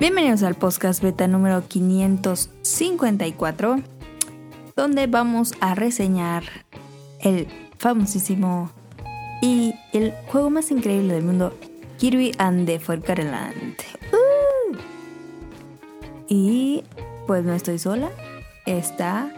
[0.00, 3.82] Bienvenidos al podcast beta número 554,
[4.74, 6.44] donde vamos a reseñar
[7.20, 7.46] el
[7.76, 8.70] famosísimo
[9.42, 11.54] y el juego más increíble del mundo,
[11.98, 13.74] Kirby and the Forgotten Land.
[14.10, 14.76] ¡Uh!
[16.28, 16.82] Y
[17.26, 18.10] pues no estoy sola,
[18.64, 19.30] está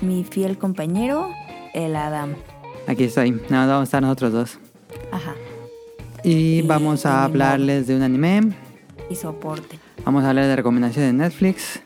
[0.00, 1.28] mi fiel compañero,
[1.74, 2.36] el Adam.
[2.86, 3.32] Aquí estoy.
[3.32, 4.60] No, vamos a estar nosotros dos.
[5.10, 5.34] Ajá.
[6.22, 8.52] Y Y vamos a hablarles de un anime.
[9.10, 9.87] Y soporte.
[10.08, 11.82] Vamos a hablar de recomendaciones de Netflix.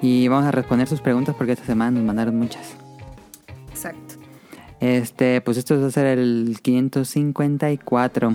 [0.00, 2.74] Y vamos a responder sus preguntas porque esta semana nos mandaron muchas.
[3.68, 4.14] Exacto.
[4.80, 8.32] Este, pues esto va a ser el 554.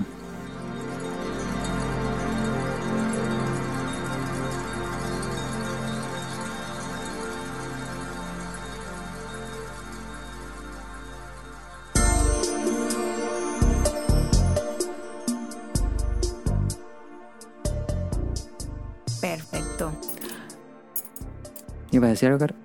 [22.11, 22.55] Decir algo, Caro?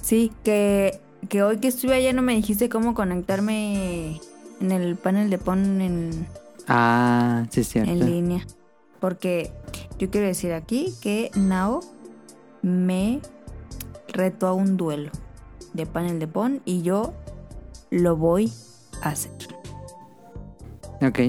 [0.00, 4.20] Sí, que, que hoy que estuve allá no me dijiste cómo conectarme
[4.60, 6.26] en el panel de PON en,
[6.68, 7.90] Ah, sí, cierto.
[7.90, 8.46] en línea.
[9.00, 9.50] Porque
[9.98, 11.80] yo quiero decir aquí que Nao
[12.62, 13.20] me
[14.08, 15.10] retó a un duelo
[15.74, 17.12] de panel de PON y yo
[17.90, 18.52] lo voy
[19.02, 19.32] a hacer.
[21.02, 21.20] Ok,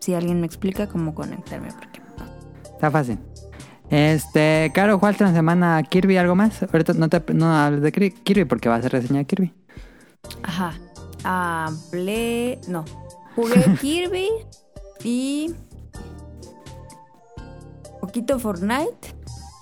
[0.00, 2.00] Si alguien me explica cómo conectarme, porque
[2.72, 3.18] está fácil.
[3.90, 6.62] Este, Caro, ¿jugaste una semana Kirby algo más?
[6.62, 9.52] Ahorita no, te, no hables de Kir- Kirby porque vas a reseñar Kirby.
[10.42, 10.74] Ajá.
[11.24, 12.60] Hablé.
[12.68, 12.84] No.
[13.34, 14.28] Jugué Kirby
[15.04, 15.54] y.
[18.00, 19.14] Poquito Fortnite.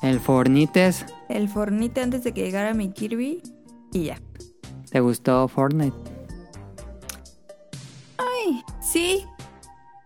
[0.02, 3.42] El Fornites, El Fornite antes de que llegara mi Kirby.
[3.92, 4.18] Y ya.
[4.90, 5.96] ¿te gustó Fortnite?
[8.80, 9.24] Sí.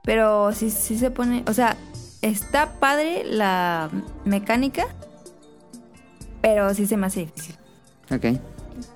[0.04, 1.44] Pero sí, sí se pone.
[1.46, 1.76] O sea,
[2.22, 3.90] está padre la
[4.24, 4.86] mecánica.
[6.40, 7.56] Pero sí se me hace difícil.
[8.10, 8.40] Ok.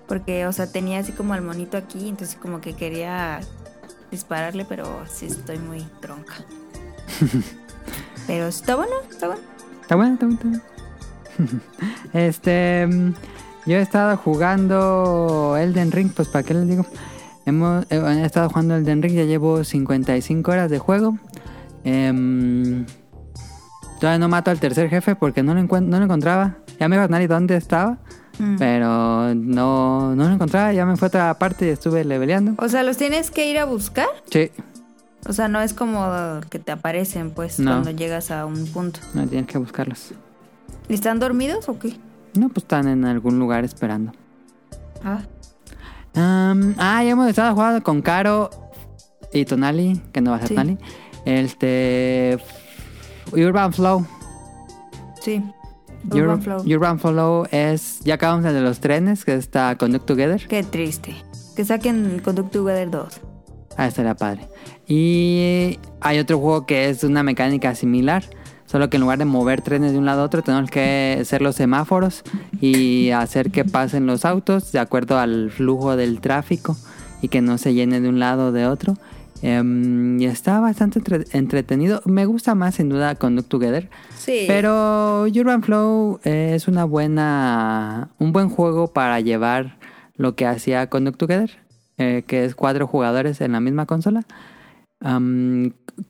[0.06, 2.09] Porque, o sea, tenía así como al monito aquí.
[2.09, 3.41] Entonces, como que quería
[4.11, 4.65] dispararle.
[4.65, 6.34] Pero sí estoy muy tronca.
[8.27, 9.43] pero está bueno, está bueno.
[9.82, 10.62] Está bueno, está bueno, está bueno.
[12.12, 13.15] este, mm,
[13.66, 16.87] yo he estado jugando Elden Ring, pues para qué les digo.
[17.47, 21.19] Hemos, eh, he estado jugando Elden Ring, ya llevo 55 horas de juego.
[21.84, 22.87] Em,
[24.02, 26.56] todavía no mato al tercer jefe porque no lo, no lo encontraba.
[26.80, 27.98] Ya me iba a nadie dónde estaba,
[28.40, 28.56] Mm.
[28.58, 30.72] pero no, no lo encontraba.
[30.72, 32.54] Ya me fue a otra parte y estuve leveleando.
[32.58, 34.08] O sea, los tienes que ir a buscar.
[34.30, 34.50] Sí,
[35.28, 36.04] O sea, no es como
[36.50, 37.70] que te aparecen, pues, No.
[37.70, 38.98] cuando llegas a un punto.
[39.14, 40.12] no tienes que buscarlos.
[40.88, 41.96] ¿Y ¿Están dormidos o qué?
[42.34, 44.12] No, pues están en algún lugar esperando.
[45.04, 45.20] Ah.
[46.16, 48.50] Ah, ya hemos estado jugando con Caro
[49.32, 50.54] y Tonali, que no va a ser Sí.
[50.54, 50.78] Tonali.
[51.24, 52.38] Este.
[53.33, 54.06] Urban Flow.
[55.21, 55.43] Sí.
[56.10, 56.62] Ur- Urban Flow.
[56.66, 58.00] Urban Flow es.
[58.05, 60.47] Ya acabamos el de los trenes, que está Conduct Together.
[60.49, 61.15] Qué triste.
[61.55, 63.21] Que saquen Conduct Together 2.
[63.77, 64.49] Ah, estaría padre.
[64.87, 68.25] Y hay otro juego que es una mecánica similar.
[68.66, 71.43] Solo que en lugar de mover trenes de un lado a otro, tenemos que hacer
[71.43, 72.22] los semáforos
[72.59, 76.75] y hacer que pasen los autos de acuerdo al flujo del tráfico
[77.21, 78.97] y que no se llene de un lado o de otro.
[79.42, 82.00] Em, y está bastante entre- entretenido.
[82.04, 83.91] Me gusta más sin duda Conduct Together.
[84.16, 84.44] Sí.
[84.47, 89.78] Pero Urban Flow es una buena, un buen juego para llevar
[90.16, 91.50] lo que hacía Conduct Together,
[91.98, 94.25] eh, que es cuatro jugadores en la misma consola.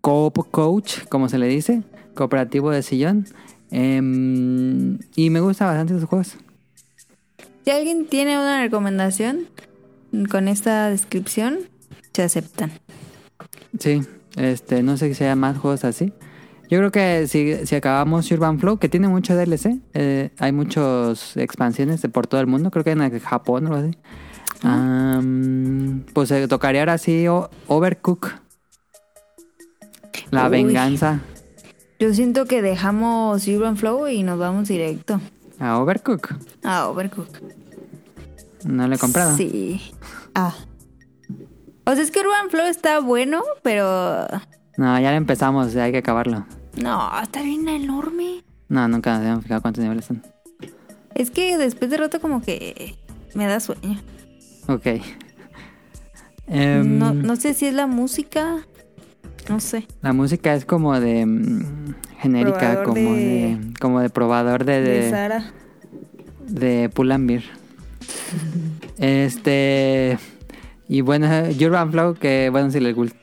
[0.00, 1.82] Co-op Coach, como se le dice,
[2.14, 3.26] cooperativo de sillón.
[3.70, 6.36] Em, y me gusta bastante esos juegos.
[7.64, 9.46] Si alguien tiene una recomendación
[10.30, 11.58] con esta descripción,
[12.12, 12.72] se aceptan.
[13.78, 14.02] Sí,
[14.36, 16.12] este, no sé si hay más juegos así.
[16.70, 21.36] Yo creo que si, si acabamos Urban Flow, que tiene mucho DLC, eh, hay muchas
[21.36, 23.98] expansiones de por todo el mundo, creo que en el Japón o algo así.
[24.62, 28.30] Am, pues se tocaría ahora sí o- Overcook.
[30.30, 30.50] La Uy.
[30.50, 31.20] venganza
[31.98, 35.20] Yo siento que dejamos Urban Flow y nos vamos directo
[35.58, 36.34] a Overcook.
[36.64, 37.28] a Overcook.
[38.64, 39.36] No lo he comprado.
[39.36, 39.80] Sí.
[40.34, 40.54] Ah.
[41.84, 44.26] O sea, es que Urban Flow está bueno, pero...
[44.76, 46.46] No, ya lo empezamos, ya hay que acabarlo.
[46.80, 48.42] No, está bien enorme.
[48.68, 50.22] No, nunca nos habíamos fijado cuántos niveles son.
[51.14, 52.94] Es que después de rato como que
[53.34, 54.00] me da sueño.
[54.68, 54.86] Ok.
[56.48, 58.58] Em, No, no sé si es la música.
[59.48, 59.86] No sé.
[60.02, 63.56] La música es como de mm, genérica, Probador como de...
[63.56, 65.52] de- como de probador de, De de, Sara.
[66.46, 67.42] de Pull&Bear.
[68.98, 70.18] este
[70.92, 71.26] y bueno,
[71.60, 73.16] Urban Flow que bueno si les gusta.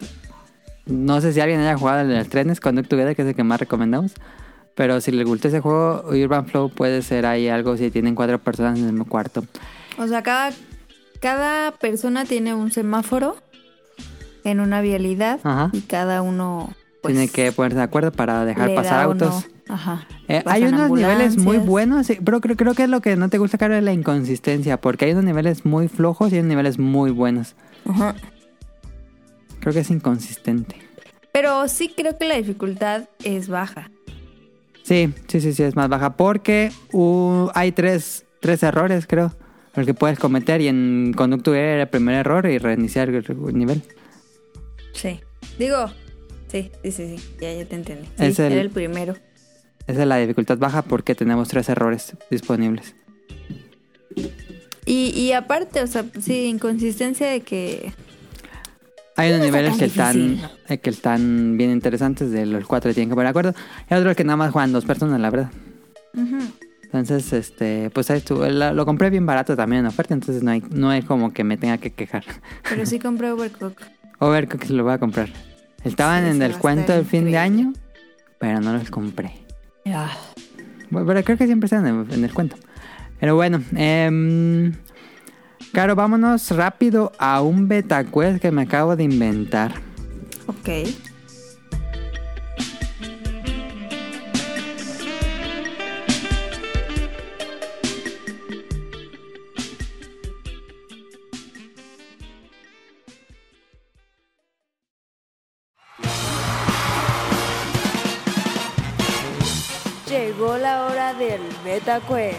[0.88, 3.44] No sé si alguien haya jugado en los trenes Conduct Together, que es el que
[3.44, 4.14] más recomendamos.
[4.74, 8.40] Pero si les gusta ese juego, Urban Flow puede ser ahí algo si tienen cuatro
[8.40, 9.44] personas en el mismo cuarto.
[10.00, 10.52] O sea, cada,
[11.20, 13.36] cada persona tiene un semáforo
[14.44, 15.70] en una vialidad Ajá.
[15.72, 19.48] y cada uno pues, Tiene que ponerse de acuerdo para dejar pasar autos.
[19.48, 19.60] no.
[19.74, 20.08] Ajá.
[20.28, 23.38] Eh, hay unos niveles muy buenos, pero creo, creo que es lo que no te
[23.38, 26.80] gusta, Caro, es la inconsistencia, porque hay unos niveles muy flojos y hay unos niveles
[26.80, 27.56] muy buenos.
[27.88, 28.16] Ajá.
[29.60, 30.76] Creo que es inconsistente.
[31.32, 33.92] Pero sí creo que la dificultad es baja.
[34.82, 39.32] Sí, sí, sí, sí, es más baja, porque uh, hay tres, tres errores, creo,
[39.76, 43.24] los que puedes cometer y en Conducto era el primer error y reiniciar el
[43.54, 43.84] nivel.
[44.94, 45.20] Sí.
[45.60, 45.92] Digo,
[46.52, 47.30] sí, sí, sí, sí.
[47.42, 48.06] Ya, ya te entendí.
[48.18, 49.16] Sí, Es el- era el primero.
[49.88, 52.94] Esa es la dificultad baja porque tenemos tres errores disponibles.
[54.86, 57.92] Y, y aparte, o sea, sí, inconsistencia de que...
[59.16, 62.94] Hay unos No niveles que están, eh, que están bien interesantes, de los cuatro que
[62.96, 63.54] tienen que poner de acuerdo.
[63.90, 65.52] Y otros que nada más juegan dos personas, la verdad.
[66.84, 68.46] Entonces, este, pues ahí estuvo.
[68.48, 71.58] Lo compré bien barato también en oferta, entonces no hay, no hay como que me
[71.58, 72.24] tenga que quejar.
[72.68, 73.82] Pero sí compré Overcook.
[74.20, 75.30] Overcook se lo voy a comprar.
[75.84, 77.74] Estaban Sí, en el cuento del fin de año,
[78.38, 79.34] pero no los compré.
[79.88, 80.12] Ah.
[80.90, 82.56] Bueno, Pero creo que siempre están en el, en el cuento.
[83.20, 84.72] Pero bueno, eh,
[85.72, 89.74] Caro, vámonos rápido a un beta quest que me acabo de inventar.
[90.48, 90.90] Ok.
[110.40, 112.38] Llegó la hora del Beta Quest.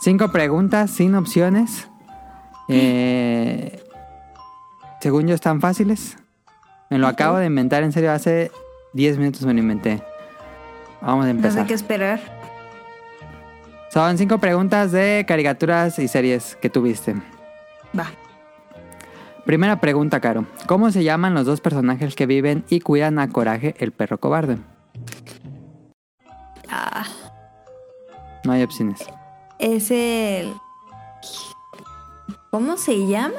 [0.00, 1.88] Cinco preguntas sin opciones.
[2.68, 3.82] Eh,
[5.00, 6.16] según yo están fáciles.
[6.90, 8.50] Me lo acabo de inventar, en serio, hace
[8.94, 10.02] 10 minutos me lo inventé.
[11.00, 11.66] Vamos a No sé empezar.
[11.66, 12.20] qué esperar.
[13.92, 17.14] Son cinco preguntas de caricaturas y series que tuviste.
[17.96, 18.06] Va.
[19.44, 20.46] Primera pregunta, Caro.
[20.66, 24.58] ¿Cómo se llaman los dos personajes que viven y cuidan a Coraje, el perro cobarde?
[26.68, 27.06] Ah,
[28.44, 29.06] No hay opciones.
[29.58, 30.52] es el...
[32.50, 33.34] ¿Cómo se llama?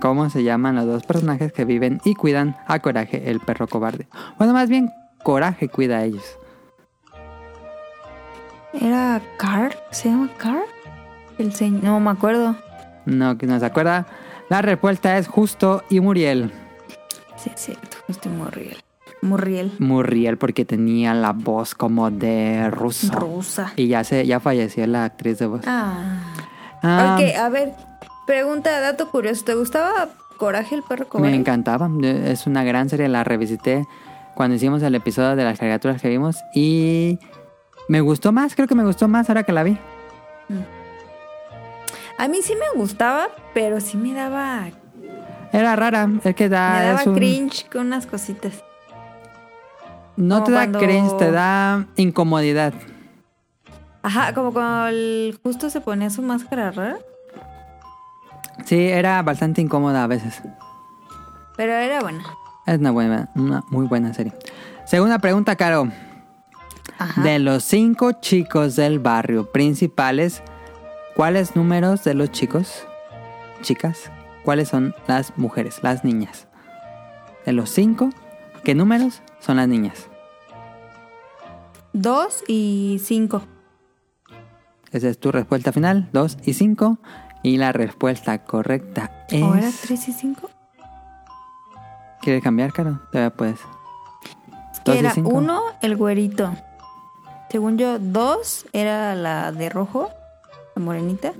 [0.00, 4.08] ¿Cómo se llaman los dos personajes que viven y cuidan a Coraje, el perro cobarde?
[4.38, 4.90] Bueno, más bien,
[5.22, 6.24] Coraje cuida a ellos.
[8.72, 9.74] ¿Era Carl?
[9.90, 10.64] ¿Se llama Carl?
[11.38, 11.84] El señor...
[11.84, 12.56] No me acuerdo.
[13.06, 14.06] No, que no se acuerda.
[14.48, 16.52] La respuesta es Justo y Muriel.
[17.36, 17.96] Sí, es cierto.
[18.06, 18.76] Justo Murriel.
[19.22, 19.72] Murriel.
[19.78, 23.12] Muriel porque tenía la voz como de ruso.
[23.12, 23.72] Rusa.
[23.76, 25.62] Y ya se ya falleció la actriz de voz.
[25.66, 26.34] Ah.
[26.82, 27.72] Ah, ok, a ver.
[28.26, 29.44] Pregunta, dato curioso.
[29.44, 31.30] ¿Te gustaba Coraje el perro cobarde?
[31.30, 31.88] Me encantaba.
[32.02, 33.08] Es una gran serie.
[33.08, 33.86] La revisité
[34.34, 36.36] cuando hicimos el episodio de las caricaturas que vimos.
[36.54, 37.20] Y
[37.88, 38.56] me gustó más.
[38.56, 39.78] Creo que me gustó más ahora que la vi.
[42.22, 44.68] A mí sí me gustaba, pero sí me daba...
[45.52, 46.08] Era rara.
[46.22, 46.70] Es que da.
[46.78, 48.62] me daba es un- cringe con unas cositas.
[50.16, 52.74] No Como te da cuando- cringe, te da incomodidad.
[54.04, 56.98] Ajá, como cuando el justo se ponía su máscara rara.
[58.66, 60.42] Sí, era bastante incómoda a veces.
[61.56, 62.22] Pero era buena.
[62.66, 64.32] Es una, buena, una muy buena serie.
[64.86, 65.88] Segunda pregunta, Caro.
[66.98, 67.20] Ajá.
[67.22, 70.40] De los cinco chicos del barrio principales,
[71.16, 72.86] ¿cuáles números de los chicos,
[73.62, 74.10] chicas,
[74.44, 76.48] cuáles son las mujeres, las niñas?
[77.46, 78.10] De los cinco,
[78.64, 80.08] ¿qué números son las niñas?
[81.92, 83.42] Dos y cinco.
[84.92, 86.98] Esa es tu respuesta final, 2 y 5.
[87.42, 89.42] Y la respuesta correcta es...
[89.42, 90.48] ¿O era tres y cinco?
[92.20, 93.00] ¿Quieres cambiar, Caro?
[93.10, 93.58] Todavía puedes.
[94.84, 95.30] Que Dos era cinco.
[95.30, 96.54] uno, el güerito.
[97.50, 100.10] Según yo, dos era la de rojo,
[100.74, 101.32] la morenita.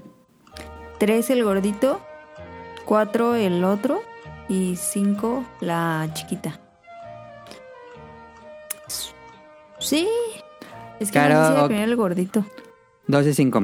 [0.99, 2.01] Tres, el gordito.
[2.85, 4.03] Cuatro, el otro.
[4.49, 6.59] Y cinco, la chiquita.
[9.79, 10.09] Sí.
[11.01, 11.67] Es que Caro, no sé si era ok.
[11.69, 12.45] primero el gordito.
[13.09, 13.59] 2 y 5.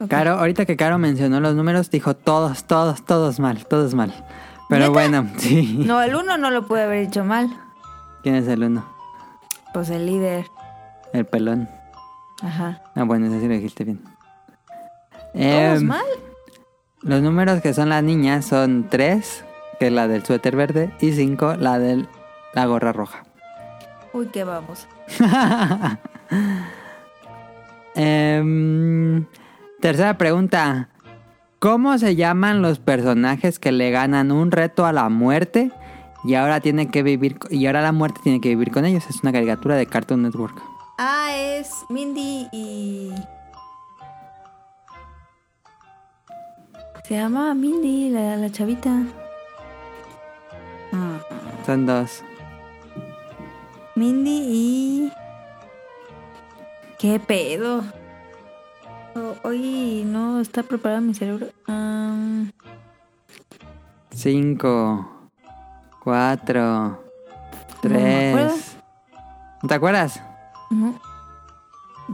[0.00, 0.08] Ok.
[0.10, 4.12] Caro, ahorita que Caro mencionó los números, dijo todos, todos, todos mal, todos mal.
[4.68, 4.92] Pero ¿Neta?
[4.92, 5.82] bueno, sí.
[5.86, 7.48] No, el uno no lo puede haber hecho mal.
[8.22, 8.84] ¿Quién es el uno?
[9.72, 10.46] Pues el líder.
[11.12, 11.68] El pelón.
[12.42, 12.82] Ajá.
[12.94, 14.02] Ah, bueno, ese sí lo dijiste bien.
[15.36, 16.04] ¿Todos Em, mal?
[17.02, 19.44] Los números que son las niñas son 3,
[19.78, 22.06] que es la del suéter verde, y 5, la de
[22.54, 23.24] la gorra roja.
[24.12, 24.86] Uy, qué vamos.
[27.94, 29.24] Em,
[29.80, 30.90] tercera pregunta.
[31.58, 35.70] ¿Cómo se llaman los personajes que le ganan un reto a la muerte
[36.24, 39.04] y ahora tiene que vivir y ahora la muerte tiene que vivir con ellos?
[39.08, 40.60] Es una caricatura de Cartoon Network.
[40.98, 43.10] Ah, es Mindy y.
[47.06, 49.02] Se llama Mindy, la, la chavita.
[50.92, 51.18] Ah,
[51.64, 52.22] Son dos.
[53.94, 55.12] Mindy y.
[56.98, 57.84] ¿Qué pedo?
[59.44, 61.46] Hoy no está preparado mi cerebro.
[61.68, 62.44] Ah,
[64.10, 65.08] Cinco,
[66.02, 67.04] cuatro,
[67.82, 68.76] tres.
[69.62, 70.22] ¿No te acuerdas?
[70.70, 70.94] no.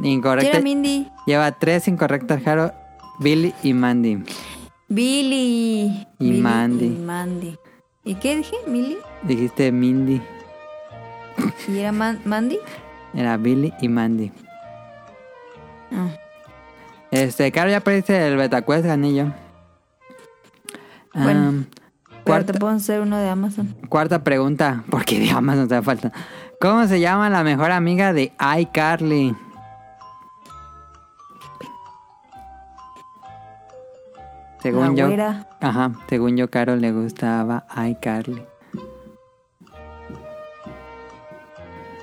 [0.03, 0.51] Incorrecto.
[0.51, 1.11] ¿Quién era Mindy?
[1.27, 2.73] Lleva tres incorrectas, Jaro.
[3.19, 4.25] Billy y Mandy.
[4.95, 6.07] Billy.
[6.19, 6.87] Y Billy Mandy.
[6.87, 7.59] Y Mandy.
[8.05, 8.57] ¿Y qué dije?
[8.67, 8.99] ¿Milly?
[9.23, 10.21] Dijiste Mindy.
[11.69, 12.59] ¿Y era Man- Mandy?
[13.15, 14.33] Era Billy y Mandy.
[15.93, 16.09] Ah.
[17.11, 19.33] Este, Caro, ya perdiste el Betacuest, ganillo.
[21.15, 21.67] Bueno, Am,
[22.09, 23.75] Pero cuarta, te puedo hacer uno de Amazon.
[23.89, 26.11] cuarta pregunta, porque de Amazon te da falta.
[26.61, 29.35] ¿Cómo se llama la mejor amiga de iCarly?
[34.63, 35.09] Según yo,
[35.61, 38.45] ajá, según yo, Caro le gustaba iCarly.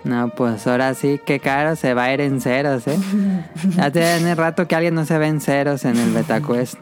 [0.04, 3.00] No, pues ahora sí que Caro se va a ir en ceros, ¿eh?
[3.78, 6.76] Ya tiene rato que alguien no se ve en ceros en el Betacuest.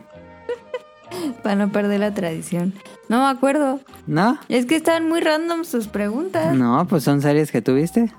[1.43, 2.73] Para no perder la tradición.
[3.07, 3.79] No me acuerdo.
[4.07, 4.39] ¿No?
[4.49, 6.55] Es que están muy random sus preguntas.
[6.55, 8.11] No, pues son series que tuviste.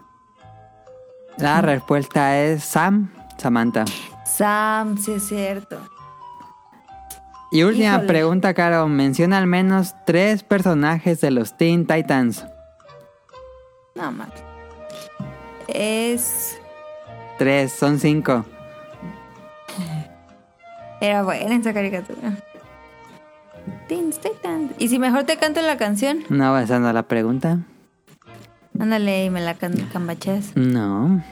[1.38, 3.84] La respuesta es Sam, Samantha.
[4.24, 5.78] Sam, sí es cierto.
[7.50, 8.06] Y última Híjole.
[8.06, 8.86] pregunta, Caro.
[8.88, 12.44] Menciona al menos tres personajes de los Teen Titans.
[13.94, 14.32] No, mal.
[15.66, 16.58] Es.
[17.38, 18.44] Tres, son cinco.
[21.00, 22.32] Era buena esa caricatura.
[23.86, 24.72] Teen Titans.
[24.78, 26.24] ¿Y si mejor te canto la canción?
[26.28, 27.58] No, esa no la pregunta.
[28.78, 30.54] Ándale y me la can cambacheas.
[30.56, 31.22] No,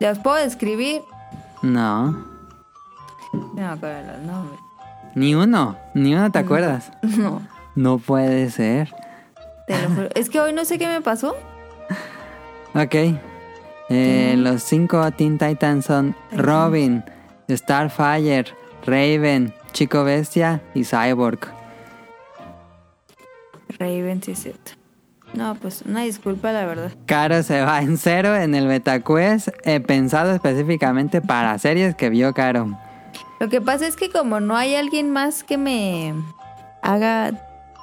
[0.00, 1.02] ¿Los puedo describir?
[1.62, 2.27] no.
[3.58, 4.60] No me acuerdo los nombres.
[5.14, 6.90] Ni uno, ni uno te acuerdas.
[7.02, 7.42] No,
[7.74, 8.92] No puede ser.
[9.66, 10.08] te lo juro.
[10.14, 11.34] Es que hoy no sé qué me pasó.
[12.74, 12.94] Ok.
[13.90, 17.02] Eh, los cinco Teen Titans son Robin,
[17.50, 18.44] Starfire,
[18.84, 21.38] Raven, Chico Bestia y Cyborg.
[23.78, 24.72] Raven, sí es cierto.
[25.34, 26.92] No, pues una disculpa, la verdad.
[27.06, 32.32] Caro se va en cero en el BetaQuest, eh, pensado específicamente para series que vio
[32.34, 32.78] Caro.
[33.40, 36.14] Lo que pasa es que como no hay alguien más que me
[36.82, 37.32] haga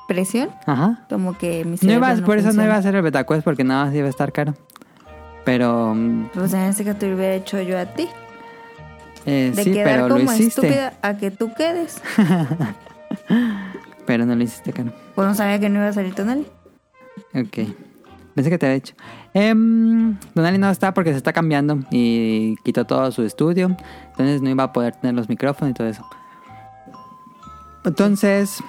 [0.07, 1.05] presión, Ajá.
[1.09, 3.85] como que mi No ibas, por eso no iba a ser el BetaQuest porque nada
[3.85, 4.53] más iba a estar caro.
[5.45, 8.07] Pero mm, Pues en este caso te hubiera hecho yo a ti.
[9.25, 12.01] eh, De sí, quedar pero como estúpida a que tú quedes.
[14.05, 14.91] Pero no lo hiciste, Caro.
[15.15, 16.45] Pues no sabía que no iba a salir Tonali.
[17.33, 17.69] Ok.
[18.35, 18.93] Pensé que te había hecho.
[19.37, 23.75] Em, Donali no está porque se está cambiando y quitó todo su estudio.
[24.11, 26.05] Entonces no iba a poder tener los micrófonos y todo eso.
[27.83, 28.63] Entonces,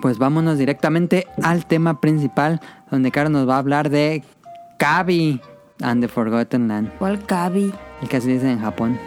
[0.00, 4.24] pues vámonos directamente al tema principal, donde Caro nos va a hablar de
[4.78, 5.38] Kabi
[5.82, 7.72] and the Forgotten Land, ¿Cuál Cabi?
[8.00, 8.98] el que se dice en Japón.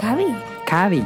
[0.00, 0.26] ¿Cabi?
[0.66, 1.04] Kabi.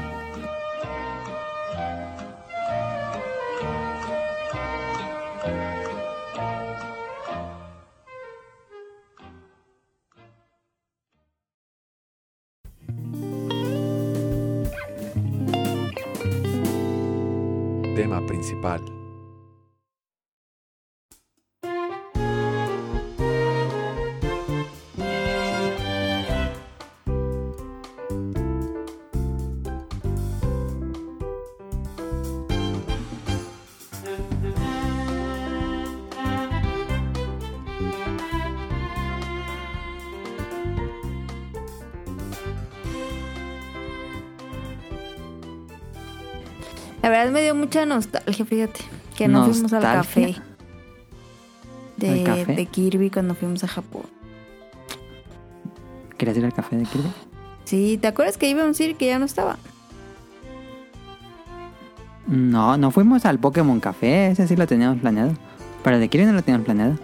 [17.99, 18.98] Tema principal.
[47.03, 48.81] La verdad me dio mucha nostalgia, fíjate.
[49.17, 50.37] Que no fuimos al café.
[51.97, 52.55] De, ¿Al café?
[52.55, 54.03] de Kirby cuando fuimos a Japón.
[56.17, 57.09] ¿Querías ir al café de Kirby?
[57.65, 59.57] Sí, ¿te acuerdas que íbamos a ir y que ya no estaba?
[62.27, 65.33] No, no fuimos al Pokémon Café, ese sí lo teníamos planeado.
[65.83, 66.99] Pero el de Kirby no lo teníamos planeado.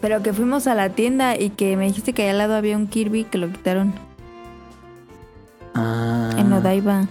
[0.00, 2.76] Pero que fuimos a la tienda y que me dijiste que allá al lado había
[2.76, 3.94] un Kirby que lo quitaron
[5.74, 7.06] Ah, en Odaiba.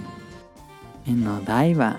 [1.05, 1.97] En Odaiba.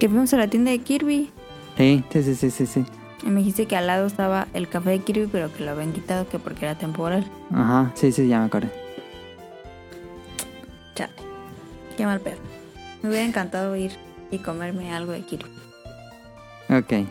[0.00, 1.30] Que fuimos a la tienda de Kirby.
[1.76, 2.84] Sí, sí, sí, sí, sí.
[3.22, 5.92] Y me dijiste que al lado estaba el café de Kirby, pero que lo habían
[5.92, 7.30] quitado que porque era temporal.
[7.52, 8.70] Ajá, sí, sí, ya me acordé.
[10.94, 11.12] Chale.
[11.98, 12.38] Qué mal pedo.
[13.02, 13.92] Me hubiera encantado ir
[14.30, 15.50] y comerme algo de Kirby.
[16.70, 17.06] Ok.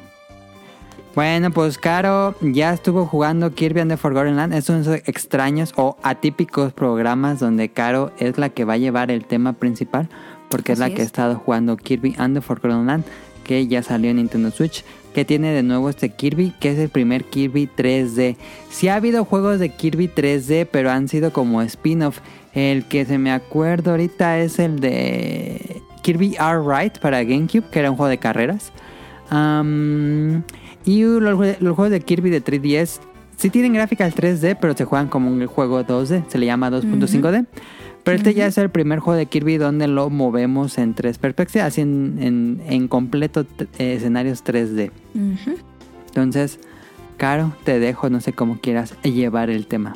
[1.13, 4.53] Bueno, pues Caro ya estuvo jugando Kirby and the Forgotten Land.
[4.53, 8.77] Es uno de esos extraños o atípicos programas donde Caro es la que va a
[8.77, 10.09] llevar el tema principal.
[10.49, 11.07] Porque es la que ha es.
[11.07, 13.05] estado jugando Kirby and the Forgotten Land.
[13.43, 14.83] Que ya salió en Nintendo Switch.
[15.13, 16.53] Que tiene de nuevo este Kirby.
[16.59, 18.35] Que es el primer Kirby 3D.
[18.69, 20.67] Sí ha habido juegos de Kirby 3D.
[20.71, 22.19] Pero han sido como spin-off.
[22.53, 26.61] El que se me acuerdo ahorita es el de Kirby R.
[26.65, 27.69] Right para GameCube.
[27.71, 28.71] Que era un juego de carreras.
[30.85, 32.99] Y los juegos de Kirby de 3DS
[33.37, 36.25] sí tienen gráficas 3D, pero se juegan como un juego 2D.
[36.27, 37.45] Se le llama 2.5D.
[38.03, 41.67] Pero este ya es el primer juego de Kirby donde lo movemos en tres perspectivas,
[41.67, 43.45] así en, en, en completo
[43.77, 44.91] eh, escenarios 3D.
[45.13, 45.57] Ujú.
[46.07, 46.59] Entonces,
[47.17, 49.95] Caro, te dejo, no sé cómo quieras llevar el tema.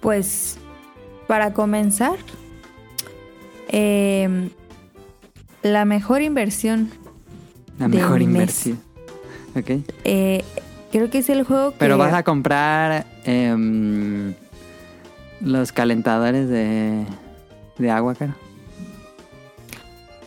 [0.00, 0.56] Pues,
[1.26, 2.16] para comenzar,
[3.68, 4.50] em,
[5.62, 6.90] la mejor inversión,
[7.78, 8.78] La mejor inversión.
[9.56, 9.70] Ok.
[10.04, 10.44] eh,
[10.92, 11.76] creo que es el juego que...
[11.78, 14.34] Pero vas a comprar em,
[15.44, 17.04] los calentadores de,
[17.78, 18.34] de agua, Caro.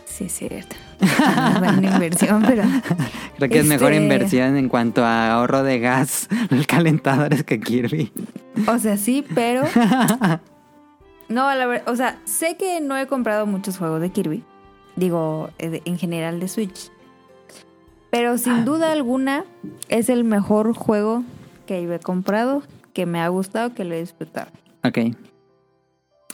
[0.04, 0.74] Sí, es cierto.
[1.00, 2.62] Una buena inversión, pero...
[3.36, 7.60] Creo que es mejor Este- inversión en cuanto a ahorro de gas los calentadores que
[7.60, 8.12] Kirby.
[8.66, 9.62] O sea, sí, pero...
[11.28, 14.44] No, la verdad, o sea, sé que no he comprado muchos juegos de Kirby.
[14.96, 16.90] Digo, eh, en general de Switch.
[18.10, 18.38] Pero Ah.
[18.38, 19.44] sin duda alguna
[19.90, 21.24] es el mejor juego
[21.66, 22.62] que yo he comprado,
[22.94, 24.50] que me ha gustado, que lo he disfrutado.
[24.84, 24.98] Ok.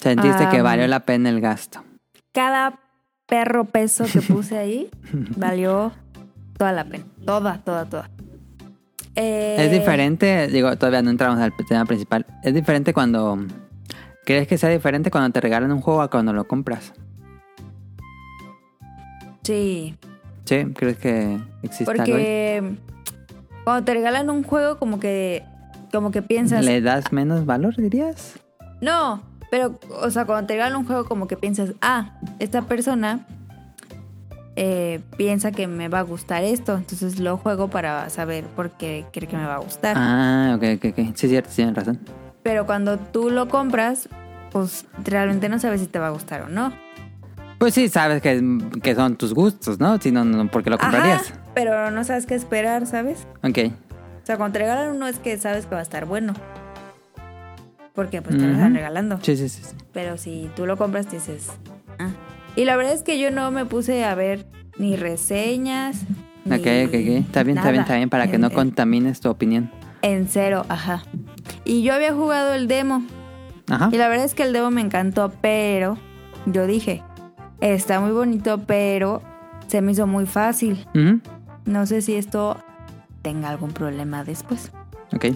[0.00, 1.82] Sentiste que valió la pena el gasto.
[2.32, 2.80] Cada
[3.26, 4.90] perro peso que puse ahí
[5.36, 5.92] valió
[6.58, 7.04] toda la pena.
[7.24, 8.10] Toda, toda, toda.
[9.16, 12.26] Eh, Es diferente, digo, todavía no entramos al tema principal.
[12.42, 13.38] Es diferente cuando...
[14.26, 16.92] ¿Crees que sea diferente cuando te regalan un juego a cuando lo compras?
[19.42, 19.96] Sí,
[20.46, 22.10] Sí, ¿crees que existe algo ahí?
[22.10, 22.62] porque
[23.64, 25.42] cuando te regalan un juego como que
[25.94, 28.34] como que piensas, ¿Le das menos valor, dirías?
[28.80, 33.24] no, pero o sea, cuando te regalan un juego como que piensas, ah, esta persona
[34.56, 39.04] eh, piensa que me va a gustar esto, entonces lo juego para saber por qué
[39.12, 39.96] cree que me va a gustar.
[39.96, 41.14] Ah, ok, ok, ok.
[41.14, 42.00] Sí, cierto, tienes razón.
[42.42, 44.08] Pero cuando tú lo compras,
[44.50, 46.72] pues realmente no sabes si te va a gustar o no.
[47.58, 48.42] Pues sí, sabes que,
[48.82, 49.98] que son tus gustos, ¿no?
[50.00, 51.30] Si no, no, ¿por qué lo comprarías?
[51.30, 53.26] Ajá, pero no sabes qué esperar, ¿sabes?
[53.42, 53.72] Ok.
[54.24, 56.32] O sea, cuando te regalan uno es que sabes que va a estar bueno.
[57.94, 59.18] Porque pues te lo están regalando.
[59.22, 59.62] Sí, sí, sí.
[59.62, 59.76] sí.
[59.92, 61.48] Pero si tú lo compras, dices.
[61.98, 62.08] "Ah".
[62.56, 64.46] Y la verdad es que yo no me puse a ver
[64.78, 66.02] ni reseñas.
[66.46, 66.94] Ok, ni ok, ok.
[66.94, 69.70] Está bien, está bien, está bien, para que no En- contamines tu opinión.
[70.02, 71.02] En cero, ajá.
[71.64, 73.04] Y yo había jugado el demo.
[73.70, 73.90] Ajá.
[73.92, 75.96] Y la verdad es que el demo me encantó, pero
[76.46, 77.02] yo dije,
[77.60, 79.22] está muy bonito, pero
[79.68, 80.86] se me hizo muy fácil.
[80.94, 81.20] Ujú.
[81.64, 82.58] No sé si esto
[83.24, 84.70] tenga algún problema después.
[85.14, 85.26] Ok.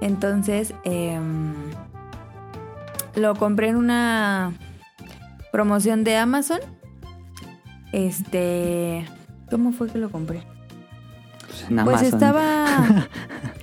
[0.00, 1.52] Entonces, em,
[3.16, 4.52] lo compré en una
[5.50, 6.60] promoción de Amazon.
[7.92, 9.04] Este,
[9.50, 10.42] ¿cómo fue que lo compré?
[11.46, 12.04] Pues, en Pues Amazon.
[12.06, 12.66] estaba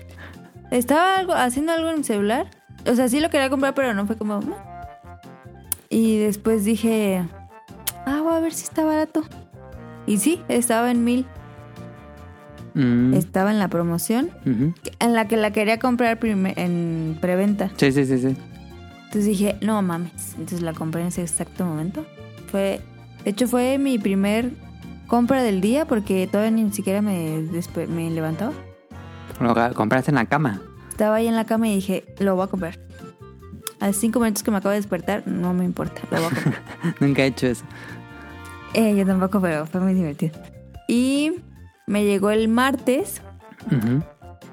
[0.72, 2.48] estaba algo, haciendo algo en mi celular.
[2.86, 4.42] O sea, sí lo quería comprar, pero no fue como.
[4.42, 4.58] "No".
[5.90, 7.24] Y después dije,
[8.06, 9.24] ah, voy a ver si está barato.
[10.06, 11.26] Y sí, estaba en mil.
[12.76, 17.72] Mm, Estaba en la promoción, en la que la quería comprar en preventa.
[17.78, 18.38] Sí, sí, sí, sí.
[19.06, 20.34] Entonces dije, no mames.
[20.34, 22.06] Entonces la compré en ese exacto momento.
[22.52, 22.82] Fue,
[23.24, 24.52] de hecho, fue mi primer
[25.08, 27.44] compra del día porque todavía ni siquiera me,
[27.88, 28.52] me levantaba.
[29.40, 30.62] Lo compraste en la cama.
[30.90, 32.80] Estaba ahí en la cama y dije, lo voy a comprar.
[33.80, 36.30] A los cinco minutos que me acabo de despertar, no me importa, lo voy a
[36.30, 36.64] comprar.
[37.00, 37.64] Nunca he hecho eso.
[38.74, 40.38] Eh, yo tampoco, pero fue muy divertido.
[40.88, 41.34] Y
[41.88, 43.22] me llegó el martes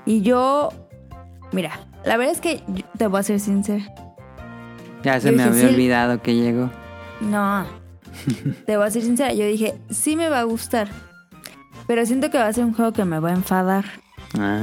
[0.07, 0.71] y yo,
[1.53, 3.85] mira, la verdad es que yo- te voy a ser sincera.
[5.03, 5.75] Ya se Yo me dije, había sí.
[5.75, 6.71] olvidado que llegó.
[7.21, 7.65] No,
[8.67, 9.33] te voy a ser sincera.
[9.33, 10.89] Yo dije, sí me va a gustar,
[11.87, 13.85] pero siento que va a ser un juego que me va a enfadar.
[14.39, 14.63] Ah,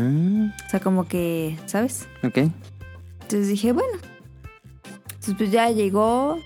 [0.65, 2.07] O sea, como que, ¿sabes?
[2.23, 2.37] ok.
[3.21, 3.97] Entonces dije, bueno.
[5.05, 6.37] Entonces pues ya llegó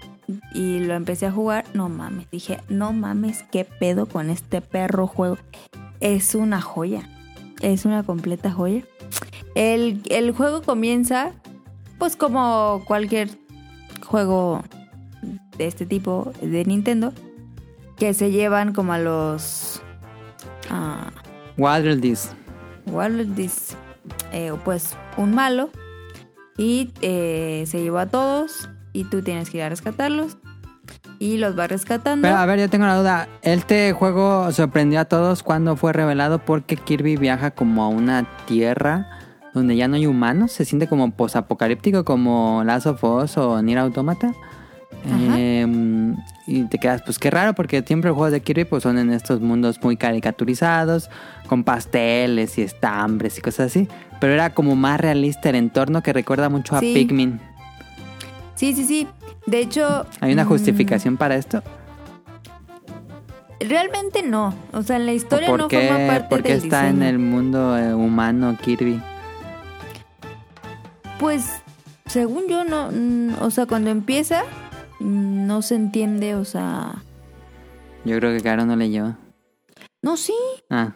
[0.53, 1.63] y lo empecé a jugar.
[1.73, 5.37] No mames, dije, no mames, qué pedo con este perro juego.
[6.03, 7.09] Es una joya.
[7.61, 8.83] Es una completa joya.
[9.55, 11.31] El, el juego comienza,
[11.97, 13.29] pues como cualquier
[14.05, 14.63] juego
[15.57, 17.13] de este tipo de Nintendo,
[17.95, 19.81] que se llevan como a los...
[20.69, 21.09] ah,
[21.57, 22.31] Waddle This.
[22.85, 23.77] World is,
[24.33, 25.69] eh, pues un malo
[26.57, 30.37] y eh, se llevó a todos y tú tienes que ir a rescatarlos
[31.19, 32.27] y los va rescatando.
[32.27, 33.27] Pero a ver, yo tengo una duda.
[33.41, 39.07] Este juego sorprendió a todos cuando fue revelado porque Kirby viaja como a una tierra
[39.53, 40.51] donde ya no hay humanos.
[40.51, 44.33] Se siente como posapocalíptico, como Last of Us o Nier Automata.
[45.05, 45.67] Eh,
[46.47, 49.11] y te quedas, pues qué raro, porque siempre los juegos de Kirby pues, son en
[49.11, 51.09] estos mundos muy caricaturizados,
[51.47, 53.87] con pasteles y estambres y cosas así.
[54.19, 56.93] Pero era como más realista el entorno que recuerda mucho a Sí.
[56.93, 57.39] Pikmin.
[58.55, 59.07] Sí, sí, sí.
[59.45, 60.05] De hecho...
[60.19, 61.61] ¿Hay una mm, justificación para esto?
[63.59, 64.53] Realmente no.
[64.73, 66.89] O sea, en la ¿O historia ¿Por no qué, forma parte por qué del está
[66.89, 69.01] en el mundo eh, humano Kirby?
[71.19, 71.61] Pues,
[72.05, 72.91] según yo, no...
[72.91, 74.43] mm, o sea, cuando empieza,
[74.99, 77.03] mm, no se entiende, o sea...
[78.05, 79.15] Yo creo que Caro no leyó.
[80.01, 80.33] No, sí.
[80.69, 80.93] Ah,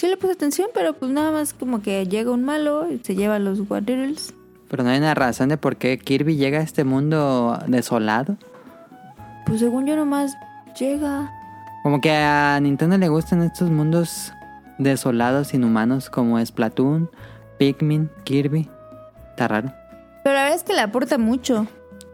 [0.00, 3.14] Sí le puse atención, pero pues nada más como que llega un malo y se
[3.14, 4.32] lleva a los Waterals.
[4.70, 8.36] Pero no hay una razón de por qué Kirby llega a este mundo desolado.
[9.44, 10.36] Pues según yo nomás
[10.78, 11.28] llega.
[11.82, 14.32] Como que a Nintendo le gustan estos mundos
[14.78, 17.10] desolados, inhumanos, como Splatoon,
[17.58, 18.70] Pikmin, Kirby.
[19.30, 19.72] Está raro.
[20.22, 21.66] Pero la verdad es que le aporta mucho.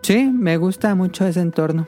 [0.02, 1.86] Sí, me gusta mucho ese entorno.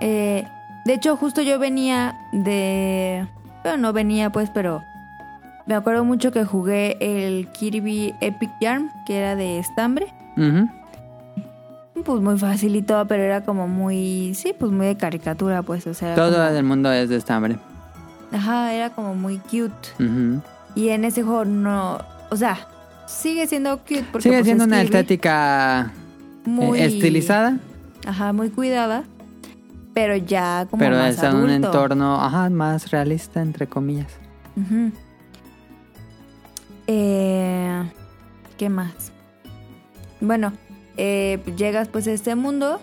[0.00, 0.46] Eh,
[0.84, 3.26] de hecho, justo yo venía de...
[3.62, 4.82] Bueno, no venía pues, pero...
[5.68, 10.06] Me acuerdo mucho que jugué el Kirby Epic Yarn, que era de estambre.
[12.04, 14.32] Pues muy fácil y todo, pero era como muy...
[14.34, 16.14] Sí, pues muy de caricatura, pues, o sea...
[16.14, 17.58] Todo como- el mundo es de estambre.
[18.32, 19.74] Ajá, era como muy cute.
[20.74, 21.98] Y en ese juego no...
[22.30, 22.58] O sea,
[23.06, 27.58] sigue siendo cute porque Sigue pues, siendo es una Kirby, estética eh, muy estilizada,
[28.06, 29.04] Ajá, muy cuidada.
[29.92, 34.12] Pero ya como pero más está en un entorno ajá, más realista, entre comillas.
[34.56, 34.92] Ujú.
[36.88, 37.84] Eh,
[38.56, 39.12] ¿Qué más?
[40.20, 40.52] Bueno,
[40.96, 42.80] eh, llegas pues a este mundo.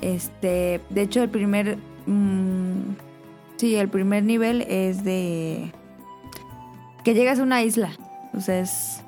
[0.00, 1.76] Este, de hecho el primer,
[2.06, 2.94] mm,
[3.56, 5.72] sí, el primer nivel es de
[7.04, 7.90] que llegas a una isla.
[8.32, 9.02] O sea, es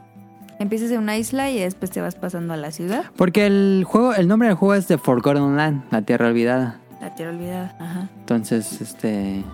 [0.58, 4.14] empiezas en una isla y después te vas pasando a la ciudad, Porque el juego,
[4.14, 6.80] el nombre del juego es The Forgotten Land, la tierra olvidada.
[7.00, 7.76] la tierra olvidada.
[7.80, 8.08] Ajá.
[8.20, 9.44] Entonces, este,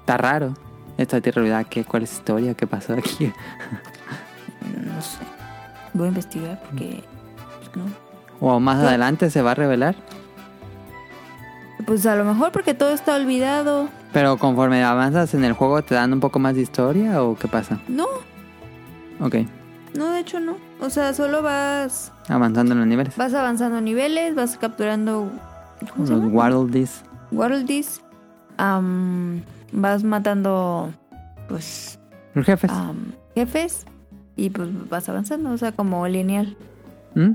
[0.00, 0.54] está raro.
[0.98, 2.54] Esta tierra olvidada, ¿qué, ¿cuál es la historia?
[2.54, 3.32] ¿Qué pasó aquí?
[4.76, 5.18] No sé.
[5.92, 7.02] Voy a investigar porque
[7.58, 7.84] pues, no.
[8.40, 9.94] O más Pues- adelante se va a revelar.
[11.86, 13.88] Pues a lo mejor porque todo está olvidado.
[14.12, 17.48] Pero conforme avanzas en el juego, ¿te dan un poco más de historia o qué
[17.48, 17.80] pasa?
[17.88, 18.06] No,
[19.22, 19.36] Ok,
[19.94, 20.56] no, de hecho no.
[20.80, 23.16] O sea, solo vas avanzando en los niveles.
[23.16, 25.30] vas avanzando niveles, vas capturando
[25.92, 26.24] ¿cómo se Los?
[26.32, 27.02] Waddle-Dees.
[27.32, 28.00] Worldies.
[28.56, 30.90] am, vas matando
[31.48, 31.98] pues
[32.34, 32.70] Los jefes.
[33.34, 33.84] jefes
[34.40, 36.56] y pues vas avanzando, o sea, como lineal.
[37.14, 37.32] ¿Mm?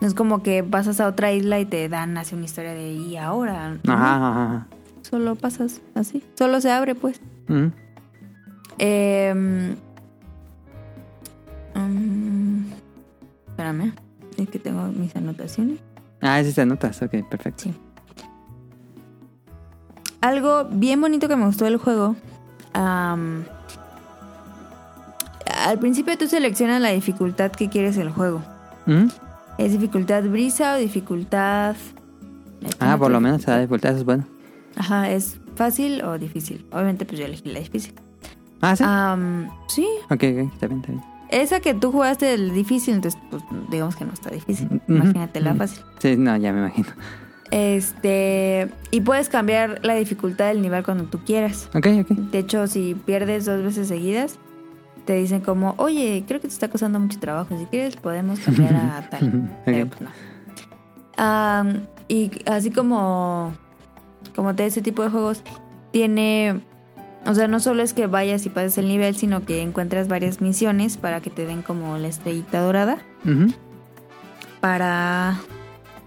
[0.00, 2.92] No es como que pasas a otra isla y te dan así una historia de
[2.92, 3.78] y ahora.
[3.84, 3.92] ¿no?
[3.92, 4.66] Ajá, ajá, ajá.
[5.02, 6.24] Solo pasas así.
[6.36, 7.20] Solo se abre, pues.
[7.46, 7.66] ¿Mm?
[8.78, 9.76] Eh,
[11.74, 12.72] mm,
[13.48, 13.92] espérame.
[14.36, 15.78] Es que tengo mis anotaciones.
[16.20, 17.00] Ah, sí te notas.
[17.02, 17.64] Ok, perfecto.
[17.64, 17.74] Sí.
[20.20, 22.16] Algo bien bonito que me gustó del juego.
[22.72, 23.44] am,
[25.66, 28.42] al principio tú seleccionas la dificultad que quieres el juego.
[28.86, 29.06] ¿Mm?
[29.58, 31.76] ¿Es dificultad brisa o dificultad...
[32.78, 34.24] Ah, por lo menos te da dificultad, es bueno.
[34.76, 36.66] Ajá, ¿es fácil o difícil?
[36.72, 37.94] Obviamente pues yo elegí la difícil.
[38.60, 38.84] Ah, sí.
[38.86, 41.02] Am, sí, Ok, ok, está bien, está bien.
[41.30, 44.80] esa que tú jugaste el difícil, entonces pues digamos que no está difícil.
[44.88, 45.82] Imagínate la fácil.
[45.98, 46.88] Sí, no, ya me imagino.
[47.50, 51.68] Este, y puedes cambiar la dificultad del nivel cuando tú quieras.
[51.74, 52.08] Ok, ok.
[52.10, 54.38] De hecho, si pierdes dos veces seguidas,
[55.10, 57.58] te dicen como, oye, creo que te está costando mucho trabajo.
[57.58, 59.50] Si quieres, podemos cambiar a tal.
[59.64, 60.00] Pero pues
[61.16, 61.80] no.
[62.06, 63.52] Y así como,
[64.36, 65.42] como de ese tipo de juegos,
[65.90, 66.60] tiene.
[67.26, 70.40] O sea, no solo es que vayas y pases el nivel, sino que encuentras varias
[70.40, 72.98] misiones para que te den como la estrellita dorada.
[74.60, 75.40] Para.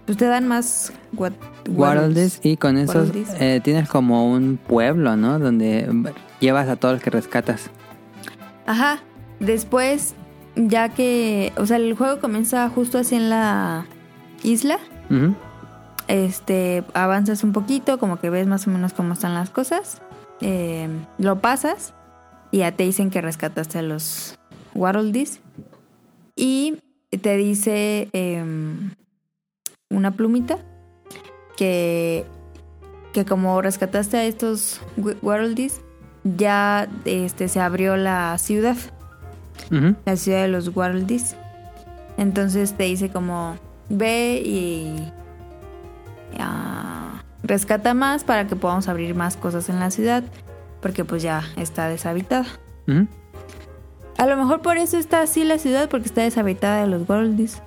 [0.06, 0.94] Pues te dan más.
[1.12, 1.32] What,
[1.68, 5.38] Waddle-Dees y con esos eh, tienes como un pueblo, ¿no?
[5.38, 5.90] Donde
[6.40, 7.70] llevas a todos los que rescatas.
[8.66, 9.00] Ajá.
[9.40, 10.14] Después,
[10.56, 11.52] ya que.
[11.56, 13.86] O sea, el juego comienza justo así en la
[14.42, 14.78] isla.
[16.08, 20.00] Este, avanzas un poquito, como que ves más o menos cómo están las cosas.
[20.40, 21.94] eh, lo pasas
[22.50, 24.38] y ya te dicen que rescataste a los
[24.74, 25.40] Waddle-Dees.
[26.36, 26.78] Y
[27.22, 28.90] te dice em,
[29.88, 30.58] una plumita
[31.56, 32.26] que,
[33.12, 35.80] que como rescataste a estos Wa- Waddle-Dees,
[36.24, 38.76] ya este, se abrió la ciudad
[40.04, 41.36] la ciudad de los Waddle-Dees.
[42.16, 43.56] Entonces te dice como
[43.88, 45.12] ve y
[46.38, 50.22] ah, rescata más para que podamos abrir más cosas en la ciudad,
[50.80, 52.46] porque pues ya está deshabitada.
[54.16, 57.60] A lo mejor por eso está así la ciudad, porque está deshabitada de los Worldies.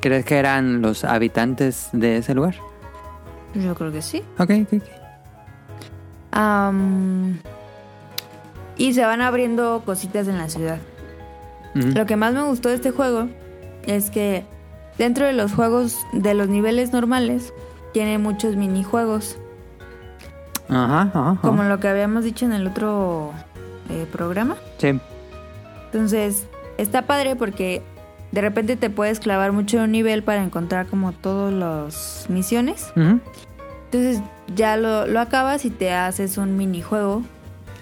[0.00, 2.56] ¿Crees que eran los habitantes de ese lugar?
[3.54, 4.22] Yo creo que sí.
[4.38, 5.03] Ok, ok, ok.
[8.76, 10.78] Y se van abriendo cositas en la ciudad.
[11.74, 13.28] Lo que más me gustó de este juego
[13.86, 14.44] es que
[14.98, 17.52] dentro de los juegos de los niveles normales
[17.92, 19.36] tiene muchos minijuegos,
[20.68, 21.30] Ajá, ajá.
[21.32, 21.40] ajá.
[21.40, 23.32] como lo que habíamos dicho en el otro
[23.90, 24.56] eh, programa.
[24.78, 24.98] Sí.
[25.86, 26.46] Entonces,
[26.78, 27.82] está padre porque
[28.32, 32.92] de repente te puedes clavar mucho en un nivel para encontrar como todas las misiones.
[32.96, 33.20] Ujú.
[33.86, 34.20] Entonces
[34.54, 37.22] ya lo, lo acabas y te haces un minijuego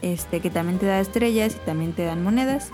[0.02, 2.70] este, que también te da estrellas y también te dan monedas.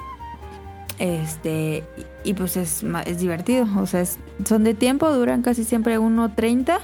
[0.98, 1.84] Este,
[2.24, 3.66] y, y pues es, es divertido.
[3.76, 6.78] O sea, es- son de tiempo, duran casi siempre 1.30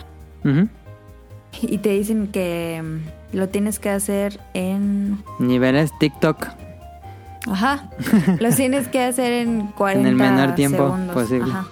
[0.44, 0.68] Ujú.
[1.62, 2.83] y te dicen que
[3.33, 5.18] mm, lo tienes que hacer en...
[5.40, 6.46] Niveles TikTok.
[7.50, 7.90] Ajá,
[8.40, 11.14] lo tienes que hacer en 40 En el menor tiempo segundos.
[11.14, 11.50] posible.
[11.52, 11.66] Ajá.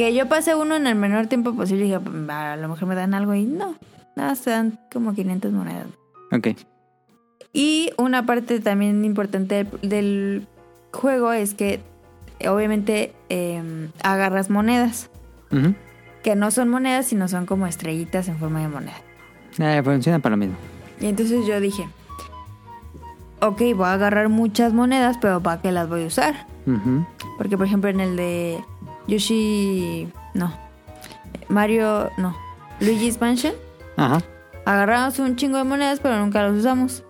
[0.00, 2.88] Que yo pasé uno en el menor tiempo posible y dije, "Mm, a lo mejor
[2.88, 3.74] me dan algo y no,
[4.16, 5.88] nada, se dan como 500 monedas.
[6.32, 6.56] Ok.
[7.52, 10.46] Y una parte también importante del, del
[10.90, 11.80] juego es que
[12.48, 15.10] obviamente eh, agarras monedas,
[16.22, 18.96] que no son monedas, sino son como estrellitas en forma de moneda.
[19.58, 20.56] Eh, funciona para lo mismo.
[20.98, 21.86] Y entonces yo dije,
[23.42, 26.46] ok, voy a agarrar muchas monedas, pero ¿para qué las voy a usar?
[27.36, 28.64] Porque por ejemplo en el de
[29.06, 30.52] Yoshi, no,
[31.48, 32.36] Mario, no,
[32.80, 33.54] Luigi's Mansion,
[33.96, 34.20] Ajá.
[34.64, 37.02] agarramos un chingo de monedas, pero nunca los usamos.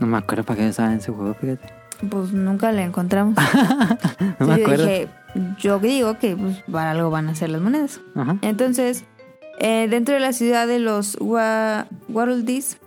[0.00, 1.72] No me acuerdo para qué estaba en ese juego, fíjate.
[2.10, 3.34] Pues nunca le encontramos.
[4.40, 4.84] No me yo acuerdo.
[4.86, 5.08] dije,
[5.58, 8.00] yo digo que pues, para algo van a ser las monedas.
[8.16, 8.36] Ajá.
[8.42, 9.04] Entonces,
[9.60, 12.78] eh, dentro de la ciudad de los Wa- Worldies,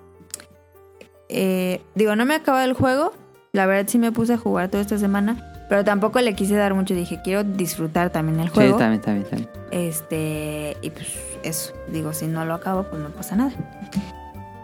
[1.30, 3.14] eh, digo, no me acaba el juego.
[3.54, 5.54] La verdad sí me puse a jugar toda esta semana.
[5.70, 6.94] Pero tampoco le quise dar mucho.
[6.94, 8.74] Dije, quiero disfrutar también el Sí, juego.
[8.80, 9.50] está bien, está bien.
[9.72, 11.08] Este, y pues
[11.44, 13.52] eso, digo, si no lo acabo, pues no pasa nada.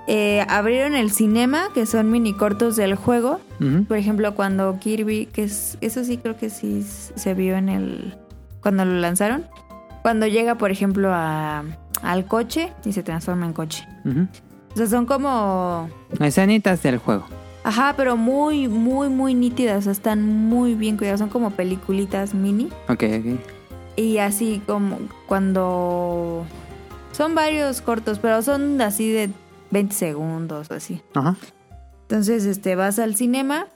[0.08, 3.40] Eh, abrieron el cinema, que son mini cortos del juego.
[3.62, 3.86] Ujú.
[3.86, 8.18] Por ejemplo, cuando Kirby, que es, eso sí creo que sí se vio en el,
[8.62, 9.46] cuando lo lanzaron.
[10.02, 11.64] Cuando llega, por ejemplo, a,
[12.02, 13.88] al coche y se transforma en coche.
[14.06, 14.28] Ujú.
[14.74, 15.90] O sea, son como,
[16.20, 17.26] Escenitas del juego.
[17.64, 19.80] Ajá, pero muy, muy, muy nítidas.
[19.80, 21.20] O sea, están muy bien cuidadas.
[21.20, 22.66] Son como peliculitas mini.
[22.90, 23.40] Ok, ok.
[23.96, 24.98] Y así como
[25.28, 26.46] cuando...
[27.12, 29.30] Son varios cortos, pero son así de
[29.70, 31.02] 20 segundos o así.
[31.14, 31.36] Ajá.
[32.04, 33.68] Entonces, este, vas al cinema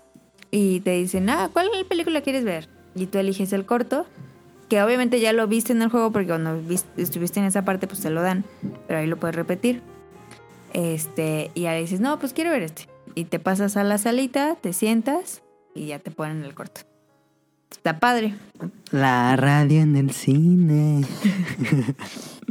[0.50, 2.68] y te dicen, ah, ¿cuál película quieres ver?
[2.96, 4.08] Y tú eliges el corto,
[4.70, 7.86] que obviamente ya lo viste en el juego porque cuando vis- estuviste en esa parte,
[7.86, 8.44] pues te lo dan,
[8.88, 9.82] pero ahí lo puedes repetir.
[10.74, 12.88] Este, y ahí dices, no, pues quiero ver este.
[13.18, 15.42] Y te pasas a la salita, te sientas
[15.74, 16.82] y ya te ponen el corto.
[17.72, 18.36] Está padre.
[18.92, 21.04] La radio en el cine.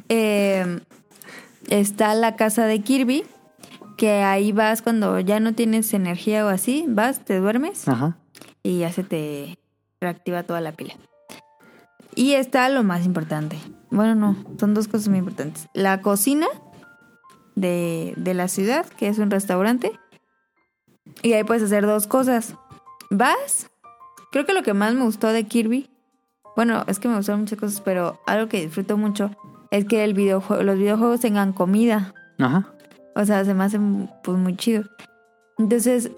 [0.09, 0.81] Eh,
[1.69, 3.25] está la casa de Kirby,
[3.97, 8.17] que ahí vas cuando ya no tienes energía o así, vas, te duermes Ajá.
[8.63, 9.59] y ya se te
[10.01, 10.95] reactiva toda la pila.
[12.15, 13.59] Y está lo más importante.
[13.91, 15.67] Bueno, no, son dos cosas muy importantes.
[15.75, 16.47] La cocina
[17.57, 19.91] de, de la ciudad, que es un restaurante.
[21.23, 22.55] Y ahí puedes hacer dos cosas.
[23.11, 23.69] Vas,
[24.33, 25.89] creo que lo que más me gustó de Kirby,
[26.57, 29.31] bueno, es que me gustaron muchas cosas, pero algo que disfruto mucho
[29.71, 32.15] es que el videojue- los videojuegos tengan comida.
[32.39, 32.73] Ajá.
[33.15, 33.79] O sea, se me hace
[34.23, 34.85] pues muy chido.
[35.59, 36.11] Entonces,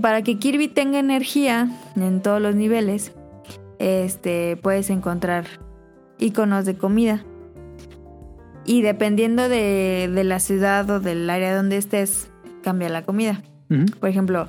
[0.00, 3.12] para que Kirby tenga energía en todos los niveles,
[3.78, 5.46] este, puedes encontrar
[6.18, 7.24] iconos de comida.
[8.64, 12.30] Y dependiendo de, de la ciudad o del área donde estés,
[12.62, 13.42] cambia la comida.
[14.00, 14.48] Por ejemplo,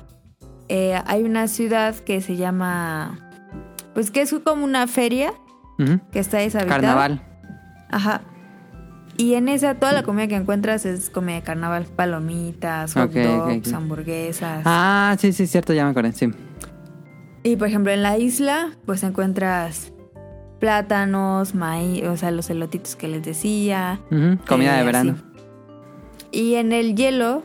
[0.68, 3.18] eh, hay una ciudad que se llama,
[3.94, 5.32] pues que es como una feria
[6.12, 6.80] que está deshabitada.
[6.80, 7.22] Carnaval.
[7.90, 8.22] Ajá.
[9.16, 13.72] Y en esa toda la comida que encuentras es comida de carnaval, palomitas, hot dogs,
[13.72, 14.62] hamburguesas.
[14.64, 16.30] Ah, sí, sí, cierto, ya me acordé, sí.
[17.44, 19.92] Y por ejemplo en la isla pues encuentras
[20.58, 24.00] plátanos, maíz, o sea, los elotitos que les decía.
[24.48, 25.12] Comida eh, de verano.
[25.12, 25.24] así.
[26.32, 27.44] Y en el hielo...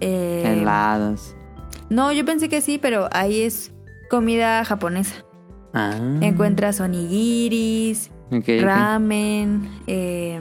[0.00, 1.34] eh, Helados.
[1.90, 3.72] no, yo pensé que sí, pero ahí es
[4.10, 5.24] comida japonesa.
[5.74, 5.94] Ah.
[6.20, 8.10] Encuentras onigiris,
[8.60, 10.40] ramen, eh,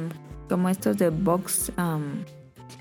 [0.49, 2.23] como estos de box, um,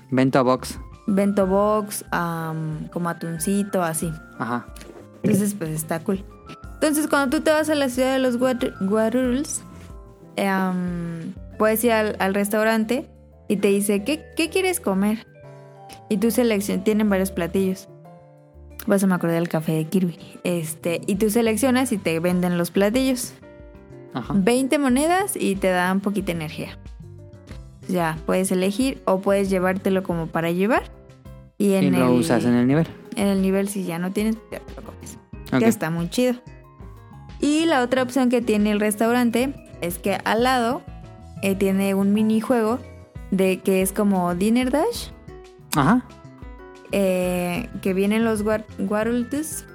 [0.09, 0.77] Bento box.
[1.07, 4.11] bento box, um, como atuncito, así.
[4.37, 4.65] Ajá.
[5.23, 6.23] Entonces, pues está cool.
[6.73, 9.61] Entonces, cuando tú te vas a la ciudad de los Guar- Guaruls,
[10.35, 13.09] em, puedes ir al, al restaurante
[13.47, 15.25] y te dice, ¿qué, qué quieres comer?
[16.11, 17.87] Y tú seleccionas, tienen varios platillos.
[18.85, 20.17] Vas a me acordar del café de Kirby.
[20.43, 23.33] Este, y tú seleccionas y te venden los platillos.
[24.13, 24.33] Ajá.
[24.35, 26.77] 20 monedas y te dan poquita energía.
[27.87, 30.91] Ya, puedes elegir o puedes llevártelo como para llevar.
[31.57, 32.87] Y en y lo el, usas en el nivel.
[33.15, 35.17] en el nivel, si ya no tienes, ya te lo comes.
[35.59, 36.33] Que está muy chido.
[37.39, 40.81] Y la otra opción que tiene el restaurante es que al lado
[41.41, 42.79] eh, tiene un minijuego
[43.31, 45.11] de que es como Dinner Dash.
[45.75, 46.03] Ajá.
[46.91, 49.65] eh, que vienen los guar- Warultus.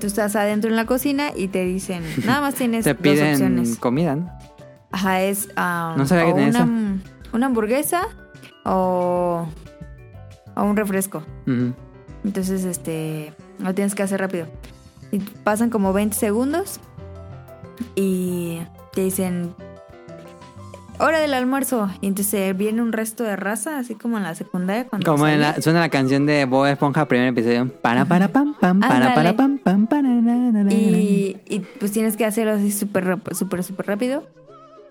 [0.00, 3.32] Tú estás adentro en la cocina y te dicen, nada más tienes Te dos piden
[3.32, 3.76] opciones.
[3.78, 4.30] comida, ¿no?
[4.90, 6.68] Ajá, es ah, No sabía que o tenía
[7.32, 8.02] una, hamburguesa
[8.64, 9.46] o,
[10.54, 11.22] o un refresco.
[12.24, 14.46] Entonces, este, lo tienes que hacer rápido.
[15.12, 16.78] Y pasan como 20 segundos
[17.94, 18.60] y
[18.94, 19.54] te dicen,
[20.98, 21.90] hora del almuerzo.
[22.00, 24.86] Y entonces viene un resto de raza, así como en la secundaria.
[24.86, 27.68] Cuando Como en la, suena la canción de Bob Esponja, primer episodio.
[27.68, 31.92] Para, para, pam, pam, para, para, pam, pam, para, na, na, na, Y, y, pues
[31.92, 34.26] tienes que hacerlo así súper, súper, súper rápido.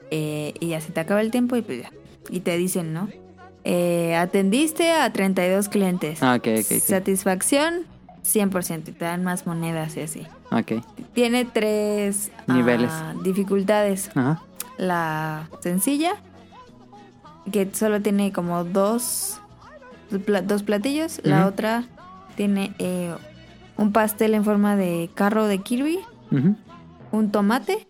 [0.10, 1.92] Eh, y ya se te acaba el tiempo y pues ya.
[2.30, 3.08] Y te dicen, ¿no?
[3.64, 6.22] Eh, atendiste a 32 clientes.
[6.22, 6.78] Ah, ok, ok, ok.
[6.80, 7.86] Satisfacción,
[8.26, 8.90] 100%.
[8.90, 10.28] Y te dan más monedas y así.
[10.52, 10.84] Ok.
[11.14, 12.92] Tiene tres ah, Niveles.
[13.24, 14.10] dificultades.
[14.16, 14.42] Ajá.
[14.78, 16.14] La sencilla,
[17.52, 19.40] que solo tiene como dos,
[20.10, 21.20] dos platillos.
[21.24, 21.84] La otra
[22.36, 23.14] tiene eh,
[23.78, 26.00] un pastel en forma de carro de Kirby,
[27.12, 27.88] un tomate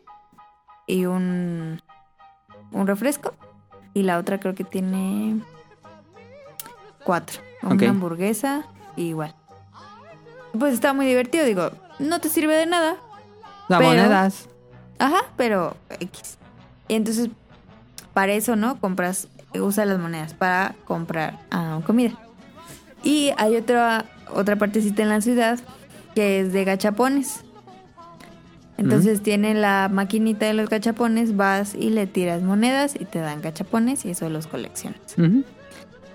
[0.88, 1.82] y un,
[2.72, 3.34] un refresco.
[3.94, 5.42] Y la otra creo que tiene
[7.04, 7.42] cuatro.
[7.64, 8.64] Una hamburguesa
[8.96, 9.36] y igual.
[10.58, 12.96] Pues está muy divertido, digo, no te sirve de nada,
[13.70, 14.50] Las Pero- monedas.
[15.00, 16.38] Ajá, pero X.
[16.92, 17.30] Y entonces,
[18.14, 18.78] para eso, ¿no?
[18.82, 22.20] Compras, usa las monedas para comprar ah, comida.
[23.02, 25.58] Y hay otra, otra partecita en la ciudad
[26.16, 27.46] que es de gachapones.
[28.78, 33.42] Entonces tiene la maquinita de los gachapones, vas y le tiras monedas y te dan
[33.42, 35.00] gachapones y eso los coleccionas.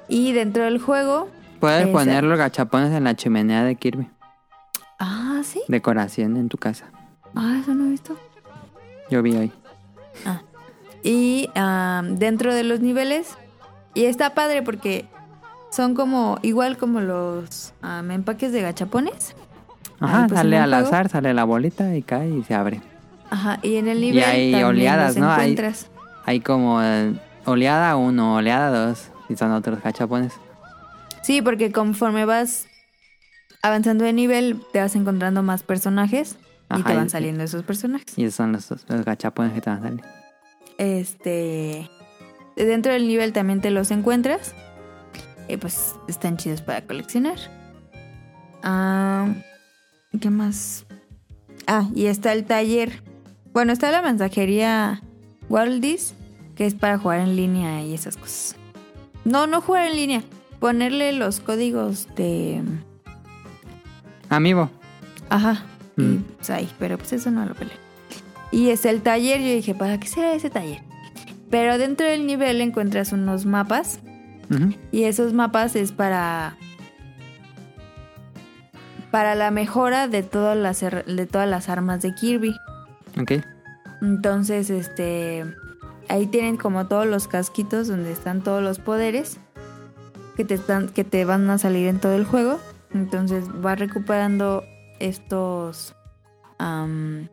[0.09, 1.31] Y dentro del juego...
[1.59, 4.11] Puedes poner los gachapones en la chimenea de Kirby.
[4.99, 5.62] Ah, sí.
[5.69, 6.91] Decoración en tu casa.
[7.35, 8.15] Ah, eso no he visto.
[9.09, 9.53] Yo vi hoy.
[10.27, 10.43] Ah.
[11.07, 13.29] Y ah, dentro de los niveles,
[13.95, 15.07] y está padre porque
[15.71, 17.73] son como, igual como los
[18.11, 19.37] empaques de gachapones.
[20.01, 20.87] Ajá, Ahí, pues, sale al juego.
[20.88, 22.83] azar, sale la bolita y cae y se abre.
[23.31, 25.31] Ajá, y en el nivel hay también oleadas, ¿no?
[25.31, 25.57] Hay-.
[26.25, 27.14] Hay como eh,
[27.45, 30.33] oleada 1, oleada 2 y son otros gachapones.
[31.23, 32.66] Sí, porque conforme vas
[33.62, 36.37] avanzando de nivel, te vas encontrando más personajes
[36.77, 38.19] y te van saliendo esos personajes.
[38.19, 40.16] Y esos son los, los gachapones que te van a salir.
[40.79, 41.89] Este.
[42.57, 44.55] Dentro del nivel también te los encuentras.
[45.49, 47.37] Y pues están chidos para coleccionar.
[48.62, 49.29] Ah,
[50.21, 50.87] ¿Qué más?
[51.67, 53.03] Ah, y está el taller.
[53.53, 55.03] Bueno, está la mensajería
[55.49, 56.15] Waldis,
[56.57, 58.57] que es para jugar en línea y esas cosas.
[59.25, 60.23] No, no jugar en línea.
[60.61, 62.62] Ponerle los códigos de.
[64.29, 64.71] Amigo.
[65.29, 65.65] Ajá.
[65.97, 66.25] Y Mm.
[66.37, 67.77] pues ahí, pero pues eso no lo peleé.
[68.51, 70.83] Y es el taller, yo dije, ¿para qué será ese taller?
[71.51, 74.01] Pero dentro del nivel encuentras unos mapas
[74.93, 76.57] y esos mapas es para
[79.11, 82.55] para la mejora de todas las de todas las armas de Kirby.
[83.21, 83.33] Ok.
[84.03, 85.45] Entonces, este
[86.09, 89.39] ahí tienen como todos los casquitos donde están todos los poderes
[90.37, 92.61] que te están que te van a salir en todo el juego.
[92.93, 94.65] Entonces, vas recuperando
[95.01, 95.97] estos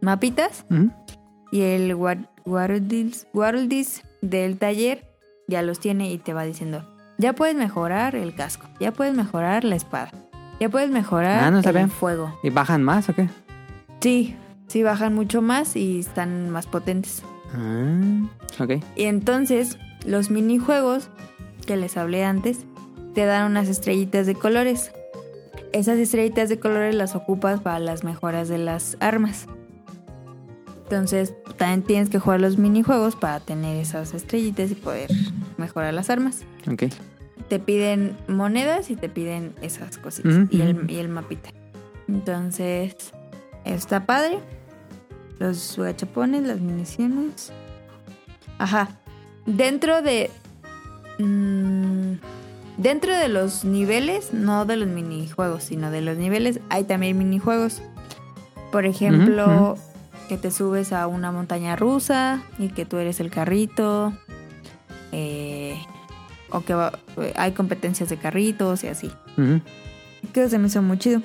[0.02, 0.66] mapitas
[1.52, 5.06] y el War- Warudis, Warudis del taller
[5.48, 6.88] ya los tiene y te va diciendo,
[7.18, 10.12] ya puedes mejorar el casco, ya puedes mejorar la espada,
[10.60, 12.38] ya puedes mejorar Ah, no el fuego.
[12.44, 13.30] ¿Y bajan más o qué?
[14.02, 14.36] Sí,
[14.68, 17.24] sí bajan mucho más y están más potentes.
[17.54, 18.28] Ah,
[18.60, 18.72] ok.
[18.96, 21.10] Y entonces los minijuegos
[21.66, 22.66] que les hablé antes
[23.14, 24.92] te dan unas estrellitas de colores.
[25.72, 29.48] Esas estrellitas de colores las ocupas para las mejoras de las armas.
[30.84, 35.10] Entonces también tienes que jugar los minijuegos para tener esas estrellitas y poder
[35.58, 36.44] mejorar las armas.
[36.72, 36.84] Ok.
[37.50, 40.86] Te piden monedas y te piden esas cositas y, el, ujú.
[40.88, 41.50] y el mapita.
[42.08, 42.96] Entonces
[43.66, 44.40] está padre.
[45.40, 47.52] Los gachapones, las municiones.
[48.60, 48.90] Ajá.
[49.46, 50.30] Dentro de.
[51.20, 52.14] mm,
[52.78, 57.82] dentro de los niveles, no de los minijuegos, sino de los niveles, hay también minijuegos.
[58.72, 59.78] Por ejemplo,
[60.30, 64.14] que te subes a una montaña rusa y que tú eres el carrito.
[65.12, 65.78] Eh,
[66.50, 69.12] o que va- eh, hay competencias de carritos y así.
[69.38, 69.62] Ujú.
[70.34, 71.22] Que se me hizo muy chido.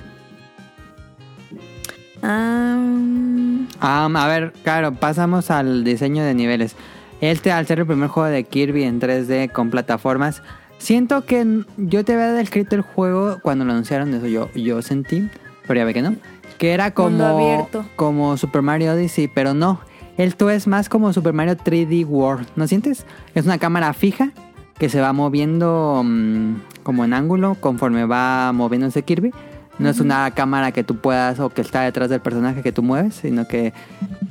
[3.80, 6.74] Am, a ver, claro, pasamos al diseño de niveles.
[7.20, 10.42] Este, al ser el primer juego de Kirby en 3D con plataformas,
[10.78, 15.28] siento que yo te había descrito el juego cuando lo anunciaron, eso yo, yo sentí,
[15.66, 16.16] pero ya ve que no.
[16.58, 19.80] Que era como, como Super Mario Odyssey, pero no.
[20.16, 23.06] Esto es más como Super Mario 3D World, ¿no sientes?
[23.34, 24.32] Es una cámara fija
[24.78, 29.32] que se va moviendo mm, como en ángulo conforme va moviéndose Kirby.
[29.78, 32.82] No es una cámara que tú puedas o que está detrás del personaje que tú
[32.82, 33.72] mueves, sino que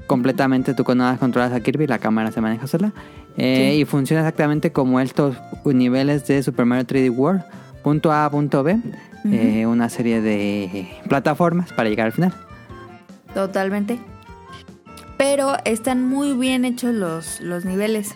[0.07, 2.91] completamente tú cuando controlas a Kirby la cámara se maneja sola.
[3.37, 3.81] Eh, Sí.
[3.81, 7.43] Y funciona exactamente como estos niveles de Super Mario 3D World.
[7.83, 8.79] Punto A, punto B.
[9.31, 12.33] eh, una serie de plataformas para llegar al final.
[13.33, 13.99] totalmente.
[15.17, 18.13] Pero están muy bien hechos los, los niveles.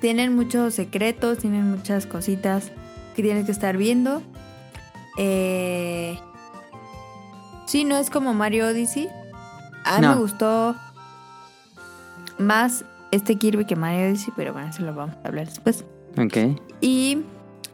[0.00, 2.70] Tienen muchos secretos, tienen muchas cositas
[3.16, 4.22] que tienes que estar viendo.
[5.22, 6.18] Eh...
[7.66, 9.08] Sí, no es como Mario Odyssey.
[9.84, 10.14] A mí No.
[10.14, 10.74] me gustó
[12.38, 15.84] más este Kirby que Mario Odyssey, pero bueno, eso lo vamos a hablar después.
[16.18, 16.58] Ok.
[16.80, 17.22] Y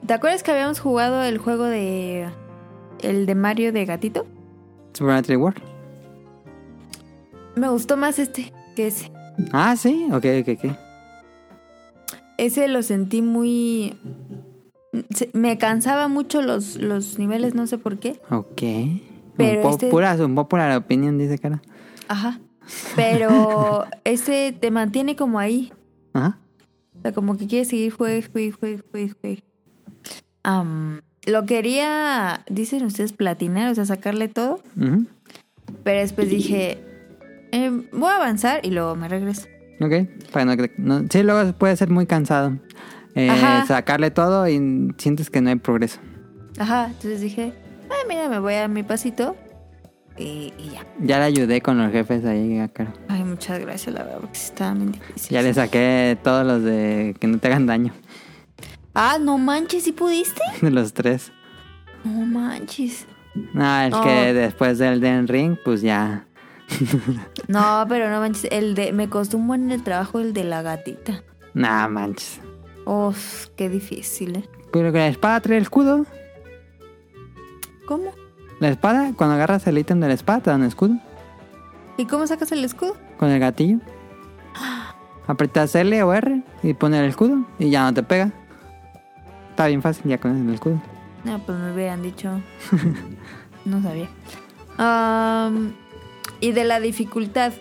[0.07, 2.29] ¿te acuerdas que habíamos jugado el juego de
[3.03, 4.27] el de Mario de gatito?
[4.93, 5.63] Super Mario 3D World.
[7.55, 9.11] Me gustó más este que ese.
[9.53, 10.09] Ah, sí.
[10.13, 10.77] Ok, ok, ok.
[12.39, 13.95] Ese lo sentí muy
[15.33, 18.21] me cansaba mucho los, los niveles, no sé por qué.
[18.31, 18.63] Ok.
[19.37, 21.61] Pero un, este- pura, un popular opinion, dice cara.
[22.09, 22.41] Ajá.
[22.95, 25.73] Pero ese te mantiene como ahí.
[26.13, 26.39] Ajá.
[26.99, 29.43] O sea, como que quiere seguir juegue, juegue, juegue, juegue, juegue.
[31.27, 34.61] Lo quería, dicen ustedes, platinar, o sea, sacarle todo.
[34.81, 35.07] Ujú.
[35.83, 36.79] Pero después dije,
[37.51, 39.49] eh, voy a avanzar y luego me regreso.
[39.81, 40.09] Ok.
[40.33, 42.57] Para no no- sí, luego puede ser muy cansado.
[43.19, 45.99] Eh, sacarle todo y sientes que no hay progreso.
[46.59, 47.53] Ajá, entonces dije,
[47.91, 49.35] ay, mira, me voy a mi pasito
[50.19, 50.85] y, y ya.
[51.01, 52.93] Ya le ayudé con los jefes ahí, a cara.
[53.09, 55.29] Ay, muchas gracias, la verdad, porque sí estaban bien difíciles.
[55.31, 57.93] Ya le saqué todos los de que no te hagan daño.
[58.95, 60.41] Ah, no manches, ¿sí pudiste?
[60.63, 61.33] De los tres.
[62.05, 63.07] No manches.
[63.53, 64.01] No, el Oh.
[64.03, 66.27] que después del Den Ring, pues ya.
[67.49, 70.63] No, pero no manches, el de, me costó un buen el trabajo el de la
[70.63, 71.23] gatita.
[71.55, 72.41] Nah, manches.
[72.87, 74.49] Uf, qué difícil, ¿eh?
[74.73, 76.07] Pero que la espada trae el escudo.
[77.87, 78.13] ¿Cómo?
[78.61, 80.97] La espada, cuando agarras el ítem de la espada, te da un escudo.
[81.99, 82.97] ¿Y cómo sacas el escudo?
[83.19, 83.79] Con el gatillo.
[85.27, 88.31] Aprietas L o R y pones el escudo y ya no te pega.
[89.51, 90.81] Está bien fácil ya con el escudo.
[91.25, 92.31] No, pues me hubieran dicho.
[93.65, 94.09] no sabía.
[96.41, 97.53] Y de la dificultad.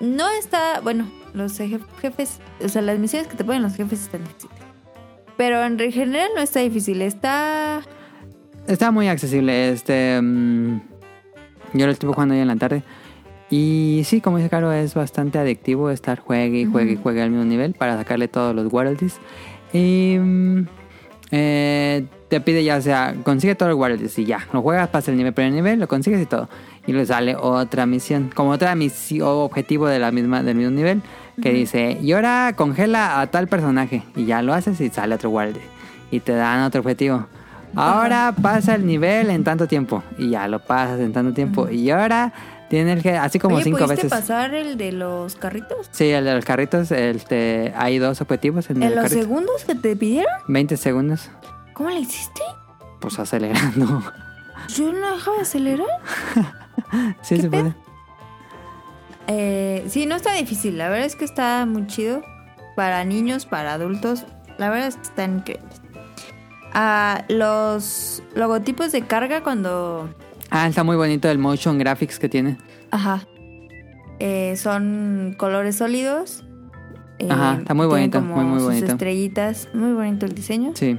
[0.00, 0.80] No está.
[0.80, 2.38] Bueno, los jef- jefes.
[2.64, 4.59] O sea, las misiones que te ponen los jefes están difíciles.
[5.40, 7.00] Pero en general no está difícil.
[7.00, 7.80] Está.
[8.66, 9.70] Está muy accesible.
[9.70, 10.20] Este.
[10.20, 10.80] mm,
[11.72, 12.82] yo lo estuve jugando hoy en la tarde.
[13.48, 17.30] Y sí, como dice Caro, es bastante adictivo estar juegue y juegue y juegue al
[17.30, 19.18] mismo nivel para sacarle todos los royalties.
[19.72, 20.18] Y.
[20.20, 20.66] mm,
[21.30, 25.16] eh, te pide ya sea, consigue todos los royalties y ya, lo juegas, pasa el
[25.16, 26.50] nivel, el nivel lo consigues y todo.
[26.86, 30.70] Y le sale otra misión, como otra misión o objetivo de la misma, del mismo
[30.70, 31.02] nivel,
[31.40, 34.02] que dice, y ahora congela a tal personaje.
[34.16, 35.60] Y ya lo haces y sale otro royalty.
[36.10, 37.26] Y te dan otro objetivo.
[37.76, 40.02] Ahora pasa el nivel en tanto tiempo.
[40.18, 41.68] Y ya lo pasas en tanto tiempo.
[41.68, 42.32] Y ahora
[42.68, 44.10] tienes que, así como Oye, cinco ¿pudiste veces.
[44.10, 45.88] pasar el de los carritos?
[45.92, 49.22] Sí, el de los carritos, este, hay dos objetivos en ¿En los carrito.
[49.22, 50.32] segundos que te pidieron?
[50.48, 51.30] 20 segundos,
[51.74, 52.42] ¿Cómo le hiciste?
[53.00, 54.02] pues acelerando.
[54.76, 55.86] Yo no dejaba de acelerar.
[57.22, 57.74] sí, ¿Qué se puede.
[59.32, 60.76] Eh, sí, no está difícil.
[60.76, 62.22] La verdad es que está muy chido.
[62.74, 64.24] Para niños, para adultos.
[64.58, 65.80] La verdad es que están increíbles.
[66.72, 70.12] Ah, los logotipos de carga cuando...
[70.50, 72.58] Ah, está muy bonito el motion graphics que tiene.
[72.90, 73.24] Ajá.
[74.18, 76.44] Eh, son colores sólidos.
[77.20, 78.92] Eh, Ajá, está muy bonito, muy, muy sus bonito.
[78.92, 79.68] estrellitas.
[79.74, 80.72] Muy bonito el diseño.
[80.74, 80.98] Sí.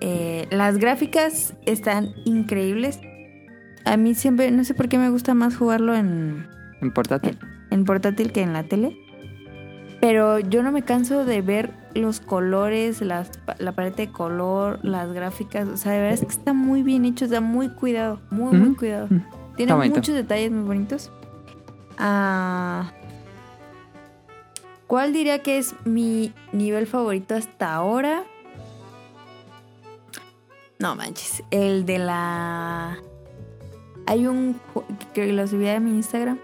[0.00, 3.00] Eh, las gráficas están increíbles.
[3.84, 6.46] A mí siempre, no sé por qué me gusta más jugarlo en,
[6.80, 7.38] En portátil.
[7.70, 8.96] en portátil que en la tele.
[10.00, 15.12] Pero yo no me canso de ver los colores, las, la paleta de color, las
[15.12, 15.66] gráficas.
[15.66, 18.76] O sea, de verdad es que está muy bien hecho, está muy cuidado, muy, muy
[18.76, 19.08] cuidado.
[19.10, 19.22] Mm.
[19.56, 21.10] Tiene muchos detalles muy bonitos.
[21.98, 22.92] Ah,
[24.86, 28.22] ¿Cuál diría que es mi nivel favorito hasta ahora?
[30.78, 32.98] No manches, el de la...
[34.06, 34.60] Hay un...
[35.12, 36.38] que lo subí a mi Instagram.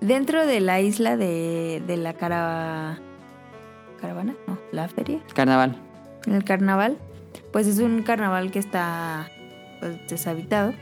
[0.00, 2.98] Dentro de la isla de, de la cara...
[4.00, 5.20] caravana, no, la feria.
[5.34, 5.76] Carnaval.
[6.26, 6.98] en el carnaval,
[7.52, 9.28] pues es un carnaval que está
[9.80, 10.72] pues, deshabitado,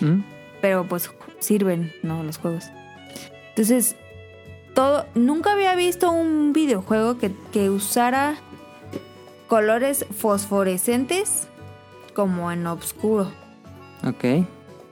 [0.00, 0.20] ¿Mm?
[0.60, 1.10] pero pues
[1.40, 2.22] sirven, ¿no?
[2.22, 2.70] Los juegos.
[3.50, 3.96] Entonces,
[4.74, 8.36] todo, nunca había visto un videojuego que, que usara
[9.48, 11.48] colores fosforescentes
[12.14, 13.32] como en oscuro.
[14.06, 14.46] Ok.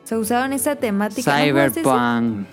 [0.05, 1.39] Se usaban esa temática.
[1.47, 2.47] ¿No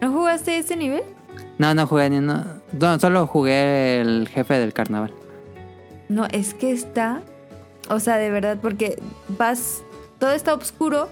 [0.00, 1.02] ¿No jugaste ese nivel?
[1.58, 5.12] No, no jugué ni no, no, solo jugué el jefe del carnaval.
[6.08, 7.20] No, es que está.
[7.88, 8.98] O sea, de verdad, porque
[9.36, 9.82] vas.
[10.18, 11.08] Todo está oscuro,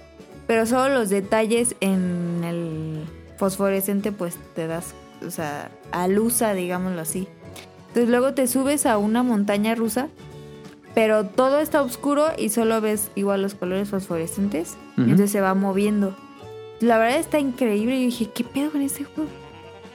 [0.47, 3.03] pero solo los detalles en el
[3.37, 4.93] fosforescente, pues te das.
[5.25, 7.27] O sea, alusa, digámoslo así.
[7.87, 10.09] Entonces luego te subes a una montaña rusa,
[10.93, 14.77] pero todo está oscuro y solo ves igual los colores fosforescentes.
[14.97, 16.15] entonces se va moviendo.
[16.79, 17.99] La verdad está increíble.
[17.99, 19.29] Yo dije, ¿qué pedo con este juego?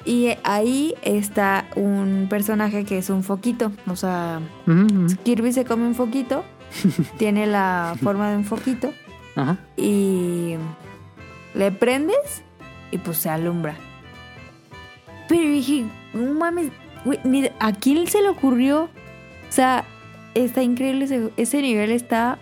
[0.04, 3.70] Y ahí está un personaje que es un foquito.
[3.86, 4.40] O sea.
[5.24, 6.44] Kirby se come un foquito,
[7.18, 8.92] tiene la forma de un foquito
[9.36, 9.58] Ajá.
[9.76, 10.54] y
[11.54, 12.42] le prendes
[12.90, 13.76] y pues se alumbra.
[15.28, 16.70] Pero dije, no mames,
[17.04, 18.84] güey, ni- ¿a quién se le ocurrió?
[18.84, 19.84] O sea,
[20.34, 22.38] está increíble ese, ese nivel, está...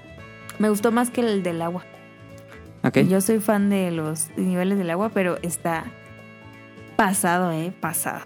[0.59, 1.85] Me gustó más que el del agua.
[2.83, 2.99] Ok.
[3.09, 5.85] Yo soy fan de los niveles del agua, pero está
[6.97, 7.73] pasado, ¿eh?
[7.81, 8.25] Pasado.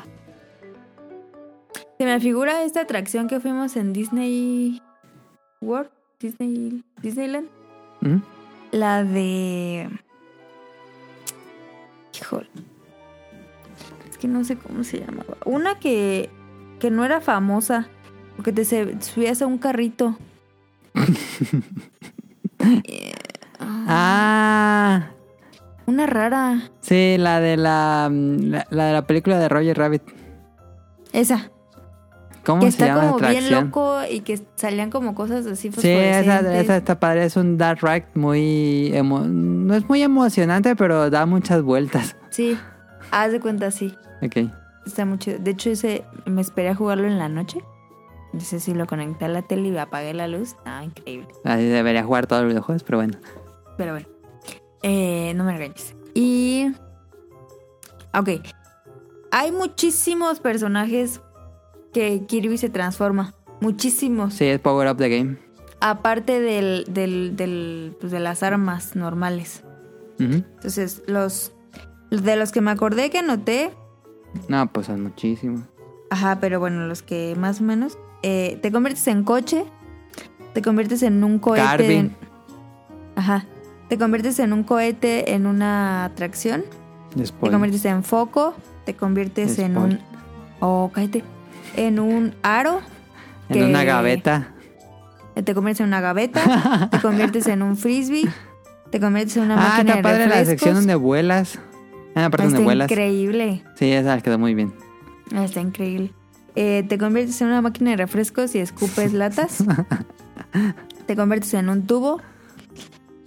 [1.98, 4.82] Se me figura esta atracción que fuimos en Disney
[5.60, 5.90] World,
[6.20, 7.48] Disney, Disneyland.
[8.02, 8.20] Ujú.
[8.72, 9.88] La de...
[12.20, 12.48] Híjole.
[14.10, 15.36] Es que no sé cómo se llamaba.
[15.44, 16.30] Una que,
[16.80, 17.88] que no era famosa.
[18.36, 20.16] Porque te subías a un carrito.
[22.84, 23.12] Eh,
[23.60, 25.08] Ah,
[25.86, 26.70] una rara.
[26.80, 30.02] sí, la de la, la, la de la película de Roger Rabbit.
[31.12, 31.50] Esa.
[32.44, 35.72] ¿Cómo que se está llama la como bien loco y que salían como cosas así
[35.72, 37.24] Sí, esa, esa está padre.
[37.24, 38.90] Es un dark ride muy...
[38.92, 42.16] emo- no es muy emocionante, pero da muchas vueltas.
[42.30, 42.58] Sí,
[43.10, 43.94] haz de cuenta, sí.
[44.20, 44.50] Ok.
[44.84, 45.38] Está muy chido.
[45.38, 47.60] De hecho, ese me esperé a jugarlo en la noche.
[48.34, 50.54] Entonces, sí, lo conecté a la tele y apagué la luz.
[50.66, 51.28] Ah, increíble.
[51.44, 53.16] Así debería jugar todos los videojuegos, pero bueno.
[53.76, 54.06] Pero bueno,
[54.82, 55.94] eh, no me regañes.
[56.14, 56.72] Y.
[58.16, 58.28] Ok.
[59.30, 61.20] Hay muchísimos personajes
[61.92, 63.34] que Kirby se transforma.
[63.60, 64.34] Muchísimos.
[64.34, 65.38] Sí, es Power Up the Game.
[65.80, 69.64] Aparte del, del, del, pues, de las armas normales.
[70.18, 71.52] Entonces, los.
[72.10, 73.72] De los que me acordé que anoté.
[74.48, 75.62] No, pues son muchísimos.
[76.10, 77.98] Ajá, pero bueno, los que más o menos.
[78.22, 79.64] eh, te conviertes en coche.
[80.52, 81.64] Te conviertes en un cohete.
[81.64, 81.94] Garby.
[81.94, 82.16] en-
[83.16, 83.46] Ajá.
[83.88, 86.64] Te conviertes en un cohete en una atracción.
[87.16, 88.54] Te conviertes en foco.
[88.86, 90.00] Te conviertes en un.
[90.60, 91.22] Oh, cállate.
[91.76, 92.80] En un aro.
[93.48, 94.48] En que- una gaveta.
[95.34, 96.88] Te conviertes en una gaveta.
[96.90, 98.28] te conviertes en un frisbee.
[98.90, 100.48] Te conviertes en una Ah, máquina está de padre la refrescos.
[100.50, 101.58] sección donde vuelas.
[102.14, 102.90] Ah, la parte Está donde vuelas.
[102.90, 103.64] increíble.
[103.76, 104.72] Sí, esa quedó muy bien.
[105.34, 106.12] Ah, Está increíble.
[106.56, 109.64] Eh, te conviertes en una máquina de refrescos y escupes latas.
[111.06, 112.20] te conviertes en un tubo.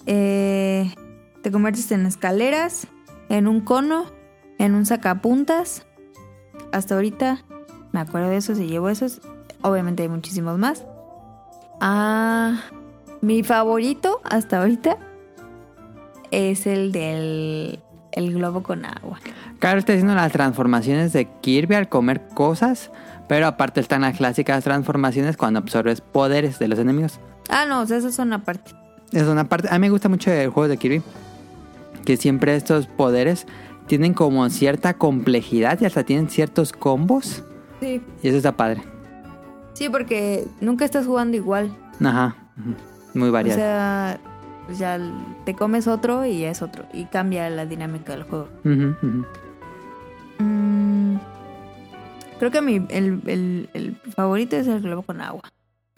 [0.08, 0.94] Eh,
[1.44, 2.88] te conviertes en escaleras.
[3.30, 4.06] En un cono.
[4.58, 5.86] En un sacapuntas.
[6.72, 7.44] Hasta ahorita
[7.92, 9.22] me acuerdo de esos y llevo esos.
[9.62, 10.86] Obviamente hay muchísimos más.
[11.80, 12.62] Ah,
[13.22, 14.98] mi favorito hasta ahorita
[16.32, 17.80] es el del
[18.12, 19.20] el globo con agua.
[19.60, 22.92] Claro, está haciendo las transformaciones de Kirby al comer cosas,
[23.28, 27.20] pero aparte están las clásicas transformaciones cuando absorbes poderes de los enemigos.
[27.50, 28.72] Ah, no, esas son aparte.
[29.12, 29.68] Es una parte.
[29.70, 31.02] A mí me gusta mucho el juego de Kirby,
[32.06, 33.46] que siempre estos poderes
[33.88, 37.44] tienen como cierta complejidad y hasta tienen ciertos combos.
[37.80, 38.02] Sí.
[38.22, 38.82] Y eso está padre.
[39.74, 41.72] Sí, porque nunca estás jugando igual.
[42.04, 42.36] Ajá.
[43.14, 43.60] Muy O variado.
[43.60, 44.20] sea,
[44.66, 45.00] pues ya
[45.46, 46.86] te comes otro y ya es otro.
[46.94, 48.50] Y cambia la dinámica del juego.
[50.40, 51.16] Mm,
[52.40, 55.44] creo que mi, el, el- el favorito es el globo con agua.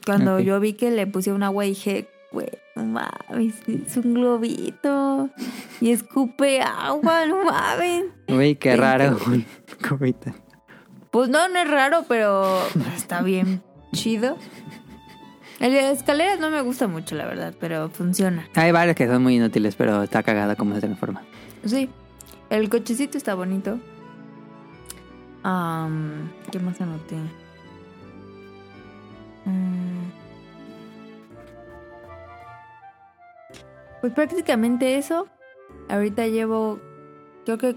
[0.06, 2.48] Cuando yo vi que le puse un agua dije, güey,
[2.80, 5.30] no mames, es un globito.
[5.80, 8.04] Y escupe agua, no mames.
[8.28, 9.18] Uy, qué raro.
[9.88, 10.34] Cubita.
[11.10, 12.62] Pues no, no es raro, pero
[12.96, 13.62] está bien
[13.92, 14.36] chido.
[15.58, 18.48] El de escaleras no me gusta mucho, la verdad, pero funciona.
[18.54, 21.22] Hay varios que son muy inútiles, pero está cagada como se transforma.
[21.64, 21.90] Sí,
[22.48, 23.78] el cochecito está bonito.
[25.42, 27.16] ¿Qué más anoté?
[29.44, 30.19] Mm.
[34.00, 35.26] Pues prácticamente eso.
[35.88, 36.78] Ahorita llevo,
[37.44, 37.76] creo que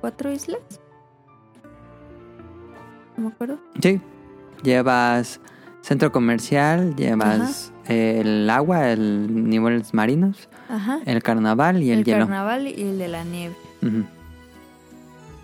[0.00, 0.60] cuatro islas.
[3.16, 3.58] No me acuerdo.
[3.80, 4.00] Sí.
[4.62, 5.40] llevas
[5.80, 10.98] centro comercial, llevas eh, el agua, el niveles marinos, Ajá.
[11.06, 12.26] el carnaval y el, el hielo.
[12.26, 13.54] carnaval y el de la nieve.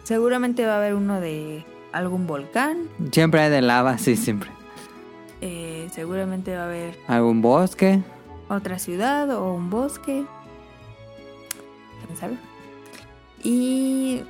[0.02, 2.88] Seguramente va a haber uno de algún volcán.
[3.12, 4.50] Siempre hay de lava, sí, siempre.
[5.40, 8.02] eh, seguramente va a haber Algún bosque.
[8.48, 10.24] Otra ciudad o un bosque.
[12.06, 12.36] ¿Quién sabe?
[13.42, 14.22] Y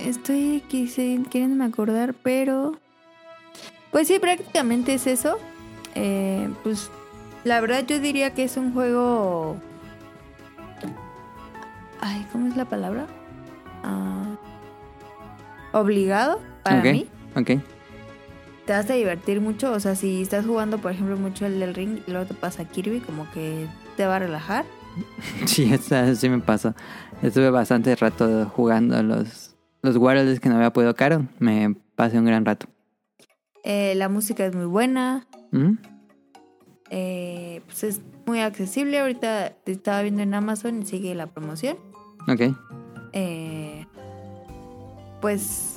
[0.00, 2.76] estoy quise- queriéndome acordar, pero...
[3.90, 5.38] Pues sí, prácticamente es eso.
[5.94, 6.90] Eh, pues
[7.44, 9.56] la verdad yo diría que es un juego...
[12.00, 13.06] Ay, ¿cómo es la palabra?
[13.84, 14.24] Ah,
[15.72, 17.06] obligado para ok, mí.
[17.36, 17.50] ok.
[18.66, 19.72] Te vas a divertir mucho.
[19.72, 22.64] O sea, si estás jugando, por ejemplo, mucho el del ring y luego te pasa
[22.64, 24.64] Kirby, como que te va a relajar.
[25.46, 26.74] Sí, eso sí me pasó.
[27.22, 31.26] Estuve bastante rato jugando los, los Worlds que no había podido caro.
[31.38, 32.66] Me pasé un gran rato.
[33.64, 35.26] Eh, la música es muy buena.
[35.52, 35.76] Ujú.
[36.90, 38.98] eh, pues es muy accesible.
[39.00, 41.78] Ahorita te estaba viendo en Amazon y sigue la promoción.
[42.28, 42.54] Ok.
[43.14, 43.86] Eh,
[45.22, 45.71] pues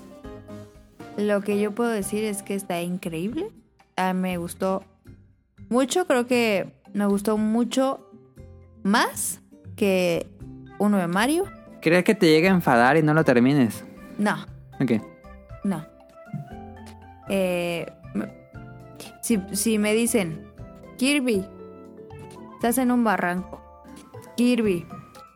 [1.17, 3.51] lo que yo puedo decir es que está increíble.
[3.95, 4.83] A mí me gustó
[5.69, 6.05] mucho.
[6.07, 8.09] Creo que me gustó mucho
[8.83, 9.41] más
[9.75, 10.27] que
[10.79, 11.45] uno de Mario.
[11.81, 13.83] ¿Crees que te llegue a enfadar y no lo termines?
[14.17, 14.35] No,
[14.81, 14.93] Ok.
[15.63, 15.85] no.
[17.29, 17.85] Eh,
[19.21, 20.45] si, si me dicen,
[20.97, 21.45] Kirby,
[22.55, 23.61] estás en un barranco.
[24.37, 24.85] Kirby,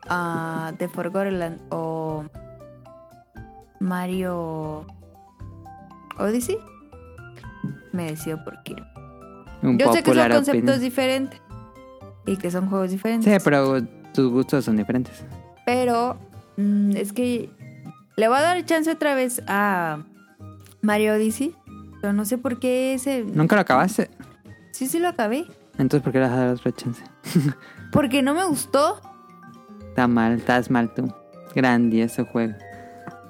[0.08, 2.24] ah, The Forgotten Land o
[3.80, 4.86] Mario
[6.20, 6.58] Odyssey,
[7.92, 8.82] me decido por Kirby.
[9.62, 11.40] Un Yo sé que son conceptos diferentes
[12.26, 13.32] y que son juegos diferentes.
[13.32, 13.82] Sí, pero
[14.14, 15.22] tus gustos son diferentes.
[15.66, 16.18] Pero
[16.56, 17.50] mm, es que
[18.16, 20.04] le voy a dar chance otra vez a
[20.82, 21.54] Mario Odyssey.
[22.00, 23.24] Pero no sé por qué ese.
[23.24, 24.10] ¿Nunca lo acabaste?
[24.72, 25.46] Sí, sí lo acabé.
[25.78, 27.02] Entonces, ¿por qué le vas a dar otra chance?
[27.92, 29.00] Porque no me gustó.
[29.88, 31.12] Está mal, estás mal tú.
[31.54, 32.54] Grandioso juego.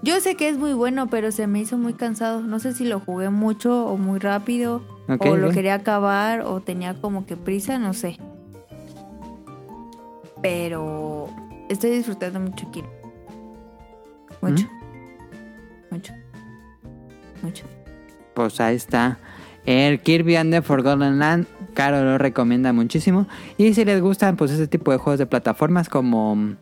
[0.02, 2.40] Yo sé que es muy bueno, pero se me hizo muy cansado.
[2.42, 4.82] No sé si lo jugué mucho o muy rápido.
[5.18, 8.16] O lo quería acabar o tenía como que prisa, no sé.
[10.40, 11.28] Pero
[11.68, 12.88] estoy disfrutando mucho Kirby.
[14.40, 14.66] Mucho.
[15.90, 16.14] Mucho.
[17.42, 17.64] Mucho.
[18.34, 19.18] Pues ahí está.
[19.66, 23.26] El Kirby and the Forgotten Land, Caro lo recomienda muchísimo.
[23.58, 26.54] Y si les gustan, pues ese tipo de juegos de plataformas como,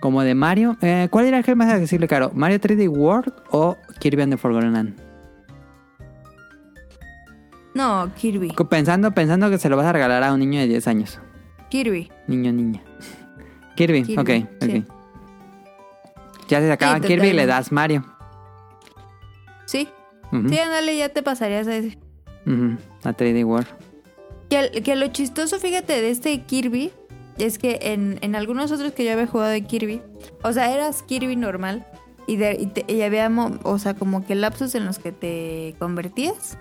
[0.00, 0.76] como de Mario.
[0.82, 2.30] eh, ¿Cuál era el que más accesible, Caro?
[2.34, 5.00] ¿Mario 3D World o Kirby and the Forgotten Land?
[7.74, 8.52] No, Kirby.
[8.68, 11.20] Pensando, pensando que se lo vas a regalar a un niño de 10 años.
[11.70, 12.10] Kirby.
[12.26, 12.82] Niño, niña.
[13.76, 14.84] Kirby, Kirby, ok, sí.
[14.88, 14.94] ok.
[16.48, 18.04] Ya se acaba Sí, Kirby y le das Mario.
[19.66, 19.88] Sí.
[20.32, 21.98] Ujú, Sí, ándale, ya te pasarías a ese.
[23.04, 23.68] A 3D World.
[24.48, 26.90] Que, que lo chistoso, fíjate, de este Kirby
[27.38, 30.02] es que en, en algunos otros que yo había jugado de Kirby,
[30.42, 31.86] o sea, eras Kirby normal
[32.26, 33.30] y, de, y, te- y había,
[33.62, 36.56] o sea, como que lapsos en los que te convertías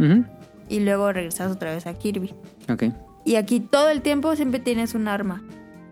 [0.69, 2.33] y luego regresas otra vez a Kirby.
[2.69, 2.83] Ok.
[3.25, 5.43] Y aquí todo el tiempo siempre tienes un arma.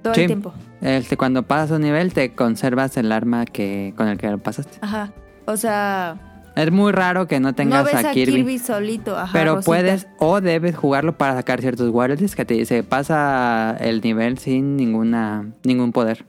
[0.01, 0.21] Todo Sí.
[0.21, 0.53] el tiempo.
[0.81, 4.77] Este, cuando pasas un nivel, te conservas el arma que con el que lo pasaste.
[4.81, 5.11] Ajá.
[5.47, 8.33] O sea, Es muy raro que no no tengas ves a a Kirby.
[8.33, 9.17] Kirby, solito.
[9.17, 9.65] Ajá, pero Rosita.
[9.65, 14.77] puedes o debes jugarlo para sacar ciertos warriors que te dice pasa el nivel sin
[14.77, 16.25] ninguna ningún poder.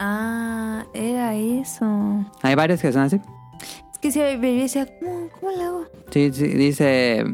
[0.00, 2.24] Ah, era eso.
[2.42, 3.20] Hay varios que son así.
[3.92, 5.84] Es que si me decía, ¿cómo, ¿cómo le hago?
[6.10, 7.24] Sí, sí, dice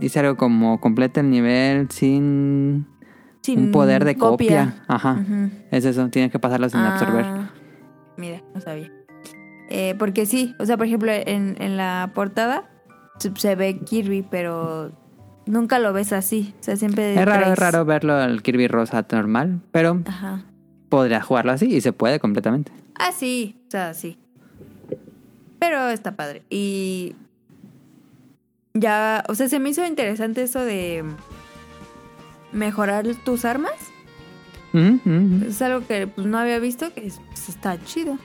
[0.00, 2.86] dice algo como completa el nivel sin
[3.42, 4.82] Sin un poder de copia.
[4.88, 5.12] Ajá.
[5.22, 5.50] Ujú.
[5.70, 7.24] Es eso, tienes que pasarlo sin absorber.
[7.24, 7.50] Ah,
[8.16, 8.90] Mira, no sabía.
[9.70, 12.68] Eh, porque sí, o sea, por ejemplo, en, en la portada
[13.36, 14.92] se, ve Kirby, pero
[15.46, 16.54] nunca lo ves así.
[16.60, 17.14] O sea, siempre.
[17.14, 20.44] Es raro, traes- es raro verlo el Kirby rosa normal, pero Ajá.
[20.88, 22.72] podrías jugarlo así y se puede completamente.
[22.98, 24.18] Ah, sí, o sea, sí.
[25.58, 26.42] Pero está padre.
[26.48, 27.14] Y.
[28.74, 31.04] Ya, o sea, se me hizo interesante eso de
[32.52, 33.72] mejorar tus armas.
[34.72, 38.18] Es algo que pues, no había visto, que es- pues, está chido.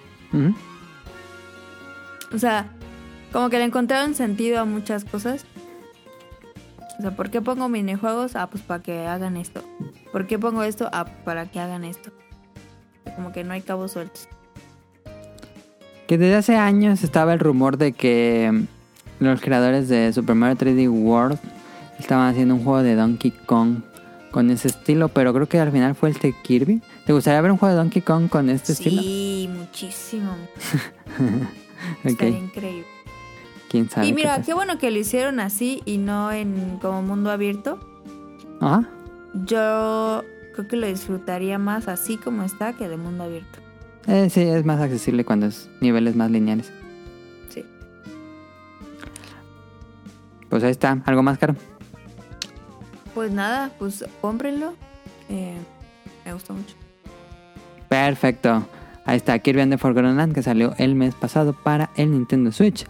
[2.34, 2.68] O sea,
[3.32, 5.46] como que le encontraron sentido a muchas cosas.
[7.00, 8.36] O sea, ¿por qué pongo minijuegos?
[8.36, 9.64] Ah, pues para que hagan esto.
[10.12, 10.90] ¿Por qué pongo esto?
[10.92, 12.12] Ah, para que hagan esto.
[13.16, 14.28] Como que no hay cabos sueltos.
[16.08, 18.66] Que desde hace años estaba el rumor de que
[19.20, 21.40] los creadores de Super Mario 3D World
[22.00, 23.82] estaban haciendo un juego de Donkey Kong
[24.32, 26.82] con ese estilo, pero creo que al final fue el de Kirby.
[27.06, 29.02] ¿Te gustaría ver un juego de Donkey Kong con este estilo?
[29.02, 30.36] Sí, muchísimo.
[32.04, 32.86] Estaría increíble.
[33.70, 34.08] quién sabe.
[34.08, 37.80] Y mira, qué bueno que lo hicieron así y no en como mundo abierto.
[38.60, 38.88] Ajá.
[39.46, 40.24] Yo
[40.54, 43.60] creo que lo disfrutaría más así como está que de mundo abierto.
[44.08, 46.72] Eh, sí, es más accesible cuando es niveles más lineales.
[47.50, 47.66] Sí.
[50.50, 51.02] Pues ahí está.
[51.06, 51.56] ¿Algo más caro?
[53.14, 54.74] Pues nada, pues cómprenlo.
[55.30, 55.58] Eh,
[56.26, 56.76] me gustó mucho.
[57.90, 58.66] Perfecto.
[59.06, 62.52] Ahí está Kirby and the Forgotten Land que salió el mes pasado para el Nintendo
[62.52, 62.86] Switch.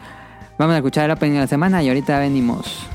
[0.59, 2.87] Vamos a escuchar el opening de la semana y ahorita venimos.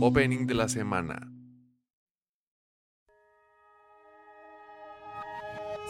[0.00, 1.37] Opening de la semana.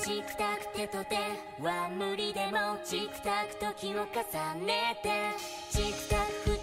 [0.09, 1.16] チクタク手と手
[1.62, 5.11] は無理でもチクタク時を重ねて
[5.68, 6.16] チクタ
[6.50, 6.57] ク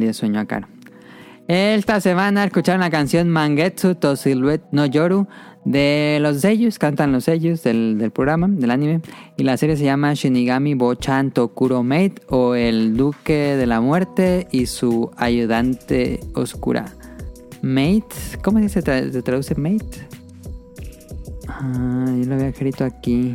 [0.00, 0.68] De sueño a Caro.
[1.48, 5.26] Esta semana escucharon la canción Mangetsu to Silhouette no Yoru
[5.64, 9.00] de los sellos, cantan los sellos del, del programa, del anime.
[9.36, 14.48] Y la serie se llama Shinigami Bochan Tokuro Mate o El Duque de la Muerte
[14.50, 16.86] y su ayudante oscura.
[17.62, 18.04] Mate,
[18.42, 20.06] ¿cómo se se traduce Mate?
[21.48, 23.34] Ah, yo lo había escrito aquí.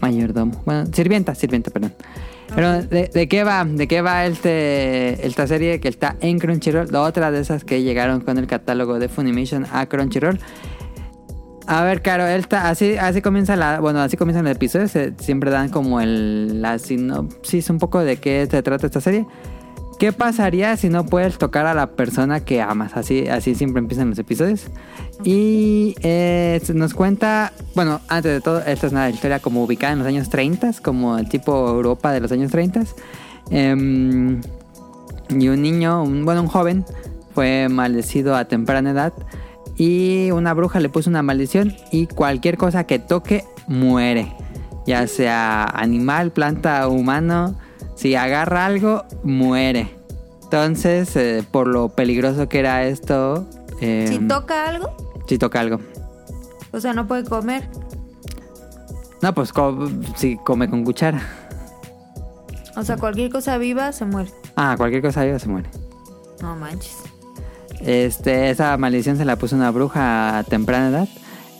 [0.00, 0.60] Mayordomo.
[0.64, 1.94] Bueno, sirvienta, sirvienta, perdón.
[2.54, 3.64] Pero, ¿de, de qué va?
[3.64, 6.88] ¿De qué va este, esta serie que está en Crunchyroll?
[6.90, 10.38] La otra de esas que llegaron con el catálogo de Funimation a Crunchyroll.
[11.66, 14.90] A ver, Caro, esta, así, así comienza la, bueno, así comienzan los episodios.
[14.90, 19.26] se- siempre dan como el, la sinopsis un poco de qué se trata esta serie.
[19.98, 22.96] ¿Qué pasaría si no puedes tocar a la persona que amas?
[22.96, 24.66] Así, así siempre empiezan los episodios.
[25.22, 30.00] Y eh, nos cuenta, bueno, antes de todo, esta es una historia como ubicada en
[30.00, 32.82] los años 30, como el tipo Europa de los años 30.
[33.50, 34.40] Em,
[35.28, 36.84] y un niño, un, bueno, un joven,
[37.34, 39.12] fue maldecido a temprana edad.
[39.76, 44.32] Y una bruja le puso una maldición y cualquier cosa que toque muere.
[44.86, 47.56] Ya sea animal, planta, humano.
[47.94, 49.88] Si agarra algo, muere.
[50.44, 53.48] Entonces, eh, por lo peligroso que era esto...
[53.80, 54.94] eh, Si toca algo,
[55.26, 55.80] si toca algo.
[56.72, 57.68] o sea, no puede comer.
[59.22, 61.22] No, pues co- si come con cuchara.
[62.76, 64.30] O sea, cualquier cosa viva se muere.
[64.56, 65.70] Ah, cualquier cosa viva se muere.
[66.42, 66.96] No manches.
[67.80, 71.08] Este, esa maldición se la puso una bruja a temprana edad.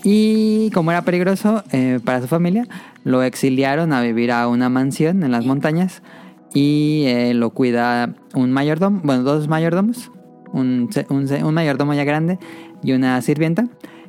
[0.03, 2.67] Y como era peligroso eh, para su familia,
[3.05, 6.03] lo exiliaron a vivir a una mansión en las montañas.
[6.55, 10.11] Y eh, lo cuida un mayordomo, bueno, dos mayordomos.
[10.53, 12.39] Un, un mayordomo ya grande
[12.83, 13.67] y una sirvienta.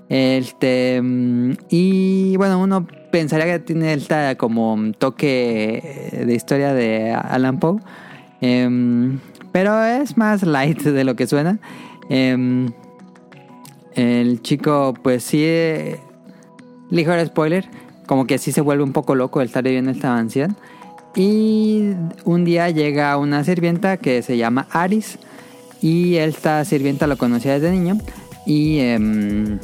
[0.09, 7.59] Este, mm, y bueno, uno pensaría que tiene esta como toque de historia de Alan
[7.59, 7.79] Poe.
[8.41, 9.19] Em,
[9.51, 11.59] pero es más light de lo que suena.
[12.09, 12.71] Em,
[13.95, 15.99] el chico, pues sí, eh,
[16.89, 17.65] ligero spoiler,
[18.05, 20.55] como que sí se vuelve un poco loco el estar viviendo en esta mansión.
[21.15, 21.93] Y
[22.25, 25.17] un día llega una sirvienta que se llama Aris.
[25.81, 27.97] Y esta sirvienta lo conocía desde niño.
[28.45, 29.59] Y em,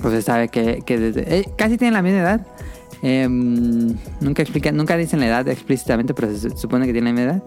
[0.00, 2.46] pues se sabe que, que desde, eh, casi tienen la misma edad.
[3.02, 7.32] Em, nunca explican, nunca dicen la edad explícitamente, pero se supone que tiene la misma
[7.32, 7.42] edad.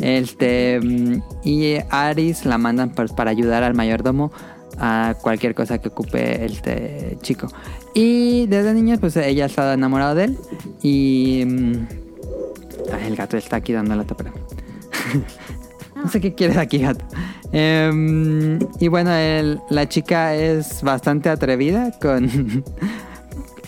[0.00, 4.32] Este, mm, y Aris la mandan pues, para ayudar al mayordomo
[4.78, 7.48] a cualquier cosa que ocupe este chico.
[7.94, 10.38] Y desde niño, pues ella ha estado enamorada de él.
[10.82, 11.44] Y.
[12.92, 14.32] ay, el gato está aquí dando la tapera.
[15.96, 17.04] no sé qué quieres aquí, gato.
[17.52, 22.28] Em, y bueno, el- la chica es bastante atrevida con.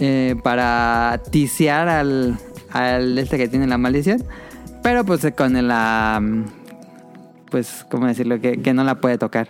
[0.01, 2.39] eh, para ticiar al,
[2.71, 4.25] al este que tiene la maldición.
[4.83, 6.23] Pero pues con la.
[7.51, 8.41] Pues, ¿cómo decirlo?
[8.41, 9.49] Que, que no la puede tocar.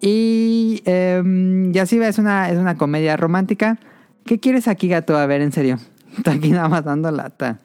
[0.00, 3.78] Y, em, y así va, es una, es una comedia romántica.
[4.24, 5.16] ¿Qué quieres aquí, gato?
[5.16, 5.78] A ver, en serio.
[6.16, 7.58] Está aquí nada más dando lata.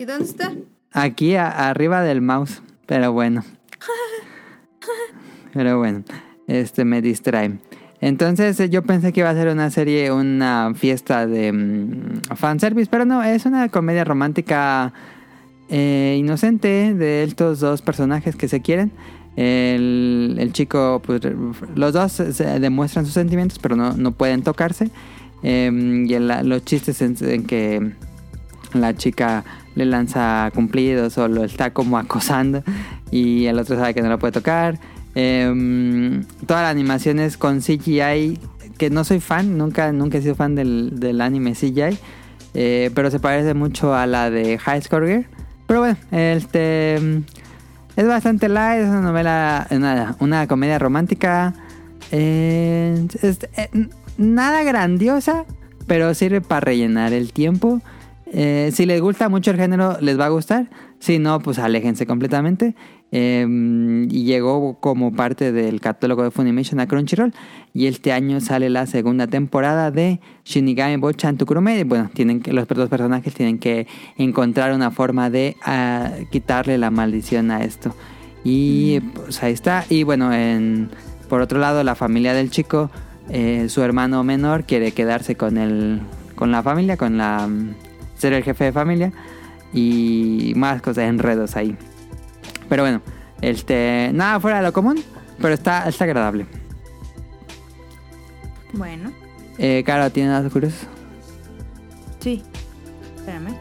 [0.00, 0.50] ¿Y dónde está?
[0.92, 2.62] Aquí a- arriba del mouse.
[2.86, 3.44] Pero bueno.
[5.52, 6.02] Pero bueno.
[6.46, 7.58] Este me distrae.
[8.00, 12.88] Entonces eh, yo pensé que iba a ser una serie, una fiesta de mm, fanservice.
[12.90, 14.94] Pero no, es una comedia romántica
[15.68, 18.90] eh, inocente de estos dos personajes que se quieren.
[19.36, 21.20] El, el chico, pues
[21.76, 24.90] los dos se demuestran sus sentimientos, pero no, no pueden tocarse.
[25.42, 25.70] Eh,
[26.08, 27.92] y el- los chistes en, en que
[28.72, 29.44] la chica
[29.74, 32.62] le lanza cumplidos o lo está como acosando
[33.10, 34.78] y el otro sabe que no lo puede tocar.
[35.14, 38.38] Eh, toda la animación es con CGI,
[38.78, 41.98] que no soy fan, nunca, nunca he sido fan del, del anime CGI,
[42.54, 45.24] eh, pero se parece mucho a la de High Score Gear.
[45.66, 46.96] Pero bueno, este
[47.96, 51.54] es bastante light, es una novela, una, una comedia romántica.
[52.10, 53.06] eh,
[53.56, 55.44] eh, nada grandiosa,
[55.86, 57.80] pero sirve para rellenar el tiempo.
[58.32, 60.70] Eh, si les gusta mucho el género, les va a gustar.
[60.98, 62.74] Si no, pues aléjense completamente.
[63.12, 63.44] Eh,
[64.08, 67.34] y llegó como parte del catálogo de Funimation a Crunchyroll.
[67.74, 71.80] Y este año sale la segunda temporada de Shinigami Bochan Tukurume.
[71.80, 76.78] Y Bueno, tienen que, los dos personajes tienen que encontrar una forma de ah, quitarle
[76.78, 77.94] la maldición a esto.
[78.44, 79.84] Y pues ahí está.
[79.88, 80.88] Y bueno, en,
[81.28, 82.90] por otro lado, la familia del chico,
[83.28, 86.00] eh, su hermano menor quiere quedarse con el,
[86.36, 87.74] con la familia, con la mm,
[88.20, 89.12] ser el jefe de familia
[89.72, 91.76] y más cosas, enredos ahí.
[92.68, 93.00] Pero bueno,
[93.40, 95.02] este, nada fuera de lo común,
[95.40, 96.46] pero está, está agradable.
[98.72, 99.10] Bueno,
[99.58, 100.86] Eh, Caro, ¿tiene datos curiosos?
[102.20, 102.42] sí.
[103.16, 103.54] Espérame.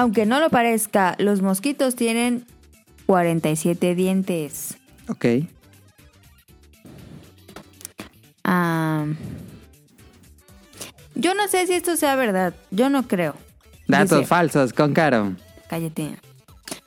[0.00, 2.46] Aunque no lo parezca, los mosquitos tienen
[3.04, 4.78] 47 dientes.
[5.08, 5.26] Ok.
[8.42, 9.04] Ah,
[11.14, 12.54] yo no sé si esto sea verdad.
[12.70, 13.34] Yo no creo.
[13.88, 15.36] Datos Dice- falsos con Caro.
[15.68, 16.16] Cállate.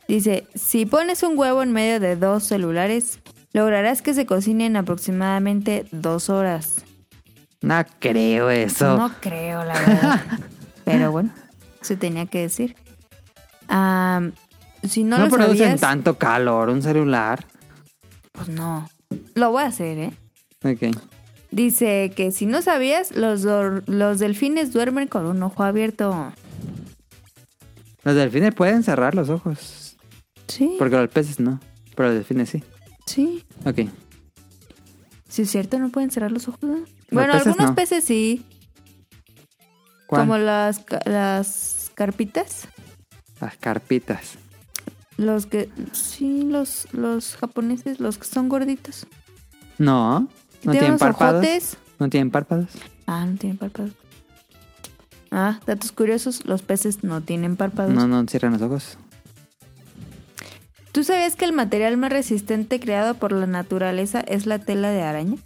[0.07, 3.19] Dice, si pones un huevo en medio de dos celulares,
[3.53, 6.83] lograrás que se cocinen aproximadamente dos horas.
[7.61, 8.97] No creo eso.
[8.97, 10.21] No creo, la verdad.
[10.83, 11.29] Pero bueno,
[11.81, 12.75] se tenía que decir.
[14.83, 17.45] Si no, No, lo producen sabías, tanto calor un celular.
[18.33, 18.89] pues no.
[19.35, 20.13] Lo voy a hacer, ¿eh?
[20.63, 20.95] Ok.
[21.51, 23.43] Dice que si no sabías, los,
[23.87, 26.33] los delfines duermen con un ojo abierto.
[28.03, 29.95] Los delfines pueden cerrar los ojos.
[30.47, 31.59] Sí, Porque los peces no.
[31.95, 32.63] Pero los delfines sí.
[33.05, 33.45] sí.
[33.65, 33.81] Ok.
[35.29, 36.61] Sí, es cierto, no pueden cerrar los ojos.
[36.63, 36.83] ¿no?
[37.11, 37.75] Bueno, peces algunos no.
[37.75, 38.45] peces sí,
[40.07, 40.21] ¿Cuál?
[40.23, 42.67] como las, las carpitas.
[43.43, 44.35] Las carpitas.
[45.17, 49.05] Los que, sí, los, los japoneses, los que son gorditos.
[49.77, 50.29] No.
[50.63, 51.35] No Tienen párpados.
[51.43, 51.77] ojotes.
[51.99, 52.69] No tienen párpados.
[53.05, 53.91] Ah, no tienen párpados.
[55.29, 57.93] Ah, datos curiosos, los peces no tienen párpados.
[57.93, 58.97] No, no cierran los ojos.
[60.93, 65.01] ¿Tú sabías que el material más resistente creado por la naturaleza es la tela de
[65.01, 65.37] araña?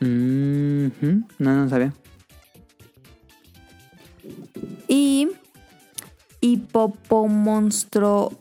[0.00, 1.24] Mhm.
[1.38, 1.94] No, no sabía.
[4.88, 5.28] Y
[6.52, 8.32] hipopomonstro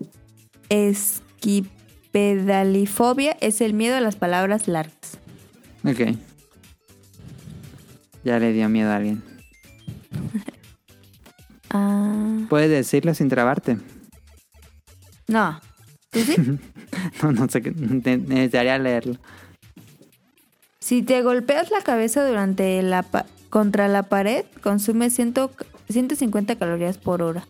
[0.69, 5.17] esquipedalifobia es el miedo a las palabras largas.
[5.83, 6.15] Ok.
[8.23, 9.23] Ya le dio miedo a alguien.
[11.77, 13.77] Ah, Puedes decirlo sin trabarte.
[15.27, 15.59] no.
[16.11, 16.35] ¿Tú sí?
[17.23, 19.17] No, no sé Necesitaría leerlo.
[20.79, 23.05] si te golpeas la cabeza durante la
[23.49, 25.33] contra la pared, consume 100
[25.89, 27.45] 150 calorías por hora.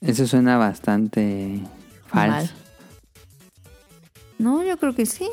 [0.00, 1.60] Eso suena bastante
[2.06, 2.36] falso.
[2.36, 2.50] Mal.
[4.38, 5.28] No, yo creo que sí.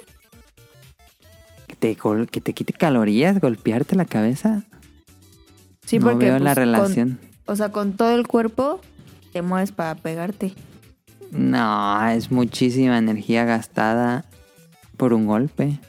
[1.68, 1.96] Que te,
[2.32, 4.64] que te quite calorías, golpearte la cabeza.
[5.86, 7.20] Sí, no porque veo la pues, con- relación.
[7.46, 8.82] o sea, con todo el cuerpo
[9.34, 10.54] te mueves para pegarte.
[11.32, 14.26] No, es muchísima energía gastada
[14.98, 15.80] por un golpe.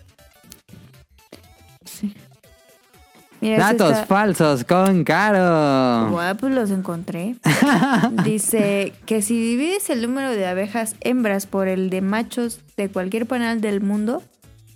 [3.40, 6.10] Datos está- falsos con Caro.
[6.10, 7.36] Bueno, pues los encontré.
[8.24, 13.26] Dice que si divides el número de abejas hembras por el de machos de cualquier
[13.26, 14.22] panal del mundo,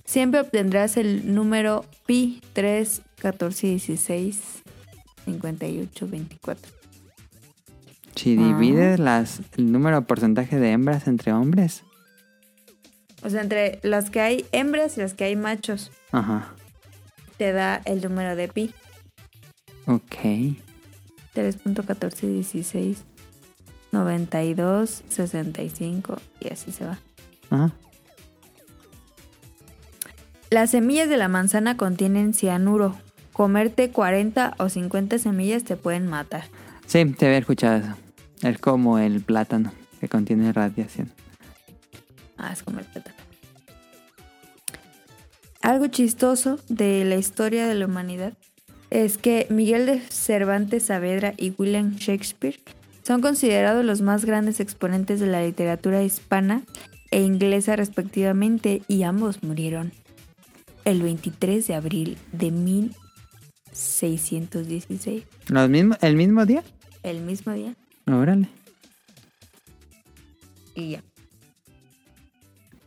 [0.04, 4.40] siempre obtendrás el número pi 3, 14, 16,
[5.24, 6.72] 58, 24.
[8.16, 8.42] Si Ah.
[8.46, 11.84] divides las, el número porcentaje de hembras entre hombres.
[13.22, 16.54] O sea, entre las que hay hembras y las que hay machos, Ajá.
[17.40, 18.74] Te da el número de pi.
[19.86, 20.14] Ok.
[21.34, 22.96] 3.1416,
[23.92, 26.98] 92, 65 y así se va.
[27.48, 27.72] Ajá.
[30.50, 32.98] Las semillas de la manzana contienen cianuro.
[33.32, 36.44] Comerte 40 o 50 semillas te pueden matar.
[36.84, 37.96] Sí, te había escuchado eso.
[38.42, 41.10] Es como el plátano que contiene radiación.
[42.36, 43.16] Ah, es comer plátano.
[45.60, 48.34] Algo chistoso de la historia de la humanidad
[48.90, 52.60] es que Miguel de Cervantes Saavedra y William Shakespeare
[53.02, 56.62] son considerados los más grandes exponentes de la literatura hispana
[57.10, 59.92] e inglesa respectivamente y ambos murieron
[60.84, 66.64] el 23 de abril de 1616, ¿Los mismos, ¿El mismo día?
[67.02, 67.74] el mismo día.
[68.06, 68.48] Órale.
[70.74, 71.02] Y ya.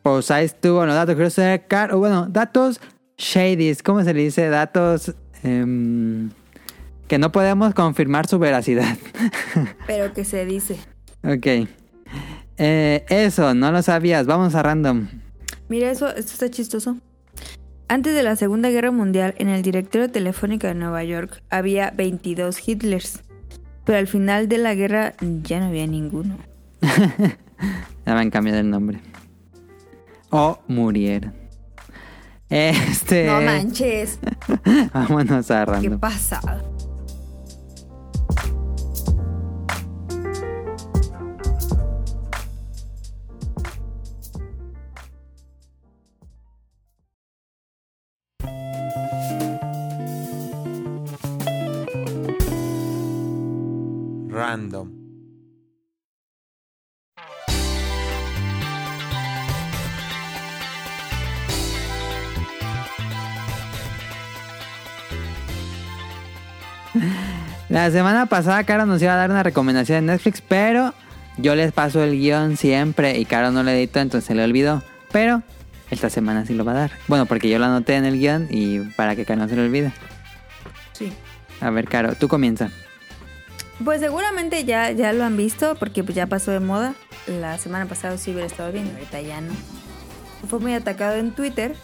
[0.03, 1.97] Pues ahí estuvo los datos curiosos de Caro.
[1.97, 2.81] Bueno, datos
[3.17, 3.81] shadies.
[3.81, 4.49] ¿Cómo se le dice?
[4.49, 6.29] Datos em,
[7.07, 8.97] que no podemos confirmar su veracidad.
[9.87, 10.77] Pero que se dice.
[11.23, 11.67] ok.
[12.57, 14.27] Eh, eso, no lo sabías.
[14.27, 15.07] Vamos a random.
[15.69, 16.97] Mira, eso, esto está chistoso.
[17.87, 22.67] Antes de la Segunda Guerra Mundial, en el directorio telefónico de Nueva York había 22
[22.67, 23.21] Hitlers.
[23.85, 26.37] Pero al final de la guerra ya no había ninguno.
[28.05, 28.99] Ya me han cambiado el nombre.
[30.35, 31.31] O murieron.
[32.49, 33.27] Este.
[33.27, 34.17] No manches.
[34.93, 35.99] Vámonos a ¿Qué random.
[35.99, 36.41] pasa?
[54.29, 55.02] Random.
[67.83, 70.93] La semana pasada Caro nos iba a dar una recomendación de Netflix, pero
[71.35, 74.81] yo les paso el guion siempre y Caro no lo editó, entonces se le olvidó.
[75.11, 75.43] Pero
[75.91, 76.91] esta semana sí lo va a dar.
[77.09, 79.63] Bueno, porque yo lo anoté en el guion y para que Caro no se le
[79.63, 79.91] olvide.
[80.93, 81.11] Sí.
[81.59, 82.69] A ver, Caro, tú comienza.
[83.83, 86.93] Pues seguramente ya, ya lo han visto porque pues ya pasó de moda.
[87.27, 89.51] La semana pasada sí hubiera estado bien, ahorita ya no.
[90.47, 91.75] Fue muy atacado en Twitter.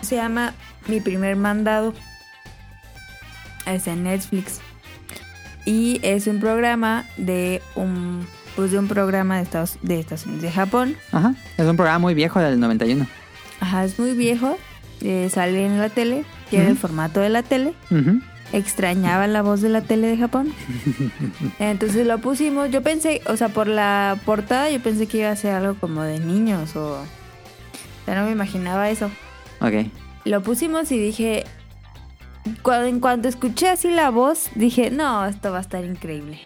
[0.00, 0.54] Se llama
[0.86, 1.92] Mi primer mandado.
[3.66, 4.60] Es en Netflix.
[5.68, 10.42] Y es un programa de un pues de un programa de Estados, de Estados Unidos,
[10.42, 10.96] de Japón.
[11.12, 13.06] Ajá, es un programa muy viejo del 91.
[13.60, 14.56] Ajá, es muy viejo.
[15.02, 16.24] eh, sale en la tele.
[16.48, 17.74] Tiene el formato de la tele.
[17.90, 18.20] Ujú.
[18.54, 20.52] extrañaba la voz de la tele de Japón.
[21.58, 22.70] Entonces lo pusimos.
[22.70, 26.02] Yo pensé, o sea, por la portada, yo pensé que iba a ser algo como
[26.02, 26.94] de niños o.
[27.02, 27.04] O
[28.06, 29.10] sea, no me imaginaba eso.
[29.60, 29.86] Ok.
[30.24, 31.44] Lo pusimos y dije.
[32.62, 36.40] Cuando, en cuanto escuché así la voz, dije, no, esto va a estar increíble.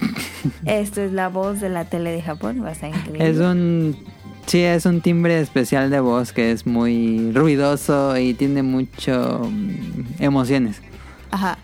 [0.64, 3.28] esto es la voz de la tele de Japón, va a estar increíble.
[3.28, 3.96] Es un...
[4.46, 10.22] Sí, es un timbre especial de voz que es muy ruidoso y tiene mucho mm,
[10.22, 10.80] emociones.
[11.32, 11.58] Ajá.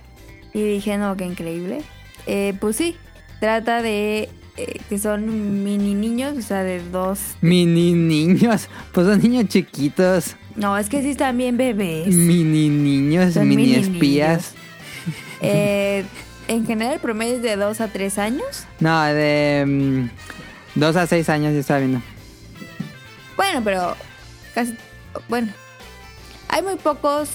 [0.52, 1.82] Y dije, no, qué increíble.
[2.26, 2.96] Eh, pues sí,
[3.38, 7.36] trata de eh, que son mini niños, o sea, de dos...
[7.40, 10.36] Mini niños, pues son niños chiquitos.
[10.56, 12.08] No, es que sí están bien bebés.
[12.08, 14.54] Mini niños, Son mini, mini espías.
[15.40, 16.04] Eh,
[16.48, 18.66] en general, el promedio es de 2 a 3 años.
[18.80, 20.08] No, de
[20.74, 22.00] 2 a 6 años yo estaba viendo.
[23.36, 23.96] Bueno, pero
[24.54, 24.76] casi...
[25.28, 25.52] Bueno,
[26.48, 27.28] hay muy pocos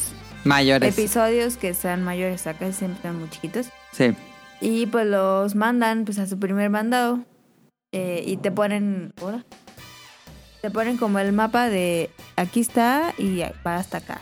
[0.44, 0.98] Mayores.
[0.98, 3.68] episodios que sean mayores, acá siempre están muy chiquitos.
[3.92, 4.14] Sí.
[4.62, 7.20] Y pues los mandan pues a su primer mandado
[7.92, 9.14] eh, y te ponen...
[9.22, 9.44] ¿Hola?
[10.68, 14.20] Te ponen como el mapa de aquí está y va hasta acá.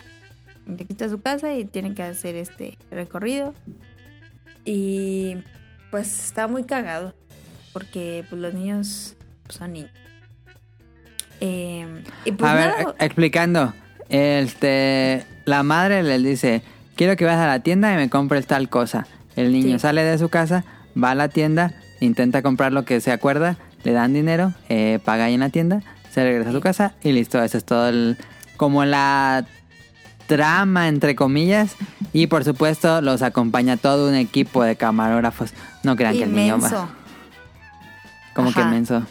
[0.72, 3.56] Aquí está su casa y tienen que hacer este recorrido.
[4.64, 5.38] Y
[5.90, 7.16] pues está muy cagado.
[7.74, 9.16] porque pues los niños
[9.48, 9.90] pues, son niños.
[11.42, 12.70] Eh, y pues a ver,
[13.00, 13.74] e- explicando.
[14.10, 16.62] Este, la madre le dice,
[16.96, 19.08] quiero que vayas a la tienda y me compres tal cosa.
[19.36, 19.80] El niño Sí.
[19.80, 20.64] sale de su casa,
[20.96, 25.26] va a la tienda, intenta comprar lo que se acuerda, le dan dinero, eh, paga
[25.26, 25.82] ahí en la tienda,
[26.16, 27.44] se regresa a su casa y listo.
[27.44, 28.18] Eso es todo el,
[28.58, 29.46] como la
[30.28, 31.76] trama, entre comillas.
[32.14, 35.54] Y por supuesto los acompaña todo un equipo de camarógrafos.
[35.84, 36.90] No crean que el niño va.
[38.34, 39.04] Como que inmenso.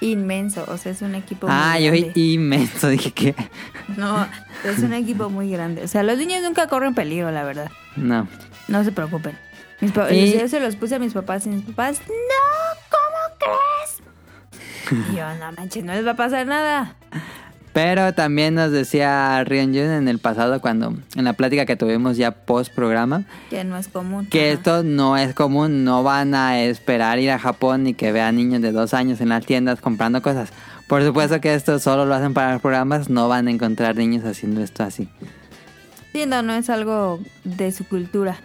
[0.00, 2.20] inmenso, o sea, es un equipo Ah, muy yo vi grande.
[2.20, 3.34] inmenso, dije que...
[3.96, 4.26] No,
[4.64, 5.82] es un equipo muy grande.
[5.84, 7.70] O sea, los niños nunca corren peligro, la verdad.
[7.96, 8.26] No.
[8.68, 9.36] No se preocupen.
[9.80, 14.02] Mis Y- Yo se los puse a mis papás y mis papás, no, ¿cómo crees?
[14.90, 16.96] Yo, no manches, no les va a pasar nada.
[17.72, 22.18] Pero también nos decía Rion Jun en el pasado, cuando en la plática que tuvimos
[22.18, 24.26] ya post programa, Que no es común.
[24.26, 24.52] que Ajá.
[24.58, 28.60] esto no es común, no van a esperar ir a Japón y que vean niños
[28.60, 30.50] de dos años en las tiendas comprando cosas.
[30.86, 34.24] Por supuesto que esto solo lo hacen para los programas, no van a encontrar niños
[34.26, 35.08] haciendo esto así.
[36.12, 38.36] Sí, no, no es algo de su cultura.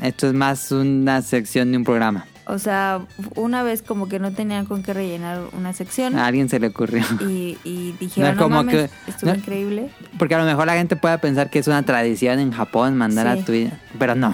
[0.00, 2.24] Esto es más una sección de un programa.
[2.48, 3.00] O sea,
[3.34, 6.68] una vez como que no tenían con qué rellenar una sección A alguien se le
[6.68, 7.02] ocurrió.
[7.20, 9.90] y, y dijeron, No mames, que- estuvo no- increíble.
[10.18, 13.34] Porque a lo mejor la gente puede pensar que es una tradición en Japón mandar
[13.36, 13.42] Sí.
[13.42, 14.32] a Twitter, pero no.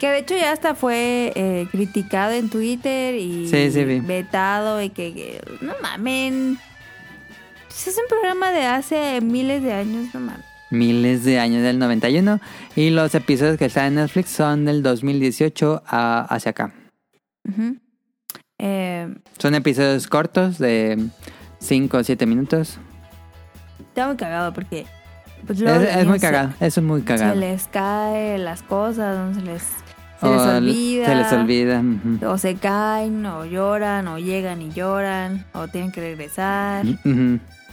[0.00, 4.00] Que de hecho ya hasta fue eh, criticado en Twitter y Sí, sí, vi.
[4.00, 6.58] vetado y que, que- no mamen.
[7.68, 10.44] Pues es un programa de hace miles de años, no mames.
[10.70, 12.40] miles de años del 91
[12.76, 16.72] y los episodios que están en Netflix son del 2018 a- hacia acá.
[18.58, 21.06] Eh, Son episodios cortos de
[21.60, 22.78] 5 o 7 minutos.
[23.78, 24.86] está muy cagado porque
[25.46, 27.34] pues, Es, luego los es muy niños se- cagado, eso es muy Se, cagado.
[27.36, 31.06] les cae las cosas, no se les, se O les olvida.
[31.06, 31.82] Se les olvida.
[32.28, 36.84] O se caen, o lloran, o llegan y lloran, o tienen que regresar.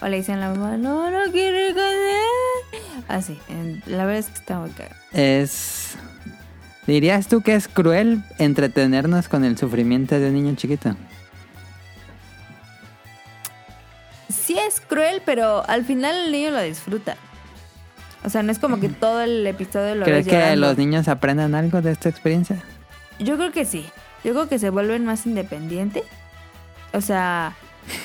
[0.00, 3.04] O le dicen a la mamá, no, no quiero regresar.
[3.08, 3.38] Así,
[3.86, 4.94] la verdad es que está muy cagado.
[5.12, 5.96] Es...
[6.88, 10.96] ¿Dirías tú que es cruel entretenernos con el sufrimiento de un niño chiquito?
[14.30, 17.18] Sí es cruel, pero al final el niño lo disfruta.
[18.24, 20.66] O sea, no es como que todo el episodio lo ¿Crees que llorando.
[20.66, 22.56] los niños aprendan algo de esta experiencia?
[23.18, 23.84] Yo creo que sí.
[24.24, 26.04] Yo creo que se vuelven más independientes.
[26.94, 27.54] O sea,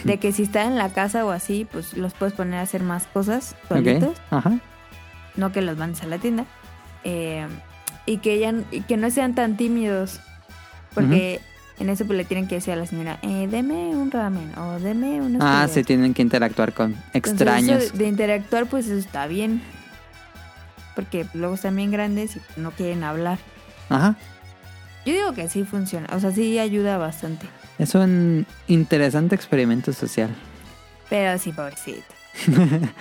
[0.04, 2.84] de que si están en la casa o así, pues los puedes poner a hacer
[2.84, 4.10] más cosas solitos.
[4.10, 4.60] Ok, Ajá.
[5.38, 6.44] No que los mandes a la tienda.
[7.06, 7.48] Eh,
[8.06, 10.20] y que ya y que no sean tan tímidos.
[10.94, 11.40] Porque
[11.80, 14.80] en eso pues le tienen que decir a la señora, eh, deme un ramen o
[14.80, 15.72] deme unos Ah, fideos".
[15.72, 17.84] sí, tienen que interactuar con Entonces, extraños.
[17.84, 19.62] eso de interactuar, pues eso está bien.
[20.96, 23.40] Porque luego están bien grandes y no quieren hablar.
[23.90, 24.16] Ajá.
[25.06, 26.08] Yo digo que sí funciona.
[26.14, 27.48] O sea, sí ayuda bastante.
[27.80, 30.30] Es un interesante experimento social.
[31.10, 32.04] Pero sí, pobrecito.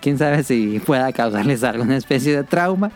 [0.00, 2.90] Quién sabe si pueda causarles alguna especie de trauma,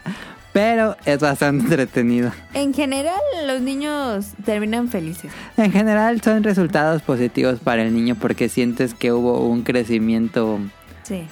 [0.52, 2.30] pero es bastante entretenido.
[2.54, 5.32] En general, los niños terminan felices.
[5.56, 10.58] En general son resultados positivos para el niño porque sientes que hubo un crecimiento.
[11.04, 11.26] Sí.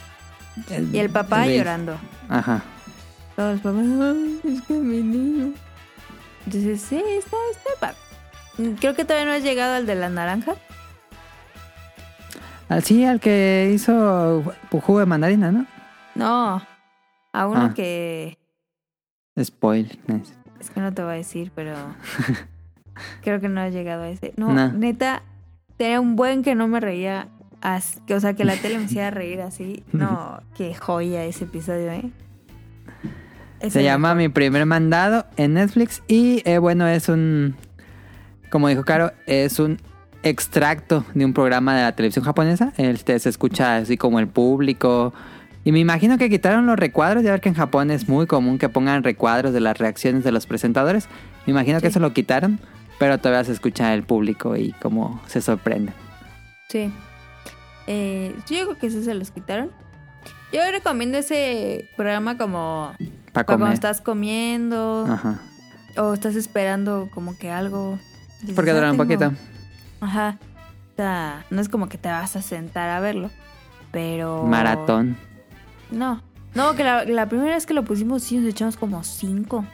[0.71, 1.97] eh, Y el papá llorando.
[2.29, 2.63] Ajá.
[3.37, 5.53] Todos los papás, "Ay, es que mi niño.
[6.47, 7.37] Entonces, sí, está,
[7.75, 7.95] está.
[8.81, 10.55] Creo que todavía no has llegado al de la naranja.
[12.69, 15.67] Al sí, al que hizo jugo de mandarina, ¿no?
[16.15, 16.63] No,
[17.33, 17.75] a uno Ah.
[17.75, 18.37] que
[19.39, 19.99] Spoil.
[20.61, 21.75] es que no te voy a decir, pero
[23.23, 24.33] creo que no has llegado a ese.
[24.37, 24.73] No, No.
[24.73, 25.23] neta,
[25.77, 27.29] tenía un buen que no me reía.
[27.63, 29.85] o sea, que la tele me hacía reír así.
[29.93, 32.11] No, qué joya ese episodio, ¿eh?
[33.61, 34.17] Es Se llama mejor.
[34.17, 37.57] Mi primer mandado en Netflix y eh, bueno, es un,
[38.51, 39.77] como dijo Caro, es un
[40.23, 42.73] extracto de un programa de la televisión japonesa.
[42.79, 45.13] Este se escucha así como el público.
[45.65, 48.59] Y me imagino que quitaron los recuadros, ya ver que en Japón es muy común
[48.59, 51.07] que pongan recuadros de las reacciones de los presentadores.
[51.47, 52.59] Me imagino que eso lo quitaron,
[52.99, 55.93] pero todavía se escucha el público y cómo se sorprende.
[56.69, 56.91] Sí.
[57.87, 59.71] Eh, yo digo que eso se los quitaron.
[60.53, 62.93] Yo recomiendo ese programa como
[63.33, 65.41] Para cuando estás comiendo Ajá.
[65.97, 67.99] o estás esperando como que algo.
[68.41, 69.05] Dices, Porque "Ah, dura un tengo".
[69.05, 69.33] poquito.
[70.01, 70.39] Ajá.
[70.93, 73.31] O sea, no es como que te vas a sentar a verlo,
[73.93, 74.45] pero...
[74.45, 75.17] Maratón.
[75.91, 76.23] No.
[76.55, 79.65] No, que la, la primera vez que lo pusimos sí nos echamos como cinco.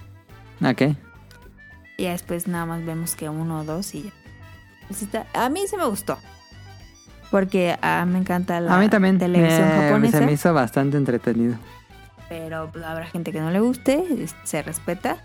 [0.61, 0.97] ¿A qué?
[1.97, 4.11] Y después nada más vemos que uno o dos y ya.
[4.89, 6.19] Pues está- A mí sí me gustó.
[7.31, 9.19] Porque ah, me encanta la A mí también.
[9.19, 10.19] televisión japonesa.
[10.19, 11.57] se me hizo bastante entretenido.
[12.29, 15.17] Pero pues, habrá gente que no le guste, se respeta.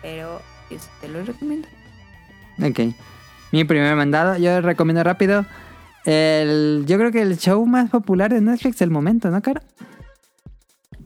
[0.00, 0.40] Pero
[0.70, 1.68] yo te lo recomiendo.
[2.62, 2.94] Ok.
[3.52, 5.44] Mi primer mandado, yo recomiendo rápido.
[6.04, 9.62] El, yo creo que el show más popular de Netflix del momento, ¿no, Cara?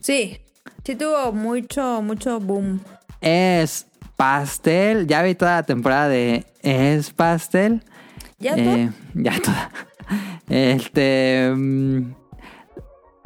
[0.02, 0.40] Sí,
[0.84, 2.80] sí tuvo mucho, mucho boom.
[3.20, 5.06] Es Pastel.
[5.06, 7.84] Ya vi toda la temporada de Es Pastel.
[8.40, 9.70] ¿Ya Eh, ya toda.
[10.48, 11.52] Este.
[11.54, 12.14] mm,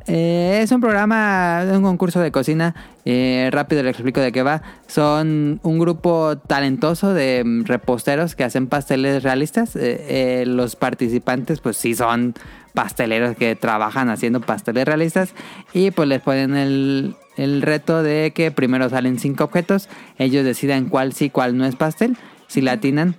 [0.07, 2.75] eh, es un programa, un concurso de cocina.
[3.07, 4.61] Eh, rápido le explico de qué va.
[4.87, 9.75] Son un grupo talentoso de mm, reposteros que hacen pasteles realistas.
[9.77, 12.35] Eh, los participantes, pues sí, son
[12.77, 15.35] pasteleros que trabajan haciendo pasteles realistas.
[15.73, 19.89] Y pues les ponen el, el reto de que primero salen cinco objetos.
[20.19, 22.17] Ellos deciden cuál sí, cuál no es pastel.
[22.47, 23.17] Si la atinan,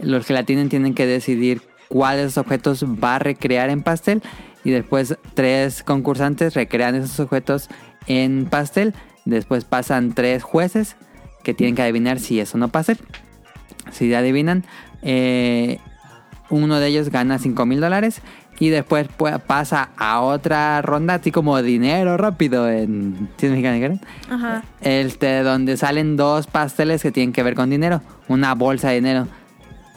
[0.00, 4.22] los que la tienen tienen que decidir cuáles objetos va a recrear en pastel
[4.64, 7.68] y después tres concursantes recrean esos objetos
[8.06, 8.94] en pastel.
[9.24, 10.96] Después pasan tres jueces
[11.42, 12.98] que tienen que adivinar si es o no pastel.
[13.92, 14.64] Si adivinan,
[15.02, 15.78] eh,
[16.50, 18.20] uno de ellos gana 5 mil dólares
[18.58, 23.28] y después pu- pasa a otra ronda, así como dinero rápido en...
[23.36, 24.00] ¿Sí es mexicano, Karen?
[24.30, 24.64] Ajá.
[24.80, 29.28] este, donde salen dos pasteles que tienen que ver con dinero, una bolsa de dinero.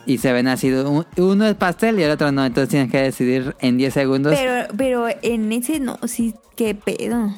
[0.05, 2.99] Y se ven así, un- uno es pastel y el otro no, entonces tienes que
[3.01, 4.33] decidir en 10 segundos.
[4.35, 7.29] Pero, pero en ese no, sí, qué pedo.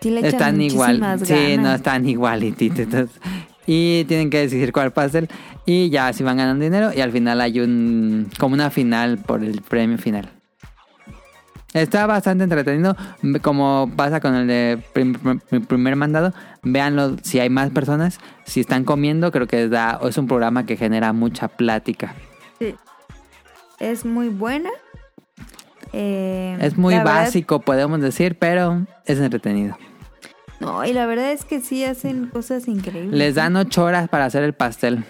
[0.00, 1.76] Sí le echan están igual, muchísimas sí, no ganas.
[1.76, 2.78] están igualititos.
[2.80, 3.20] entonces,
[3.66, 5.28] y tienen que decidir cuál pastel
[5.64, 9.42] y ya así van ganando dinero y al final hay un, como una final por
[9.44, 10.30] el premio final.
[11.74, 12.96] Está bastante entretenido,
[13.42, 16.32] como pasa con el de prim- prim- primer mandado.
[16.62, 20.76] Véanlo si hay más personas, si están comiendo, creo que da, es un programa que
[20.78, 22.14] genera mucha plática.
[22.58, 22.74] Sí.
[23.78, 24.70] Es muy buena.
[25.92, 29.76] Eh, Es muy verdad- básico, podemos decir, pero es entretenido.
[30.60, 33.12] No, y la verdad es que sí hacen cosas increíbles.
[33.12, 35.04] Les dan ocho horas para hacer el pastel.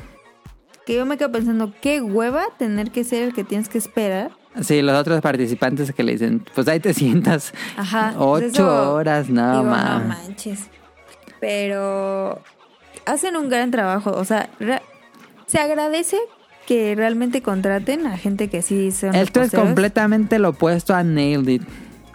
[0.85, 4.31] Que yo me quedo pensando, qué hueva tener que ser el que tienes que esperar.
[4.62, 7.52] Sí, los otros participantes que le dicen, pues ahí te sientas.
[7.77, 8.14] Ajá.
[8.16, 10.68] Ocho pues eso, horas, no, digo, no manches.
[11.40, 12.40] Pero
[13.05, 14.12] hacen un gran trabajo.
[14.12, 14.48] O sea,
[15.47, 16.18] se agradece
[16.66, 21.48] que realmente contraten a gente que sí son Esto es completamente lo opuesto a Nailed
[21.48, 21.62] It,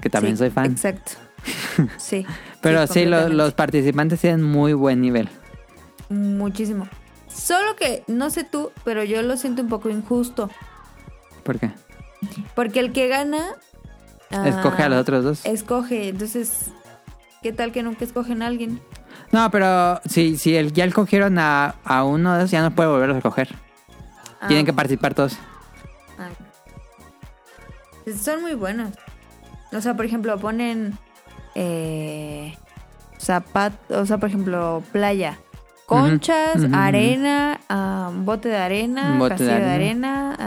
[0.02, 0.72] que también Sí, soy fan.
[0.72, 1.14] Exacto.
[1.98, 2.26] Sí.
[2.62, 5.30] Pero sí, lo- los participantes tienen muy buen nivel.
[6.10, 6.88] Muchísimo.
[7.28, 10.50] Solo que, no sé tú, pero yo lo siento un poco injusto.
[11.44, 11.72] ¿Por qué?
[12.56, 13.56] Porque el que gana...
[14.32, 15.46] ah, Escoge a los otros dos.
[15.46, 16.10] Escoge.
[16.10, 16.72] Entonces,
[17.42, 18.82] ¿qué tal que nunca escogen a alguien?
[19.32, 22.90] No, pero si, si el, ya escogieron a, a uno de esos, ya no puede
[22.90, 23.56] volverlos a escoger.
[24.42, 25.38] Ah, Tienen que participar todos.
[26.20, 26.30] ah.
[28.22, 28.94] Son muy buenos.
[29.72, 30.98] O sea, por ejemplo, ponen...
[31.56, 32.56] Eh,
[33.20, 35.38] zapat, o sea, por ejemplo, playa.
[35.86, 40.32] Conchas, arena, ah, bote de arena, bote de castillo de arena.
[40.32, 40.38] arena,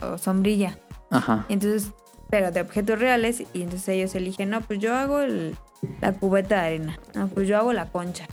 [0.00, 0.76] ah, o sombrilla.
[1.10, 1.46] Ajá.
[1.48, 1.92] Entonces,
[2.30, 5.56] pero de objetos reales, y entonces ellos eligen, no, pues yo hago el-
[6.00, 8.26] la cubeta de arena, no, pues yo hago la concha.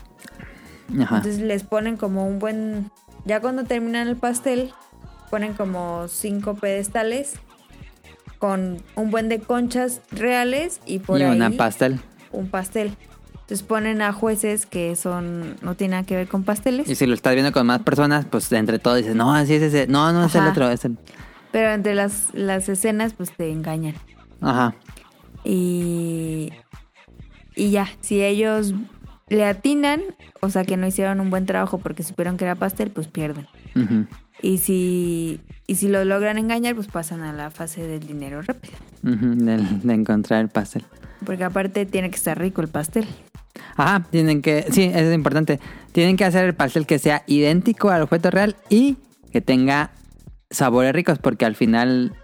[0.99, 1.17] Ajá.
[1.17, 2.89] Entonces les ponen como un buen,
[3.25, 4.73] ya cuando terminan el pastel,
[5.29, 7.35] ponen como cinco pedestales
[8.39, 11.99] con un buen de conchas reales y por y ahí una pastel.
[12.31, 12.93] un pastel.
[13.33, 17.05] Entonces ponen a jueces que son, no tienen nada que ver con pasteles, Y si
[17.07, 19.87] lo estás viendo con más personas, pues entre todos dices, no, así es ese.
[19.87, 20.97] No, no es el otro, es el.
[21.51, 23.95] pero entre las, las escenas pues te engañan.
[24.41, 24.75] Ajá.
[25.43, 26.51] Y,
[27.55, 28.73] y ya, si ellos
[29.29, 30.01] le atinan,
[30.41, 33.47] o sea que no hicieron un buen trabajo porque supieron que era pastel, pues pierden.
[33.75, 34.05] Ujú.
[34.41, 38.73] Y si, y si lo logran engañar, pues pasan a la fase del dinero rápido.
[39.03, 40.83] De, encontrar el pastel.
[41.23, 43.07] Porque aparte tiene que estar rico el pastel.
[43.77, 45.59] Ajá, tienen que, sí, eso es importante.
[45.91, 48.97] Tienen que hacer el pastel que sea idéntico al objeto real y
[49.31, 49.91] que tenga
[50.49, 52.15] sabores ricos, porque al final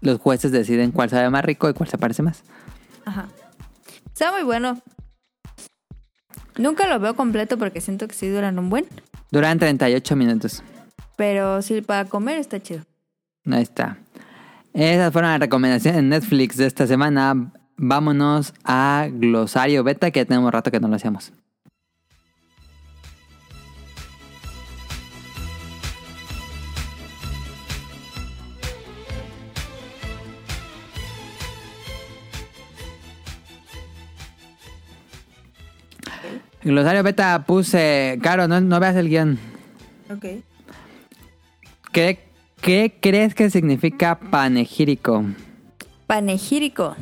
[0.00, 2.44] los jueces deciden cuál sabe más rico y cuál se parece más.
[3.04, 3.26] Ajá.
[4.06, 4.80] Está muy bueno.
[6.56, 8.86] Nunca lo veo completo porque siento que sí duran un buen.
[9.32, 10.62] Duran 38 minutos.
[11.16, 12.84] Pero sí, para comer está chido.
[13.50, 13.98] Ahí está.
[14.72, 17.52] Esas fueron las recomendaciones en Netflix de esta semana.
[17.76, 21.32] Vámonos a Glosario Beta, que ya tenemos rato que no lo hacíamos.
[36.62, 38.20] Glosario Beta puse.
[38.22, 39.38] Caro, no, no veas el guion.
[40.08, 40.26] Ok.
[41.90, 42.31] ¿Qué,
[42.62, 45.24] qué crees que significa panegírico?
[46.06, 46.96] Panegírico.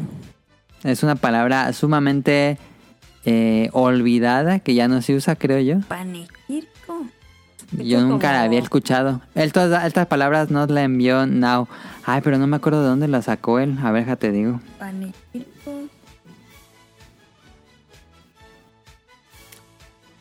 [0.83, 2.59] Es una palabra sumamente
[3.27, 5.81] eh, olvidada que ya no se usa, creo yo.
[5.87, 7.07] Panegírico.
[7.73, 9.21] Yo nunca la había escuchado.
[9.35, 11.69] Él todas estas palabras nos la envió Now.
[12.05, 13.77] Ay, pero no me acuerdo de dónde la sacó él.
[13.83, 14.61] A ver, ya te digo.
[14.79, 15.89] Panegírico.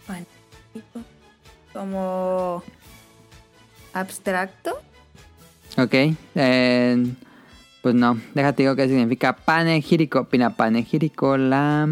[0.06, 1.02] Panegírico.
[1.74, 2.61] Como
[3.94, 4.89] abstracto.
[5.80, 5.93] Ok.
[6.35, 7.06] eh,
[7.81, 10.26] pues no, déjate digo qué significa panegírico.
[10.26, 11.88] Pina panegírico, la...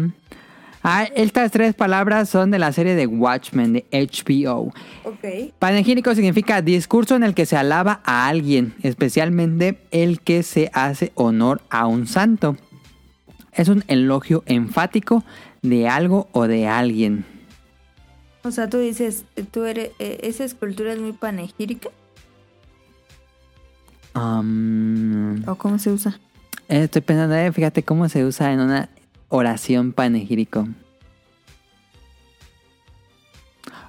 [0.82, 4.72] Ah, estas tres palabras son de la serie de Watchmen de HBO.
[5.04, 5.52] Ok.
[5.58, 11.10] Panegírico significa discurso en el que se alaba a alguien, especialmente el que se hace
[11.14, 12.56] honor a un santo.
[13.52, 15.24] Es un elogio enfático
[15.62, 17.24] de algo o de alguien.
[18.44, 21.90] O sea, tú dices, tú eres, eh, esa escultura es muy panegírica.
[24.18, 26.18] Um, ¿O cómo se usa?
[26.68, 28.88] eh, estoy pensando, eh, fíjate cómo se usa en una
[29.28, 30.66] oración panegírico.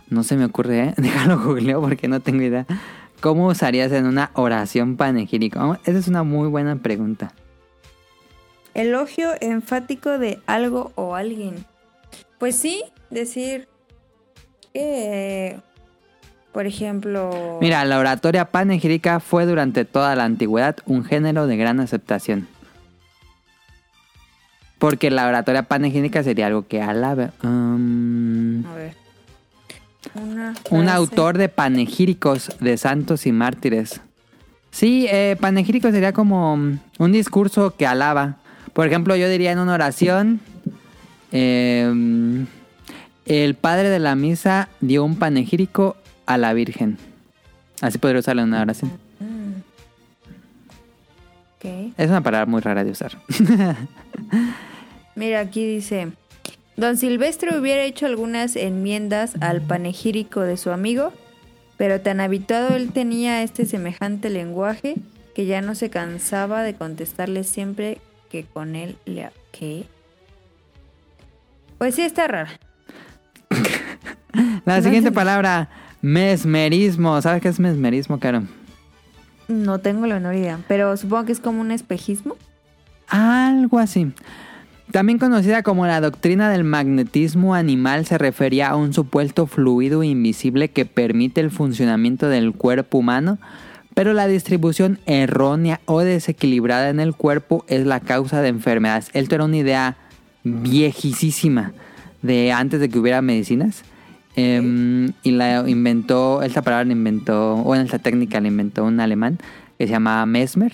[0.10, 0.94] No se me ocurre, ¿eh?
[0.98, 2.66] Déjalo googleo porque no tengo idea.
[3.22, 5.78] ¿Cómo usarías en una oración panegírico?
[5.84, 7.34] Esa es una muy buena pregunta.
[8.74, 11.66] Elogio enfático de algo o alguien.
[12.38, 13.68] Pues sí, decir
[14.74, 15.60] que,
[16.52, 17.58] por ejemplo...
[17.62, 22.48] Mira, la oratoria panegírica fue durante toda la antigüedad un género de gran aceptación.
[24.78, 27.32] Porque la oratoria panegírica sería algo que alabe.
[27.44, 28.94] Um, A ver.
[30.16, 34.02] Una un autor de panegíricos de santos y mártires.
[34.72, 38.38] Sí, eh, panegírico sería como un discurso que alaba.
[38.74, 40.40] Por ejemplo, yo diría en una oración,
[41.32, 42.46] eh,
[43.26, 45.98] el padre de la misa dio un panegírico
[46.30, 46.98] a la Virgen.
[47.82, 48.92] Así podría usarlo en una oración.
[51.98, 53.18] Es una palabra muy rara de usar.
[55.16, 56.10] Mira, aquí dice,
[56.78, 61.12] don Silvestre hubiera hecho algunas enmiendas al panegírico de su amigo,
[61.78, 64.96] pero tan habituado él tenía este semejante lenguaje
[65.34, 68.00] que ya no se cansaba de contestarle siempre
[68.30, 69.32] que con él le...
[69.52, 69.86] ¿Qué?
[71.80, 72.52] Pues sí, está rara.
[74.66, 75.70] La No siguiente palabra,
[76.02, 77.22] mesmerismo.
[77.22, 78.44] ¿Sabes qué es mesmerismo, Caro?
[79.48, 82.36] No tengo la menor idea, pero supongo que es como un espejismo.
[83.08, 84.12] Algo así.
[84.92, 90.70] También conocida como la doctrina del magnetismo animal, se refería a un supuesto fluido invisible
[90.70, 93.38] que permite el funcionamiento del cuerpo humano,
[93.94, 99.10] pero la distribución errónea o desequilibrada en el cuerpo es la causa de enfermedades.
[99.14, 99.98] Esto era una idea
[100.44, 101.74] viejísima
[102.24, 103.84] de antes de que hubiera medicinas.
[104.40, 109.02] Em, y la inventó, esta palabra la inventó, o en esta técnica la inventó un
[109.02, 109.38] alemán
[109.78, 110.72] que se llamaba Mesmer.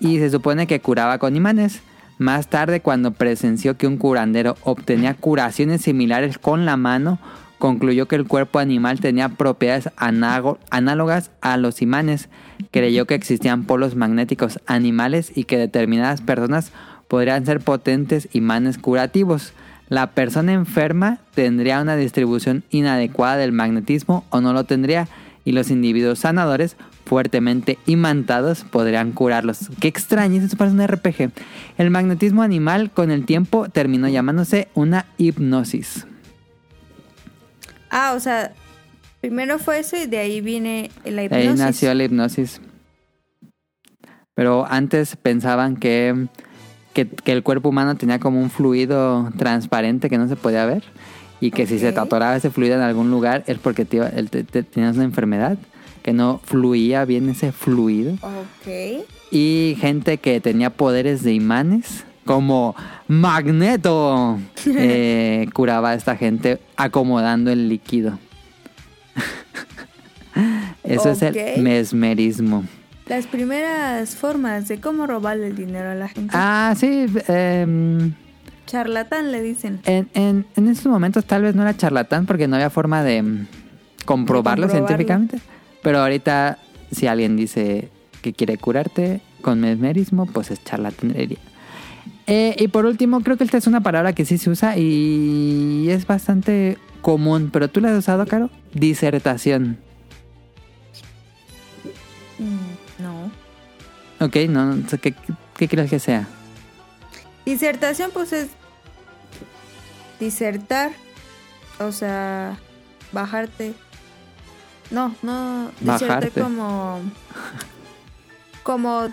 [0.00, 1.80] Y se supone que curaba con imanes.
[2.18, 7.18] Más tarde, cuando presenció que un curandero obtenía curaciones similares con la mano,
[7.58, 12.28] concluyó que el cuerpo animal tenía propiedades análogas a los imanes.
[12.70, 16.72] Creyó que existían polos magnéticos animales y que determinadas personas
[17.08, 19.54] podrían ser potentes imanes curativos.
[19.90, 25.08] La persona enferma tendría una distribución inadecuada del magnetismo o no lo tendría,
[25.44, 29.68] y los individuos sanadores fuertemente imantados podrían curarlos.
[29.80, 31.32] Qué extraño, eso parece un RPG.
[31.76, 36.06] El magnetismo animal con el tiempo terminó llamándose una hipnosis.
[37.90, 38.52] Ah, o sea,
[39.20, 41.50] primero fue eso y de ahí viene la De hipnosis.
[41.50, 42.60] ahí nació la hipnosis.
[44.34, 46.28] Pero antes pensaban que,
[46.92, 50.82] que, que el cuerpo humano tenía como un fluido transparente que no se podía ver.
[51.42, 54.44] Y que si se te atoraba ese fluido en algún lugar es porque te te-
[54.44, 55.56] te- tenías una enfermedad.
[56.02, 58.14] Que no fluía bien ese fluido.
[58.22, 59.04] Ok.
[59.30, 62.74] Y gente que tenía poderes de imanes, como
[63.06, 68.18] Magneto, eh, curaba a esta gente acomodando el líquido.
[70.84, 72.64] Eso es el mesmerismo.
[73.10, 76.30] Las primeras formas de cómo robarle el dinero a la gente.
[76.32, 77.06] Ah, sí.
[77.26, 78.12] em,
[78.66, 79.80] Charlatán le dicen.
[79.84, 83.20] en, en, en esos momentos tal vez no era charlatán porque no había forma de
[83.20, 83.46] mm,
[84.04, 84.86] comprobarlo, De comprobarlo.
[84.86, 85.40] científicamente.
[85.82, 86.58] Pero ahorita,
[86.92, 87.88] si alguien dice
[88.22, 91.38] que quiere curarte con mesmerismo, pues es charlatanería.
[92.28, 95.88] Eh, y por último, creo que esta es una palabra que sí se usa y
[95.90, 97.50] es bastante común.
[97.52, 98.50] Pero tú la has usado, Caro?
[98.72, 99.78] Disertación.
[104.20, 105.14] Ok, no, ¿qué,
[105.56, 106.28] ¿qué crees que sea?
[107.46, 108.48] Disertación, pues es
[110.18, 110.92] disertar.
[111.78, 112.58] O sea,
[113.12, 113.74] bajarte.
[114.90, 115.70] No, no.
[115.80, 117.00] Disertar como.
[118.62, 119.08] Como.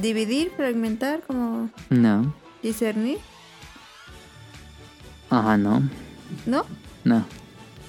[0.00, 2.34] Dividir, fragmentar, como No.
[2.62, 3.18] discernir.
[5.30, 5.82] Ajá, no.
[6.44, 6.66] ¿No?
[7.04, 7.24] No.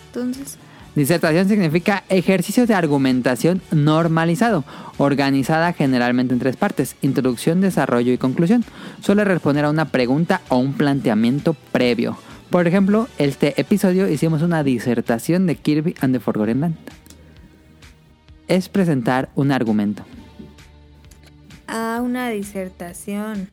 [0.08, 0.58] Entonces.
[0.96, 4.64] Disertación significa ejercicio de argumentación normalizado,
[4.98, 8.64] organizada generalmente en tres partes, introducción, desarrollo y conclusión.
[9.02, 12.18] Suele responder a una pregunta o un planteamiento previo.
[12.50, 16.76] Por ejemplo, este episodio hicimos una disertación de Kirby and the Forgotten Land.
[18.48, 20.04] Es presentar un argumento.
[21.68, 23.50] Ah, una disertación.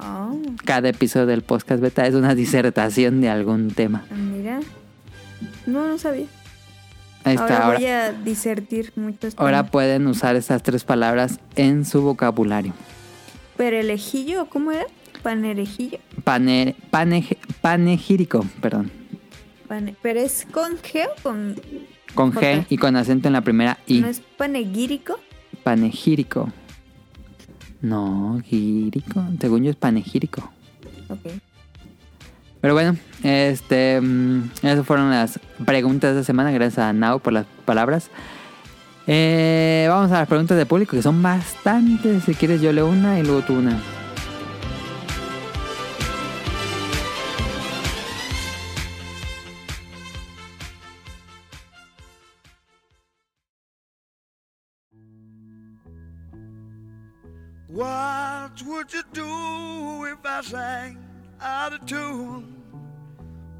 [0.00, 4.04] Oh, Cada episodio del podcast beta es una disertación de algún tema.
[4.10, 4.60] mira.
[5.66, 6.26] No, no sabía.
[7.24, 7.42] Ahí está.
[7.44, 12.72] Ahora Ahora, voy a disertir muchos ahora pueden usar estas tres palabras en su vocabulario.
[13.56, 14.86] Perelejillo, ¿cómo era?
[15.22, 15.98] Panerejillo.
[16.24, 18.90] Pane- paneje- panegírico, perdón.
[19.66, 21.60] Pane- ¿Pero es con G o con...?
[22.14, 24.00] Con ¿Por G y con acento en la primera I.
[24.00, 25.18] ¿No es panegírico?
[25.64, 26.50] Panegírico.
[27.80, 29.22] No, gírico.
[29.40, 30.50] Según yo es panegírico.
[31.08, 31.32] Ok.
[32.60, 36.50] Pero bueno, este, mm, esas fueron las preguntas de semana.
[36.50, 38.10] Gracias a Nao por las palabras.
[39.06, 42.24] Eh, vamos a las preguntas de público, que son bastantes.
[42.24, 43.80] Si quieres, yo leo una y luego tú una.
[57.70, 61.07] What would you do if I sang
[61.40, 62.54] out of tune?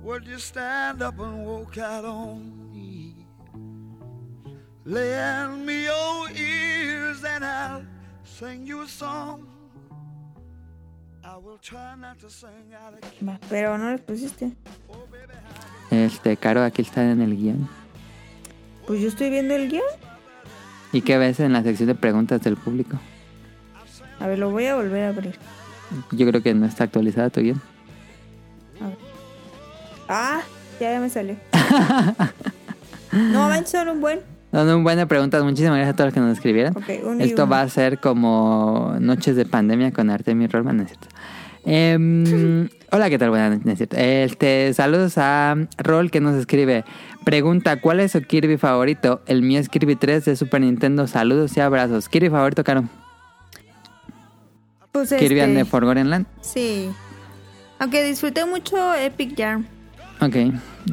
[0.03, 3.27] Would you stand up and walk out on me?
[4.85, 7.83] Lend me your ears and I'll
[8.25, 9.47] sing you a song.
[11.23, 14.57] I will try not to sing out of pero no les pusiste.
[15.91, 17.69] Este, Caro, aquí está en el guion.
[18.87, 19.85] Pues yo estoy viendo el guion.
[20.93, 22.99] ¿Y qué ves en la sección de preguntas del público?
[24.21, 25.39] A ver, lo voy a volver a abrir.
[26.13, 27.61] Yo creo que no está actualizada tu guion.
[30.09, 30.41] Ah,
[30.81, 31.37] ya, ya me salió.
[33.13, 34.21] no, ven solo un buen.
[34.53, 35.43] No, no, buena pregunta.
[35.43, 36.75] Muchísimas gracias a todos los que nos escribieron.
[37.05, 41.09] Un Esto va a ser como Noches de Pandemia con Artemio Rollman, ¿no es cierto?
[41.67, 43.29] Em, hola, ¿qué tal?
[43.29, 43.89] Buenas noches.
[43.93, 46.85] Este, saludos a Roll que nos escribe.
[47.25, 49.21] Pregunta, ¿cuál es su Kirby favorito?
[49.27, 51.07] El mío es Kirby 3 de Super Nintendo.
[51.07, 52.09] Saludos y abrazos.
[52.09, 52.85] Kirby favorito, Caro.
[54.93, 56.27] Pues Kirby and the este, Forgotten Land.
[56.41, 56.89] Sí.
[57.79, 59.67] Aunque disfruté mucho Epic Yarn.
[60.21, 60.37] Ok.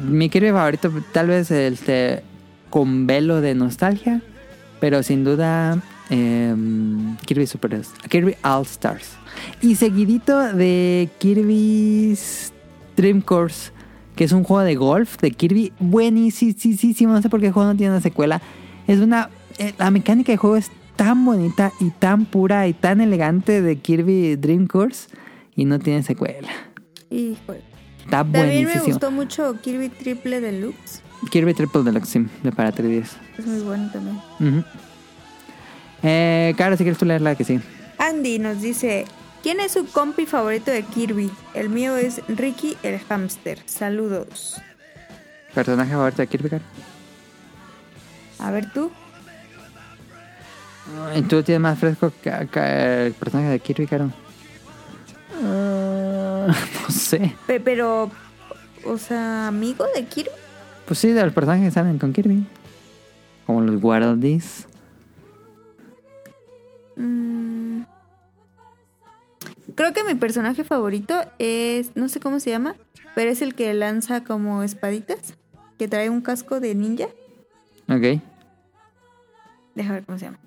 [0.02, 2.22] Mi Kirby favorito, tal vez este,
[2.70, 4.22] con velo de nostalgia,
[4.78, 9.16] pero sin duda em, Kirby Super Kirby All Stars.
[9.60, 12.52] Y seguidito de Kirby's
[12.96, 13.72] Dream Course,
[14.14, 17.12] que es un juego de golf de Kirby buenísimo.
[17.14, 18.40] No sé por qué el juego no tiene una secuela.
[18.86, 19.28] Es una.
[19.58, 23.76] eh, la mecánica de juego es tan bonita y tan pura y tan elegante de
[23.76, 25.08] Kirby Dream Course
[25.54, 26.48] y no tiene secuela.
[27.10, 27.62] Híjole.
[27.98, 28.84] Está También me buenísimo.
[28.84, 31.02] gustó mucho Kirby Triple Deluxe.
[31.30, 33.08] Kirby Triple Deluxe, sí, de para 3DS.
[33.38, 34.16] Es muy bueno también.
[34.40, 34.64] Ujú.
[36.02, 37.60] Eh, Caro, si quieres tú leer la que sí.
[37.98, 39.06] Andy nos dice,
[39.42, 41.30] ¿quién es su compi favorito de Kirby?
[41.54, 43.58] El mío es Ricky el Hamster.
[43.66, 44.60] Saludos.
[45.54, 46.64] ¿Personaje favorito de Kirby, Caro?
[48.38, 48.90] A ver tú.
[51.16, 54.12] ¿Y tú tienes más fresco que, que el personaje de Kirby, Caro?
[55.42, 56.05] Ah,
[56.82, 57.34] no sé.
[57.46, 58.10] Pe- pero,
[58.84, 60.30] o sea, amigo de Kirby.
[60.86, 62.46] Pues sí, de los personajes que salen con Kirby.
[63.46, 64.66] Como los Waddles.
[66.96, 67.82] Mm.
[69.74, 72.76] Creo que mi personaje favorito es, no sé cómo se llama,
[73.14, 75.34] pero es el que lanza como espaditas,
[75.78, 77.08] que trae un casco de ninja.
[77.88, 78.20] Ok.
[79.74, 80.38] Deja ver cómo se llama.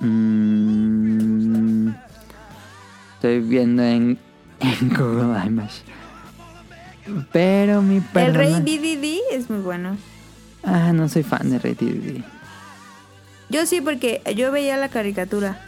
[0.00, 1.88] Mm,
[3.26, 4.18] estoy viendo en,
[4.60, 5.82] en Google Image.
[7.32, 8.54] Pero mi El rey.
[8.54, 9.96] DDD es muy bueno.
[10.62, 12.24] Ah, no soy fan de Rey DDD.
[13.48, 15.60] Yo sí, porque yo veía la caricatura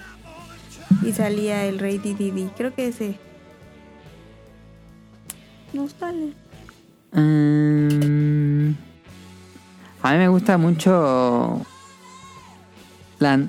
[1.05, 2.51] y salía el rey DDD.
[2.57, 3.17] Creo que ese.
[5.73, 6.33] No sale.
[7.13, 8.73] Mm,
[10.03, 11.65] a mí me gusta mucho.
[13.21, 13.41] La,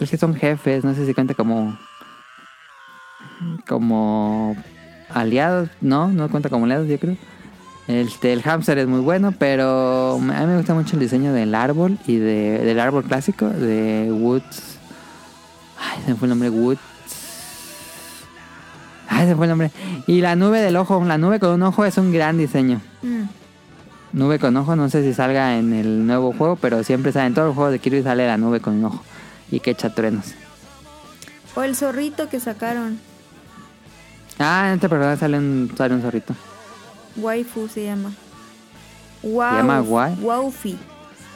[0.00, 1.78] es que son jefes, no sé si cuenta como.
[3.68, 4.56] Como.
[5.08, 7.16] Aliados, no, no cuenta como aliados, yo creo.
[7.86, 11.54] Este, el hamster es muy bueno, pero a mí me gusta mucho el diseño del
[11.54, 14.78] árbol y de, del árbol clásico de Woods.
[15.78, 16.80] Ay, se me fue el nombre, Woods.
[19.08, 19.70] Ay, se fue el nombre.
[20.08, 22.80] Y la nube del ojo, la nube con un ojo es un gran diseño.
[23.02, 23.22] Mm.
[24.12, 27.34] Nube con ojo, no sé si salga en el nuevo juego, pero siempre sale en
[27.34, 29.02] todos los juegos de Kirby sale la nube con un ojo.
[29.50, 30.34] Y que echa truenos.
[31.54, 32.98] O el zorrito que sacaron.
[34.38, 36.34] Ah, en este programa sale un, sale un zorrito.
[37.16, 38.12] Waifu se llama.
[39.22, 40.78] Wow, llama Wa- Waufi.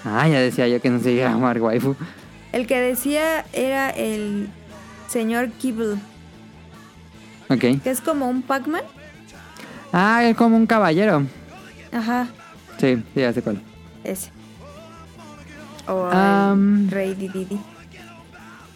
[0.05, 1.97] Ah, ya decía yo que no se iba a llamar waifu.
[2.53, 4.49] El que decía era el
[5.09, 5.95] señor Kibble,
[7.49, 7.83] Ok.
[7.83, 8.83] que es como un Pac-Man.
[9.93, 11.25] Ah, es como un caballero.
[11.93, 12.29] Ajá,
[12.79, 13.61] Sí, sí, ya sé cuál.
[14.05, 14.31] ese.
[15.89, 16.85] O Am.
[16.85, 17.59] el Rey Dididi.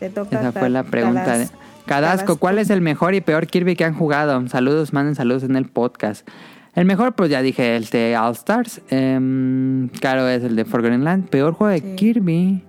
[0.01, 1.39] Te toca Esa fue la pregunta.
[1.39, 1.49] De-
[1.87, 4.47] Cadasco, ¿cuál es el mejor y peor Kirby que han jugado?
[4.49, 6.27] Saludos, manden saludos en el podcast.
[6.75, 8.81] El mejor, pues ya dije, el de All Stars.
[8.89, 11.29] Em, claro, es el de Forgotten Land.
[11.29, 11.95] Peor juego de Sí.
[11.97, 12.65] Kirby.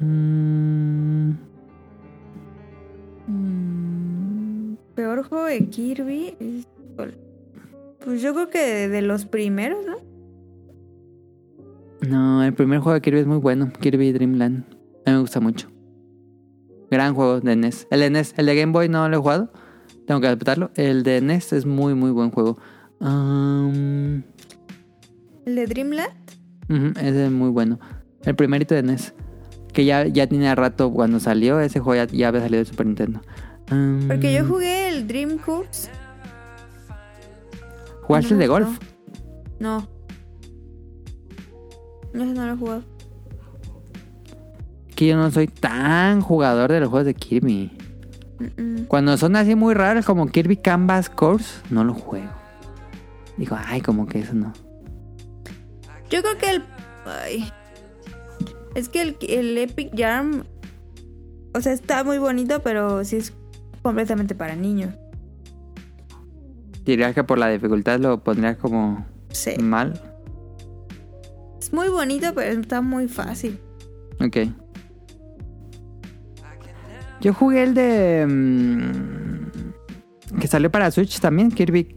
[0.00, 1.32] Mm,
[3.28, 6.34] Mm, Peor juego de Kirby.
[8.04, 9.96] Pues yo creo que de, de los primeros, ¿no?
[12.08, 13.70] no, el primer juego de Kirby es muy bueno.
[13.80, 14.64] Kirby Dream Land.
[15.06, 15.68] A mí me gusta mucho.
[16.92, 17.86] Gran juego de NES.
[17.90, 19.50] El de NES, el de Game Boy no lo he jugado.
[20.06, 20.70] Tengo que aceptarlo.
[20.74, 22.58] El de NES es muy, muy buen juego.
[23.00, 24.22] El
[25.46, 26.12] de Dreamland.
[26.68, 27.80] Ujú, ese es muy bueno.
[28.26, 29.14] El primerito de NES.
[29.72, 31.60] Que ya, ya tenía rato cuando salió.
[31.60, 33.22] Ese juego ya, ya había salido de Super Nintendo.
[34.06, 35.88] Porque yo jugué el Dream Course.
[38.02, 38.78] ¿Jugaste no el de golf?
[39.58, 39.88] No.
[42.12, 42.84] No, no lo he jugado.
[45.02, 47.72] Que yo no soy tan jugador de los juegos de Kirby.
[48.86, 52.30] Cuando son así muy raros como Kirby Canvas Course, no lo juego.
[53.36, 54.52] Digo, ay, como que eso no.
[56.08, 56.62] Yo creo que el.
[57.04, 57.50] Ay.
[58.76, 60.44] Es que el, el Epic Yarn.
[61.52, 63.32] O sea, está muy bonito, pero sí es
[63.82, 64.94] completamente para niños.
[66.84, 69.56] Diría que por la dificultad lo pondría como Sí.
[69.60, 70.00] mal.
[71.60, 73.58] Es muy bonito, pero está muy fácil.
[74.24, 74.36] Ok.
[77.22, 78.26] Yo jugué el de.
[78.28, 81.96] mm, que salió para Switch también, Kirby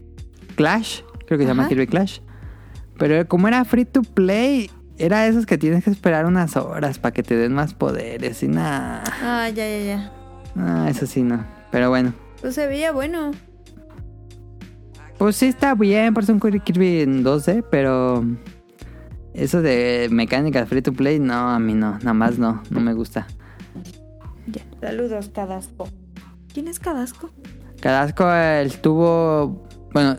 [0.54, 1.00] Clash.
[1.26, 1.68] Creo que se llama.
[1.68, 2.20] Kirby Clash.
[2.96, 7.12] Pero como era free to play, era esos que tienes que esperar unas horas para
[7.12, 9.02] que te den más poderes y nada.
[9.20, 10.12] Ah, ya, ya, ya.
[10.56, 11.44] Ah, eso sí, no.
[11.72, 12.14] Pero bueno.
[12.40, 13.32] Pues se veía bueno.
[15.18, 18.24] Pues sí está bien por ser un Kirby en 2D, pero.
[19.34, 21.98] Eso de mecánicas free to play, no, a mí no.
[21.98, 22.62] Nada más no.
[22.70, 23.26] No me gusta.
[24.86, 25.88] Saludos, Cadasco.
[26.54, 27.30] ¿Quién es Cadasco?
[27.80, 29.66] Cadasco él tuvo.
[29.92, 30.16] Bueno,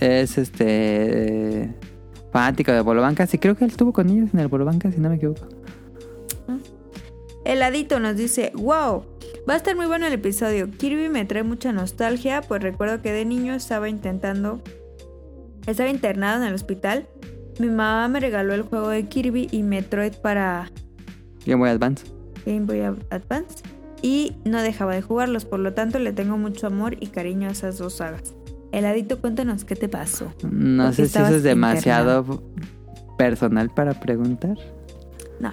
[0.00, 1.72] es este.
[2.32, 3.28] Fanático de Bolo Banca.
[3.28, 5.46] Sí, creo que él estuvo con ellos en el Bolo Banca, si no me equivoco.
[7.44, 9.04] Heladito nos dice, wow,
[9.48, 10.68] va a estar muy bueno el episodio.
[10.68, 14.60] Kirby me trae mucha nostalgia, pues recuerdo que de niño estaba intentando,
[15.68, 17.06] estaba internado en el hospital.
[17.60, 20.68] Mi mamá me regaló el juego de Kirby y Metroid para
[21.46, 22.06] Game Boy Advance.
[22.44, 23.62] Game Boy Advance
[24.02, 27.52] y no dejaba de jugarlos, por lo tanto le tengo mucho amor y cariño a
[27.52, 28.34] esas dos sagas.
[28.72, 30.32] Heladito, cuéntanos qué te pasó.
[30.42, 32.42] No Porque sé si eso es demasiado
[33.18, 34.56] personal para preguntar.
[35.40, 35.50] No.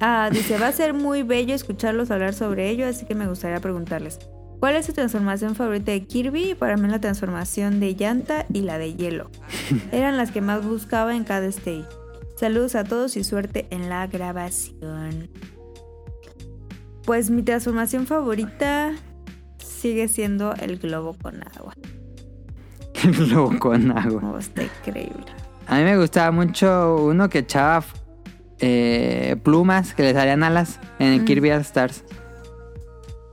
[0.00, 3.60] Ah, dice, va a ser muy bello escucharlos hablar sobre ello, así que me gustaría
[3.60, 4.18] preguntarles.
[4.58, 6.54] ¿Cuál es su transformación favorita de Kirby?
[6.54, 9.30] Para mí la transformación de llanta y la de hielo.
[9.92, 11.84] Eran las que más buscaba en cada stage.
[12.36, 15.28] Saludos a todos y suerte en la grabación.
[17.04, 18.92] Pues mi transformación favorita
[19.58, 21.74] sigue siendo el globo con agua.
[23.28, 24.22] Luego con agua.
[24.34, 25.24] Oh, está increíble.
[25.66, 27.84] A mí me gustaba mucho uno que echaba
[28.60, 31.24] eh, plumas que le salían alas en el Mm.
[31.24, 32.04] Kirby All Stars.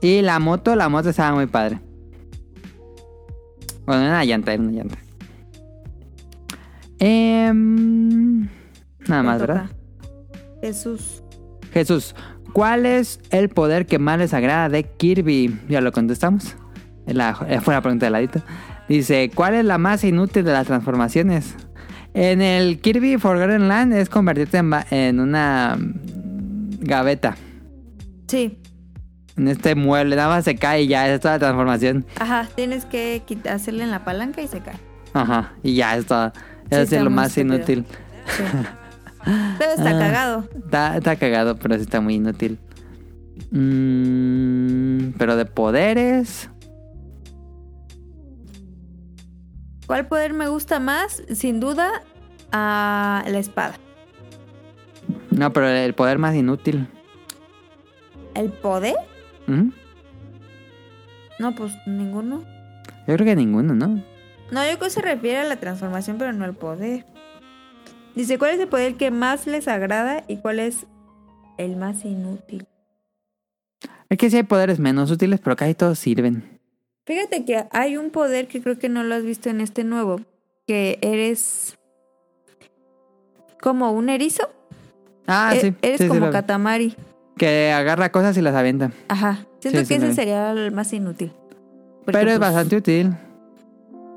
[0.02, 1.80] Y la moto, la moto estaba muy padre.
[3.86, 4.98] Bueno, era una llanta, era una llanta.
[6.98, 8.42] Em,
[9.08, 9.52] nada más, toca.
[9.52, 9.70] ¿verdad?
[10.60, 11.22] Jesús.
[11.72, 12.14] Jesús,
[12.52, 15.58] ¿cuál es el poder que más les agrada de Kirby?
[15.68, 16.56] Ya lo contestamos.
[17.06, 18.42] La, eh, fue la pregunta de ladito.
[18.88, 21.54] Dice, ¿cuál es la más inútil de las transformaciones?
[22.14, 27.36] En el Kirby Forgotten Land es convertirte en, en una mm, gaveta.
[28.28, 28.58] Sí.
[29.36, 32.04] En este mueble, nada más se cae y ya, esa es toda la transformación.
[32.20, 34.76] Ajá, tienes que hacerle en la palanca y se cae.
[35.14, 36.32] Ajá, y ya es todo.
[36.68, 37.56] Eso Sí, es lo más estúpido.
[37.56, 37.84] inútil.
[38.26, 38.42] Sí.
[39.58, 39.98] Pero está Ah.
[39.98, 40.48] cagado.
[40.64, 42.58] Está, está cagado, pero sí está muy inútil.
[43.50, 46.48] Mm, pero de poderes...
[49.86, 51.22] ¿Cuál poder me gusta más?
[51.34, 52.02] Sin duda,
[52.50, 53.74] a la espada.
[55.30, 56.86] No, pero el poder más inútil.
[58.34, 58.94] ¿El poder?
[61.38, 62.42] No, pues ninguno.
[63.06, 63.88] Yo creo que ninguno, ¿no?
[64.50, 67.04] No, yo creo que se refiere a la transformación, pero no al poder.
[68.14, 70.86] Dice, ¿cuál es el poder que más les agrada y cuál es
[71.58, 72.66] el más inútil?
[74.08, 76.60] Es que sí hay poderes menos útiles, pero casi todos sirven.
[77.06, 80.20] Fíjate que hay un poder que creo que no lo has visto en este nuevo,
[80.66, 81.78] que eres
[83.60, 84.48] como un erizo.
[85.26, 85.74] Ah, E- sí.
[85.82, 86.94] Eres sí, sí, como lo- Katamari.
[87.38, 88.92] Que agarra cosas y las avienta.
[89.08, 89.46] Ajá.
[89.60, 91.32] Siento Sí, sí, que ese sería el más inútil.
[92.04, 93.12] Pero es pues, bastante útil.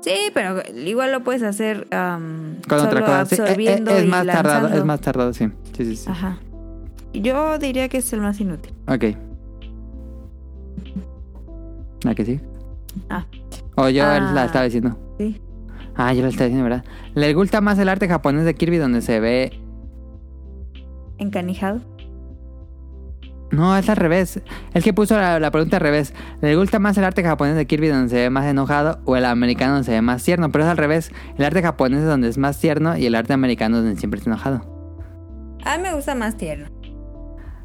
[0.06, 3.26] Sí, pero igual lo puedes hacer Con solo otra cosa.
[3.26, 5.48] Sí, eh, absorbiendo es y más tardado, es más tardado, sí.
[5.76, 6.08] Sí, sí, sí.
[6.08, 6.38] Ajá.
[7.12, 8.72] Yo diría que es el más inútil.
[8.86, 9.04] Ok.
[12.04, 12.40] ¿La que sí?
[13.10, 13.26] Ah.
[13.74, 14.20] O yo Ah.
[14.32, 14.96] la estaba diciendo.
[15.18, 15.40] Sí.
[15.96, 16.84] Ah, yo la estaba diciendo, ¿verdad?
[17.14, 19.58] ¿Le gusta más el arte japonés de Kirby donde se ve...
[21.18, 21.80] Encanijado.
[23.52, 24.40] No, es al revés.
[24.74, 26.12] El que puso la, la pregunta al revés.
[26.40, 29.24] ¿Le gusta más el arte japonés de Kirby donde se ve más enojado o el
[29.24, 30.50] americano donde se ve más tierno?
[30.50, 31.10] Pero es al revés.
[31.38, 34.18] El arte japonés es donde es más tierno y el arte americano es donde siempre
[34.18, 35.56] está enojado.
[35.64, 36.68] A mí me gusta más tierno.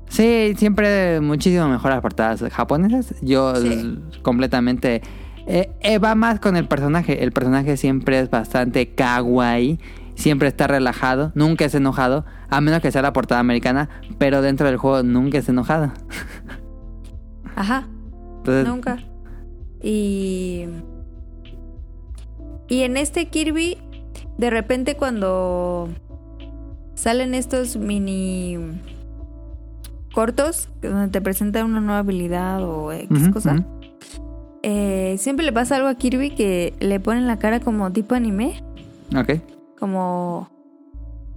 [0.07, 3.15] Sí, siempre muchísimo mejor las portadas japonesas.
[3.21, 3.97] Yo Sí.
[4.21, 5.01] completamente...
[5.47, 7.23] eh, eh, va más con el personaje.
[7.23, 9.79] El personaje siempre es bastante kawaii.
[10.21, 11.31] Siempre está relajado.
[11.35, 12.25] Nunca es enojado.
[12.49, 13.89] A menos que sea la portada americana.
[14.17, 15.91] Pero dentro del juego nunca es enojado.
[17.55, 17.87] Ajá.
[18.37, 18.97] Entonces, Nunca.
[19.81, 20.65] Y.
[22.67, 23.77] Y en este Kirby,
[24.37, 25.89] de repente cuando
[26.93, 28.57] salen estos mini
[30.13, 33.65] cortos, donde te presentan una nueva habilidad o X ujú, cosa,
[34.63, 38.63] eh, siempre le pasa algo a Kirby que le ponen la cara como tipo anime,
[39.17, 39.41] Ok.
[39.81, 40.47] Como.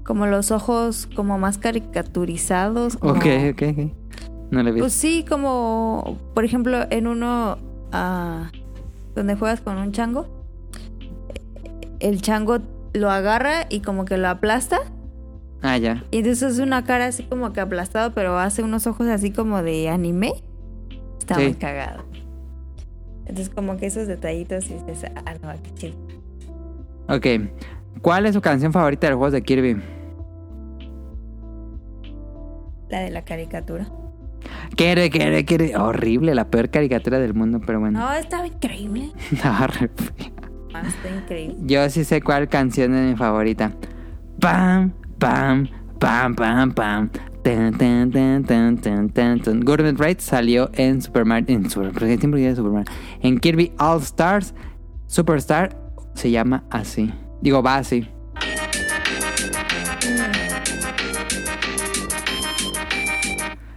[0.04, 2.98] Como los ojos como más caricaturizados.
[2.98, 3.92] como- Ok, ok, ok.
[4.50, 4.80] No le vi.
[4.80, 7.56] Pues sí, como por ejemplo en uno
[7.90, 8.50] ah,
[9.16, 10.26] donde juegas con un chango,
[12.00, 12.58] el chango
[12.92, 14.78] lo agarra y como que lo aplasta
[15.62, 16.04] ah, ya.
[16.10, 19.62] y entonces es una cara así como que aplastado, pero hace unos ojos así como
[19.62, 20.34] de anime.
[21.18, 21.42] Está Sí.
[21.44, 22.04] muy cagado.
[23.26, 25.96] Entonces como que esos detallitos y dices, ah, no, qué chido.
[27.08, 27.50] Ok.
[28.02, 29.82] ¿Cuál es su canción favorita de los juegos de Kirby?
[32.90, 33.86] La de la caricatura.
[34.76, 35.76] Quiere, quiere, quiere.
[35.76, 38.00] Horrible, la peor caricatura del mundo, pero bueno.
[38.00, 39.12] No, estaba increíble.
[39.42, 39.90] Re.
[40.72, 41.56] Man, está increíble.
[41.62, 43.72] Yo sí sé cuál canción es mi favorita.
[44.40, 45.68] Pam, pam,
[45.98, 47.10] pam, pam, pam.
[47.42, 49.60] Tan, tan, tan.
[49.60, 51.56] Gourmet Raid salió en Super Mario.
[51.56, 52.92] En Super, siempre Super Mario.
[53.20, 54.54] En Kirby All Stars.
[55.06, 55.76] Superstar
[56.14, 57.12] se llama así.
[57.44, 58.08] Digo, va así.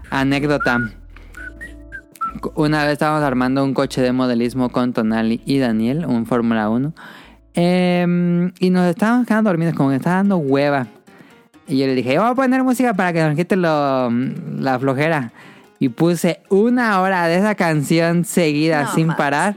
[0.09, 0.79] Anécdota.
[2.55, 6.93] Una vez estábamos armando un coche de modelismo con Tonali y Daniel, un Fórmula 1.
[7.53, 10.87] Em, y nos estábamos quedando dormidos, como que estaba dando hueva.
[11.67, 15.31] Y yo le dije, voy a poner música para que nos quite lo- la flojera.
[15.79, 19.17] Y puse una hora de esa canción seguida No sin más.
[19.17, 19.55] parar.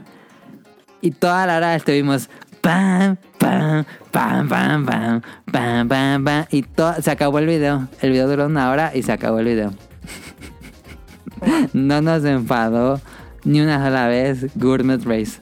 [1.01, 2.29] Y toda la hora estuvimos
[2.61, 6.45] pam, pam, pam, pam, pam, pam, pam, pam.
[6.51, 7.87] Y to- se acabó el video.
[8.01, 9.73] El video duró una hora y se acabó el video.
[11.73, 13.01] no nos enfadó
[13.43, 15.39] ni una sola vez Gourmet Race.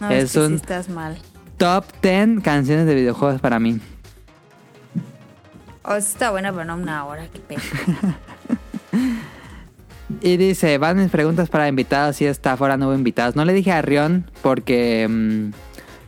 [0.00, 1.16] No, Es es, que un- sí estás mal.
[1.56, 3.80] Top 10 canciones de videojuegos para mí.
[5.82, 7.62] O sea, está buena, pero no una hora, qué pena.
[10.22, 13.36] Y dice, van mis preguntas para invitados y esta fuera no hubo invitados.
[13.36, 15.50] No le dije a Rion porque mm,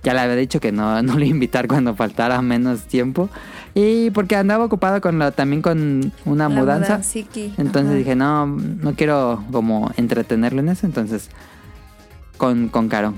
[0.02, 3.28] ya le había dicho que no, no le iba a invitar cuando faltara menos tiempo.
[3.74, 7.00] Y porque andaba ocupado con lo, también con una La mudanza.
[7.56, 7.94] Entonces ajá.
[7.94, 10.86] dije, no, no quiero como entretenerlo en eso.
[10.86, 11.30] Entonces,
[12.36, 13.14] con, con Caro.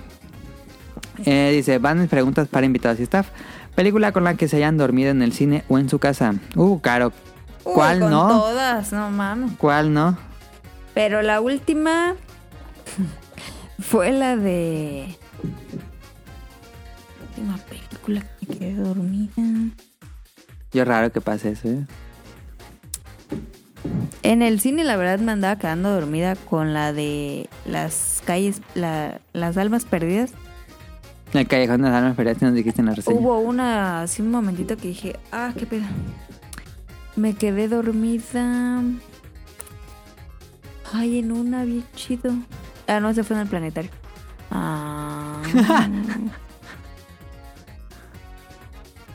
[1.25, 3.29] Eh, dice, van mis preguntas para invitados y staff.
[3.75, 6.35] Película con la que se hayan dormido en el cine o en su casa.
[6.55, 7.13] Uh, Caro.
[7.65, 8.29] Uy, ¿Cuál con no?
[8.29, 9.53] todas, no mames.
[9.59, 10.17] ¿Cuál no?
[10.93, 12.15] Pero la última
[13.81, 15.19] fue la de.
[17.37, 19.33] La última película que me quedé dormida.
[20.73, 21.87] Yo raro que pase eso, ¿eh?
[24.23, 29.21] En el cine, la verdad, me andaba quedando dormida con la de las calles, la-
[29.33, 30.33] las almas perdidas.
[31.33, 33.19] En el Callejón de las Almas Perdidas nos dijiste en la reseña.
[33.19, 35.83] Hubo una, así un momentito que dije, ah, qué pedo.
[37.17, 38.81] Me quedé dormida.
[40.93, 42.33] Ay, en una bien chido.
[42.87, 43.91] Ah, no, se fue en el planetario.
[44.53, 45.43] Ah.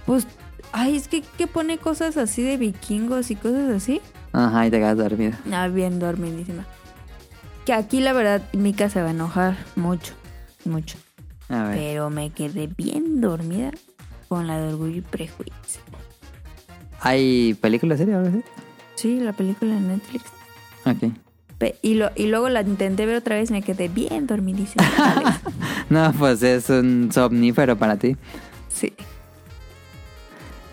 [0.09, 0.25] pues,
[0.71, 4.01] ay, es que, que pone cosas así de vikingos y cosas así.
[4.33, 5.39] Ajá, y te quedas dormida.
[5.53, 6.65] Ah, bien dormidísima.
[7.63, 10.13] Que aquí la verdad Mika se va a enojar mucho,
[10.65, 10.97] mucho.
[11.47, 11.77] A ver.
[11.77, 13.69] Pero me quedé bien dormida
[14.27, 15.81] con la de Orgullo y Prejuicio.
[17.01, 18.43] ¿Hay películas serie o algo así?
[18.95, 20.25] Sí, la película de Netflix.
[20.85, 21.13] Ok.
[21.59, 24.83] Pe- Y, lo, y luego la intenté ver otra vez y me quedé bien dormidísima.
[25.89, 28.15] No, pues es un somnífero para ti.
[28.69, 28.93] sí.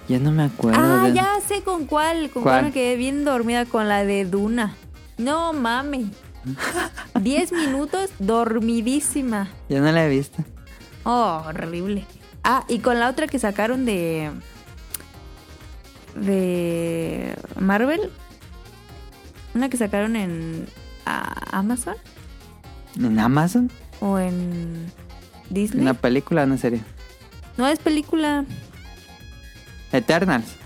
[0.09, 0.81] Ya no me acuerdo.
[0.81, 2.31] Ah, de- ya sé con cuál.
[2.31, 2.55] Con ¿Cuál?
[2.57, 4.77] cuál me quedé bien dormida con la de Duna.
[5.19, 6.07] No mames.
[7.21, 9.49] Diez minutos dormidísima.
[9.69, 10.45] Ya no la he visto.
[11.05, 12.05] Oh, horrible.
[12.45, 14.31] Ah, y con la otra que sacaron de.
[16.15, 17.35] de.
[17.59, 18.11] Marvel.
[19.55, 20.67] Una que sacaron en.
[21.05, 21.95] a- Amazon
[22.99, 23.71] ¿En Amazon?
[24.01, 24.93] o en.
[25.51, 25.83] Disney.
[25.83, 26.83] ¿Una película o una serie?
[27.57, 28.45] No es película.
[29.93, 30.57] Eternals.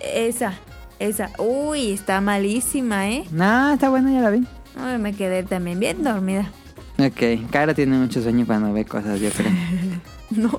[0.00, 0.54] Esa,
[0.98, 1.30] esa.
[1.38, 3.24] Uy, está malísima, ¿eh?
[3.30, 4.46] No, está buena, ya la vi.
[4.76, 6.50] Ay, me quedé también bien dormida.
[6.98, 9.50] Ok, Cara tiene mucho sueño cuando ve cosas, yo creo.
[10.30, 10.58] No.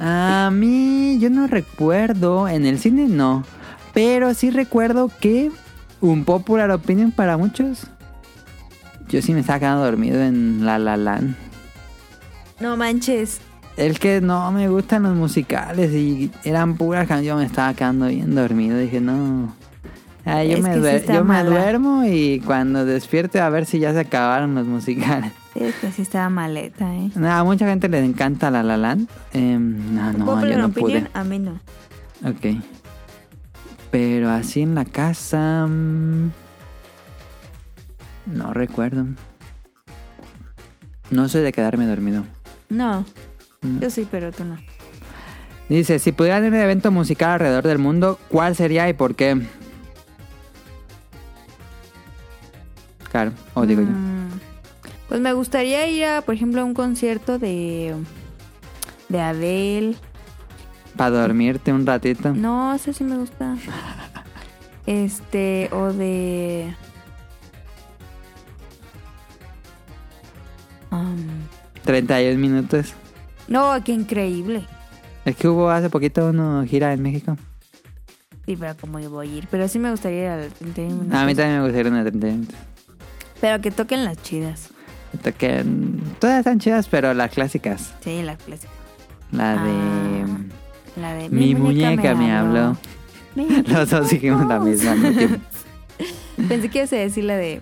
[0.00, 3.44] A mí, yo no recuerdo, en el cine no,
[3.92, 5.52] pero sí recuerdo que
[6.00, 7.86] un popular opinion para muchos.
[9.08, 11.36] Yo sí me estaba quedando dormido en La La Land.
[12.60, 13.40] No manches.
[13.80, 18.08] El que no me gustan los musicales y eran puras canciones, yo me estaba quedando
[18.08, 18.76] bien dormido.
[18.76, 19.54] Dije, no.
[20.26, 21.06] Yo Es me, sí
[21.46, 25.32] duermo y cuando despierte a ver si ya se acabaron los musicales.
[25.54, 27.10] Es que sí estaba maleta, ¿eh?
[27.14, 29.08] No, a mucha gente les encanta La La Land.
[29.32, 31.08] Em, no, no, yo no pude.
[31.14, 31.52] A mí no.
[32.22, 32.62] Ok.
[33.90, 35.66] Pero así en la casa...
[35.66, 36.30] mm,
[38.26, 39.06] No recuerdo.
[41.10, 42.24] No soy de quedarme dormido.
[42.68, 43.04] No.
[43.62, 43.80] Mm.
[43.80, 44.56] Yo sí, pero tú no.
[45.68, 49.40] Dice, si pudieran tener un evento musical alrededor del mundo, ¿cuál sería y por qué?
[53.10, 53.88] Claro, o digo yo.
[53.88, 54.30] Mm,
[55.08, 57.94] Pues me gustaría ir a, por ejemplo, a un concierto de.
[59.08, 59.96] de Adele.
[60.96, 62.32] Para dormirte un ratito.
[62.34, 63.56] No, ese sí me gusta.
[64.86, 66.74] Este, o de.
[70.90, 71.16] Um,
[71.84, 72.94] 31 minutos.
[73.50, 74.64] No, qué increíble.
[75.24, 77.36] Es que hubo hace poquito uno gira en México.
[78.46, 79.48] Sí, pero como yo voy a ir.
[79.50, 81.18] Pero sí me gustaría ir al 31 minutos.
[81.18, 82.60] A mí también me gustaría una de 31 minutos.
[83.40, 84.70] Pero que toquen las chidas.
[85.36, 85.64] Que,
[86.18, 87.92] todas están chidas, pero las clásicas.
[88.00, 88.74] Sí, las clásicas.
[89.32, 89.70] La de...
[89.70, 90.38] Ah.
[91.00, 92.76] La de Mi muñeca me habló.
[93.34, 94.92] Mi Los dos dijimos la misma.
[94.92, 95.40] al.
[96.48, 97.60] Pensé que ibas a decir la de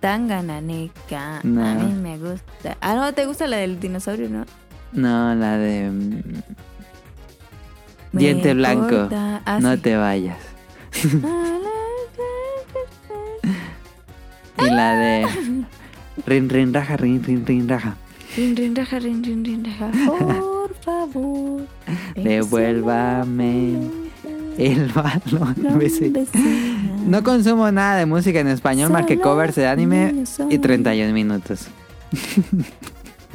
[0.00, 1.40] Tangananeca.
[1.42, 1.66] No.
[1.66, 2.76] A mí me gusta.
[2.80, 4.44] Ah, no, te gusta la del dinosaurio, ¿no?
[4.92, 5.90] No, la de...
[5.90, 6.22] mm,
[8.12, 9.08] Me Diente blanco.
[9.12, 9.80] Ah, no sí.
[9.80, 10.38] te vayas.
[14.60, 15.26] Y la de...
[16.26, 17.94] Rin, rin, raja, rin, rin, rin, raja.
[18.36, 19.90] Rin, rin, raja, rin, rin, rin, raja.
[20.06, 21.62] Por favor.
[22.16, 23.78] Devuélvame
[24.58, 25.78] el balón.
[25.78, 26.20] vecino.
[26.20, 26.94] Vecina.
[27.06, 31.68] No consumo nada de música en español más que covers de anime y 31 minutos.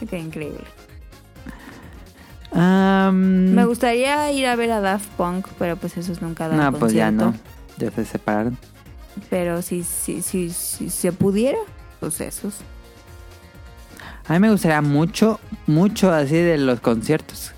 [0.09, 0.63] Qué increíble.
[2.53, 6.93] Me gustaría ir a ver a Daft Punk, pero pues esos nunca dan no, pues
[6.93, 7.33] ya no.
[7.77, 8.57] Ya se separaron.
[9.29, 11.57] Pero si, si, si, si se pudiera,
[11.99, 12.55] pues esos.
[14.27, 17.53] A mí me gustaría mucho, mucho así de los conciertos.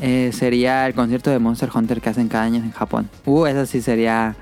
[0.00, 3.08] Eh, sería el concierto de Monster Hunter que hacen cada año en Japón.
[3.24, 4.36] Uh, eso sí sería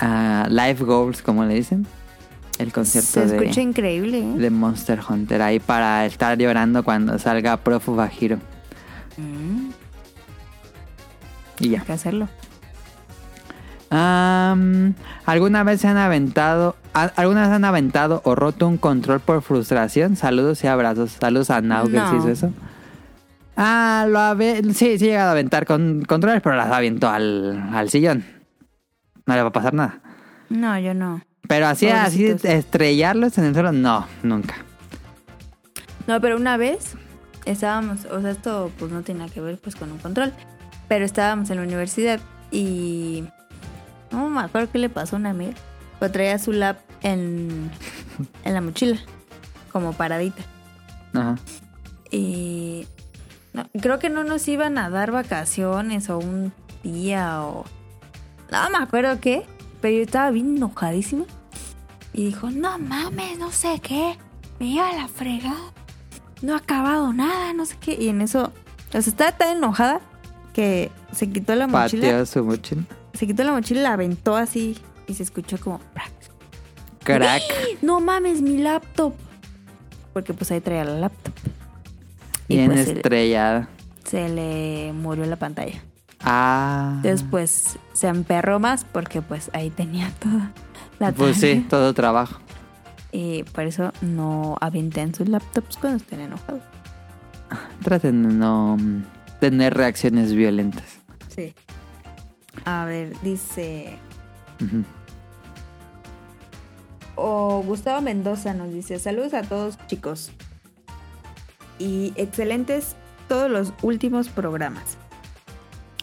[0.00, 1.86] ah, Life Goals, como le dicen.
[2.58, 4.34] El concierto Se de, escucha increíble, ¿eh?
[4.38, 5.40] de Monster Hunter.
[5.42, 8.38] Ahí para estar llorando cuando salga Profu Bajiro.
[9.16, 9.70] Mm,
[11.60, 11.80] Y ya.
[11.80, 12.28] hay que hacerlo.
[15.26, 19.40] ¿Alguna vez se han aventado, a- alguna vez han aventado o roto un control por
[19.42, 20.16] frustración?
[20.16, 21.12] Saludos y abrazos.
[21.20, 22.10] Saludos a Nau que No.
[22.10, 22.50] sí hizo eso.
[23.56, 27.70] Ah, lo ave sí, sí he llegado a aventar con controles, pero las aviento al,
[27.72, 28.24] al sillón.
[29.26, 30.00] No le va a pasar nada.
[30.50, 31.22] No, yo no.
[31.48, 34.56] Pero así, así estrellarlos en el suelo, no, nunca.
[36.06, 36.96] No, pero una vez
[37.44, 40.32] estábamos, o sea, esto pues no tiene nada que ver pues con un control,
[40.88, 42.20] pero estábamos en la universidad
[42.50, 43.24] y
[44.10, 45.54] no me acuerdo qué le pasó a una amiga,
[45.98, 47.70] pero traía su lap en,
[48.44, 48.98] en la mochila,
[49.70, 50.42] como paradita.
[51.12, 51.36] Ajá.
[52.10, 52.86] Y
[53.54, 56.52] no, creo que no nos iban a dar vacaciones o un
[56.82, 57.64] día o...
[58.50, 59.46] No me acuerdo qué,
[59.80, 61.24] pero yo estaba bien enojadísima.
[62.12, 64.18] Y dijo, no mames, no sé qué,
[64.60, 65.72] me iba a la fregada.
[66.42, 67.96] No ha acabado nada, no sé qué.
[67.98, 68.52] Y en eso,
[68.88, 70.00] o sea, estaba tan enojada
[70.52, 72.02] que se quitó la mochila.
[72.02, 72.82] Pateó su mochila.
[73.14, 75.80] Se quitó la mochila y la aventó así y se escuchó como...
[77.04, 77.42] Crack.
[77.82, 79.14] No mames, mi laptop.
[80.12, 81.34] Porque pues ahí traía la laptop.
[82.48, 83.68] Bien pues, el- estrellada.
[84.04, 85.82] se le murió la pantalla.
[86.20, 87.00] Ah.
[87.02, 90.52] Después se emperró más porque pues ahí tenía toda
[90.98, 91.56] la Pues tarea.
[91.56, 92.40] sí, todo trabajo.
[93.12, 96.62] Y por eso no avienten sus laptops cuando estén enojados.
[97.82, 99.04] Traten de no mm,
[99.40, 100.98] tener reacciones violentas.
[101.28, 101.54] Sí.
[102.64, 103.98] A ver, dice.
[107.16, 110.32] O Gustavo Mendoza nos dice: Saludos a todos, chicos.
[111.78, 112.96] Y excelentes
[113.28, 114.96] todos los últimos programas.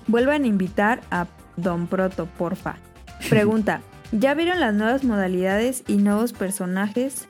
[0.07, 1.27] Vuelvan a invitar a
[1.57, 2.77] Don Proto, porfa.
[3.29, 3.81] Pregunta:
[4.11, 7.27] ¿Ya vieron las nuevas modalidades y nuevos personajes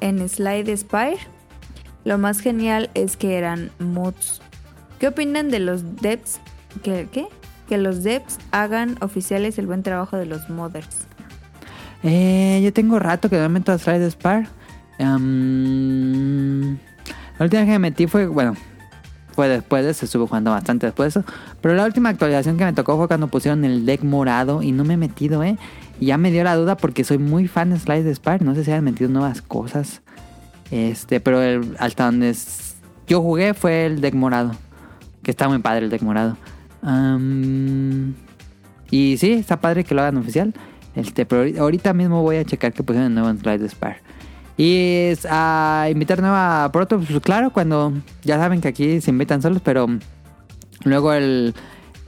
[0.00, 1.18] en Slide Spire?
[2.04, 4.40] Lo más genial es que eran mods.
[4.98, 6.40] ¿Qué opinan de los devs?
[6.82, 7.08] ¿Qué?
[7.10, 7.26] qué?
[7.68, 11.06] Que los devs hagan oficiales el buen trabajo de los modders.
[12.02, 14.48] Eh, yo tengo rato que no me meto a Slide Spar.
[14.98, 16.78] Em,
[17.38, 18.54] la última que me metí fue, bueno,
[19.34, 21.28] fue después de eso, estuve jugando bastante después de eso.
[21.60, 24.84] Pero la última actualización que me tocó fue cuando pusieron el deck morado y no
[24.84, 25.56] me he metido, ¿eh?
[26.00, 28.42] Y ya me dio la duda porque soy muy fan de Slide Spar.
[28.42, 30.02] No sé si han metido nuevas cosas.
[30.70, 32.74] Este, pero el- hasta donde s-
[33.06, 34.52] yo jugué fue el deck morado.
[35.22, 36.36] Que está muy padre el deck morado.
[38.90, 40.54] Y sí, está padre que lo hagan oficial.
[40.94, 43.98] Este, pero ahorita- mismo voy a checar que pusieron el nuevo Slide Spar.
[44.58, 47.92] Y es a invitar nueva Proto, pues claro, cuando
[48.24, 49.86] ya saben que aquí se invitan solos, pero
[50.84, 51.54] luego el,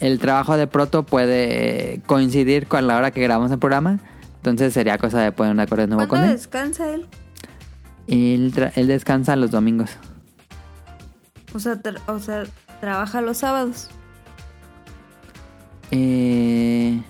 [0.01, 4.01] el trabajo de Proto puede coincidir con la hora que grabamos el programa.
[4.39, 6.37] Entonces sería cosa de poner un acuerdo de nuevo con ¿Cuándo él.
[6.37, 7.07] descansa él?
[8.09, 9.91] Él, él descansa los domingos.
[11.55, 11.79] O sea,
[12.09, 12.45] o sea,
[12.81, 13.91] trabaja los sábados.
[15.93, 17.01] Eh,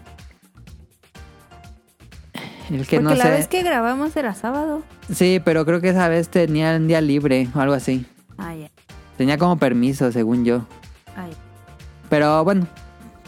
[2.71, 3.31] el que Porque no la sé.
[3.31, 4.83] vez que grabamos era sábado.
[5.13, 8.07] Sí, pero creo que esa vez tenía un día libre o algo así.
[8.39, 8.69] Ah, ya.
[9.17, 10.67] Tenía como permiso, según yo.
[11.17, 11.37] Ah, ya.
[12.09, 12.67] Pero bueno,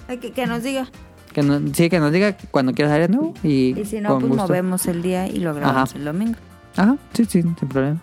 [0.09, 0.87] Ay, que, que nos diga.
[1.33, 3.35] que no- sí, que nos diga cuando quieras salir nuevo.
[3.43, 4.43] Y, Y si no, pues gusto.
[4.49, 5.99] movemos el día y lo grabamos Ajá.
[5.99, 6.39] el domingo.
[6.77, 8.01] Ajá, sí, sí, sin problema.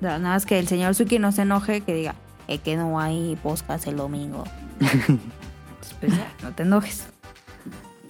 [0.00, 2.14] No, Nada más que el señor Suki no se enoje, que diga,
[2.46, 4.44] es que no hay podcast el domingo.
[6.00, 7.04] Pues ya, no te enojes.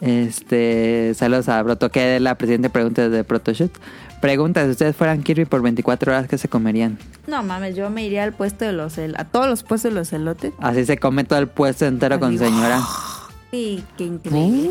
[0.05, 3.73] Este, saludos a Broto, que la presidente pregunta de Protoshoot.
[4.21, 6.99] Pregunta, si ustedes fueran Kirby por 24 horas, ¿qué se comerían?
[7.27, 9.99] No mames, yo me iría al puesto de los el- a todos los puestos de
[9.99, 10.53] los elotes.
[10.59, 12.81] Así se come todo el puesto entero con señora.
[13.51, 14.69] Sí, qué increíble.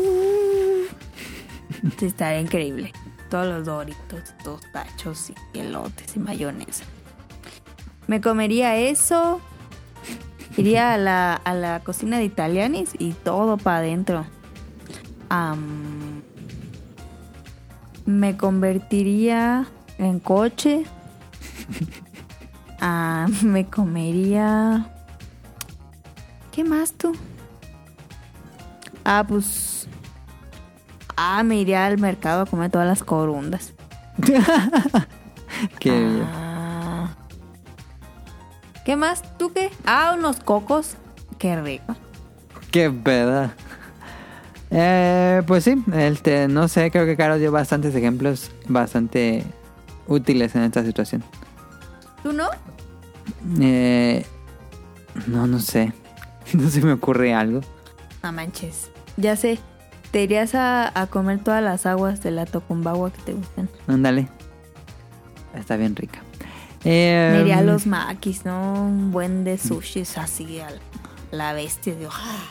[1.98, 2.92] Sí, estaría increíble.
[3.30, 6.84] Todos los doritos, dos tachos y elotes y mayonesa.
[8.08, 9.40] Me comería eso.
[10.58, 14.26] Iría a la, a la cocina de Italianis y todo para adentro.
[18.06, 19.66] Me convertiría
[19.98, 20.84] en coche.
[22.86, 24.90] Ah, me comería...
[26.52, 27.16] ¿Qué más tú?
[29.06, 29.88] Ah, pues...
[31.16, 33.72] Ah, me iría al mercado a comer todas las corundas.
[35.80, 37.14] Que Ah.
[38.84, 39.22] ¿Qué más?
[39.38, 39.70] ¿Tú qué?
[39.86, 40.96] Ah, unos cocos.
[41.38, 41.96] Qué rico.
[42.70, 43.54] Qué peda.
[44.76, 49.44] Eh, pues sí, este, no sé, creo que Caro dio bastantes ejemplos bastante
[50.08, 51.22] útiles en esta situación.
[52.24, 52.48] ¿Tú no?
[53.60, 54.26] Eh,
[55.26, 55.92] no, no sé.
[56.52, 57.60] No se me ocurre algo.
[58.22, 58.90] No manches.
[59.16, 59.58] Ya sé.
[60.10, 63.68] Te irías a, a comer todas las aguas de la tocumbagua que te gustan.
[63.86, 64.28] Ándale.
[65.54, 66.18] Está bien rica.
[66.84, 68.74] Eh, Me iría a los maquis, ¿no?
[68.74, 70.68] Un buen de sushis así a
[71.30, 71.94] la bestia.
[71.94, 72.50] Digo, ¡ah!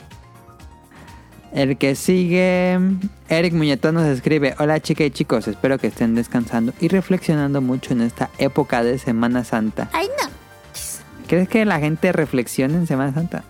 [1.53, 2.80] El que sigue,
[3.30, 7.93] Eric Muñetón nos escribe, hola chicas y chicos, espero que estén descansando y reflexionando mucho
[7.93, 9.88] en esta época de Semana Santa.
[9.93, 10.30] ¡Ay, no!
[11.27, 13.43] ¿Crees que la gente reflexione en Semana Santa?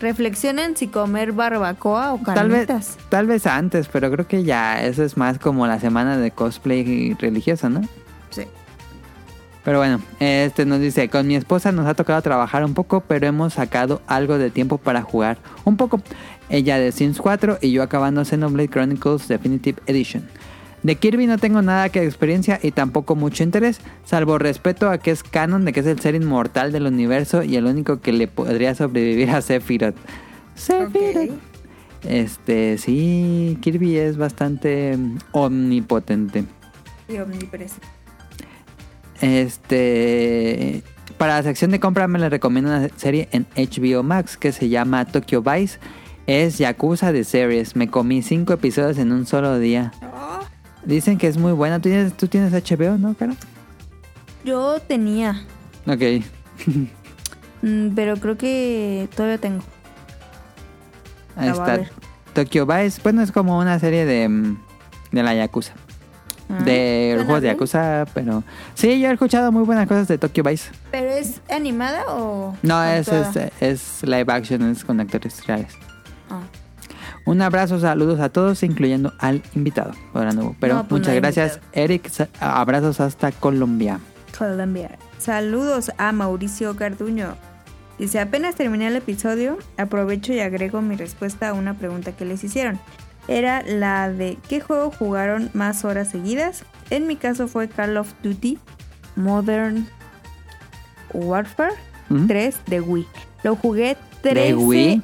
[0.00, 2.98] Reflexionen si comer barbacoa o Tal vez, carnitas.
[3.08, 7.14] tal vez antes, pero creo que ya eso es más como la semana de cosplay
[7.14, 7.82] religiosa, ¿no?
[9.64, 13.26] Pero bueno, este nos dice, con mi esposa nos ha tocado trabajar un poco, pero
[13.26, 16.00] hemos sacado algo de tiempo para jugar un poco.
[16.48, 20.26] Ella de Sims 4 y yo acabando Xenoblade Chronicles Definitive Edition.
[20.82, 25.12] De Kirby no tengo nada que experiencia y tampoco mucho interés, salvo respeto a que
[25.12, 28.26] es canon de que es el ser inmortal del universo y el único que le
[28.26, 29.94] podría sobrevivir a Sephiroth.
[30.56, 31.38] Sephiroth.
[32.08, 34.98] Este, sí, Kirby es bastante
[35.30, 36.44] omnipotente.
[37.08, 38.01] Y omnipresente.
[39.22, 40.82] Este.
[41.16, 44.68] Para la sección de compra me le recomiendo una serie en HBO Max que se
[44.68, 45.78] llama Tokyo Vice.
[46.26, 47.76] Es Yakuza de series.
[47.76, 49.92] Me comí cinco episodios en un solo día.
[50.84, 51.78] Dicen que es muy buena.
[51.78, 53.34] ¿Tú tienes, tú tienes HBO, no, Cara?
[54.44, 55.44] Yo tenía,
[55.86, 56.24] Ok.
[57.62, 59.62] mm, pero creo que todavía tengo.
[61.36, 61.80] Ahí está.
[62.34, 63.00] Tokyo Vice.
[63.02, 64.58] Bueno, es como una serie de, mm,
[65.12, 65.74] de la Yakuza.
[66.52, 67.48] Ah, de suena juegos de.
[67.48, 68.44] Yakuza, pero...
[68.74, 70.70] Sí, yo he escuchado muy buenas cosas de Tokyo Vice.
[70.90, 72.54] ¿Pero es animada o.?
[72.62, 73.50] No, es, actuada?
[73.60, 75.72] es, es live action, es con actores reales.
[76.30, 76.40] Ah.
[77.24, 79.92] Un abrazo, saludos a todos, incluyendo al invitado.
[80.12, 82.10] Ahora no, pero No, pues muchas no gracias, Eric.
[82.40, 84.00] Abrazos hasta Colombia.
[84.36, 84.98] Colombia.
[85.18, 87.36] Saludos a Mauricio Garduño.
[87.98, 92.42] Dice, apenas terminé el episodio, aprovecho y agrego mi respuesta a una pregunta que les
[92.42, 92.80] hicieron.
[93.28, 96.64] Era la de ¿qué juego jugaron más horas seguidas?
[96.90, 98.58] En mi caso fue Call of Duty
[99.16, 99.86] Modern
[101.12, 101.74] Warfare
[102.10, 102.26] Ujú.
[102.26, 103.06] 3 de Wii.
[103.42, 105.02] Lo jugué 13 De Wii.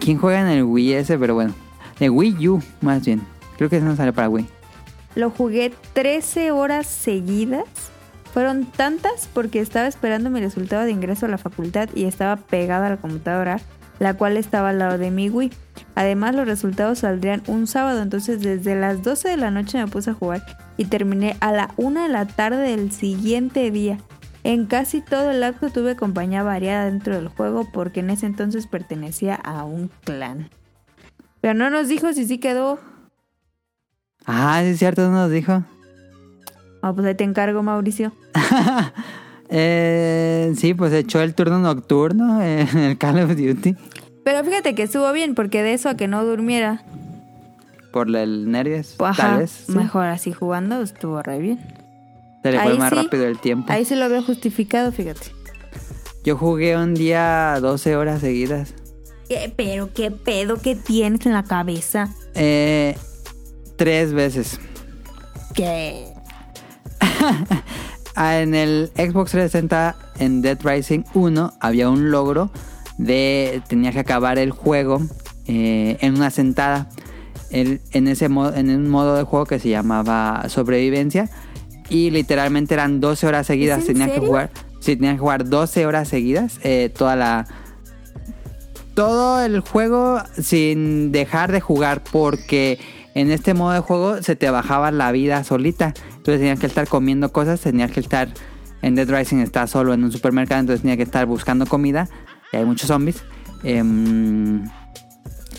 [0.00, 1.18] ¿Quién juega en el Wii ese?
[1.18, 1.54] Pero bueno.
[1.98, 3.20] De Wii U, más bien.
[3.56, 4.46] Creo que ese no sale para Wii.
[5.14, 7.64] Lo jugué 13 horas seguidas.
[8.32, 12.86] Fueron tantas porque estaba esperando mi resultado de ingreso a la facultad y estaba pegada
[12.86, 13.58] a la computadora,
[13.98, 15.52] la cual estaba al lado de mi Wii.
[15.94, 20.10] Además, los resultados saldrían un sábado, entonces desde las 12 de la noche me puse
[20.10, 20.44] a jugar
[20.76, 23.98] y terminé a la 1 de la tarde del siguiente día.
[24.44, 28.66] En casi todo el acto tuve compañía variada dentro del juego porque en ese entonces
[28.66, 30.48] pertenecía a un clan.
[31.40, 32.78] Pero no nos dijo si sí quedó.
[34.24, 35.64] Ah, sí es cierto, no nos dijo.
[36.82, 38.12] Ah, pues ahí te encargo, Mauricio.
[39.50, 43.76] Eh, sí, pues echó el turno nocturno en el Call of Duty.
[44.24, 46.82] Pero fíjate que estuvo bien, porque de eso a que no durmiera,
[47.92, 49.64] Por el nervios, ajá, tal vez.
[49.66, 49.72] sí.
[49.72, 51.58] mejor así jugando, estuvo re bien.
[52.42, 52.94] Se le fue más sí.
[52.96, 53.72] rápido el tiempo.
[53.72, 55.32] Ahí se lo había justificado, fíjate.
[56.24, 58.74] Yo jugué un día 12 horas seguidas.
[59.28, 62.08] ¿Qué, pero qué pedo que tienes en la cabeza.
[62.34, 62.96] Eh,
[63.76, 64.60] tres veces.
[65.54, 66.12] ¿Qué?
[68.20, 72.50] Ah, En el Xbox 360, en Dead Rising 1, había un logro
[72.98, 73.62] de.
[73.68, 75.00] Tenía que acabar el juego
[75.46, 76.88] eh, en una sentada.
[77.50, 81.30] El- en, ese modo, en un modo de juego que se llamaba Sobrevivencia.
[81.90, 83.84] Y literalmente eran 12 horas seguidas.
[83.84, 84.50] ¿Es en Tenía que jugar.
[84.80, 86.58] Sí, tenía que jugar 12 horas seguidas.
[86.64, 87.46] eh, toda la.
[88.94, 92.02] Todo el juego sin dejar de jugar.
[92.10, 92.78] Porque
[93.14, 95.94] en este modo de juego se te bajaba la vida solita.
[96.28, 97.58] Entonces tenías que estar comiendo cosas.
[97.62, 98.28] Tenías que estar.
[98.82, 100.60] En Dead Rising está solo en un supermercado.
[100.60, 102.06] Entonces tenía que estar buscando comida.
[102.52, 103.24] Y hay muchos zombies.
[103.62, 104.62] Em,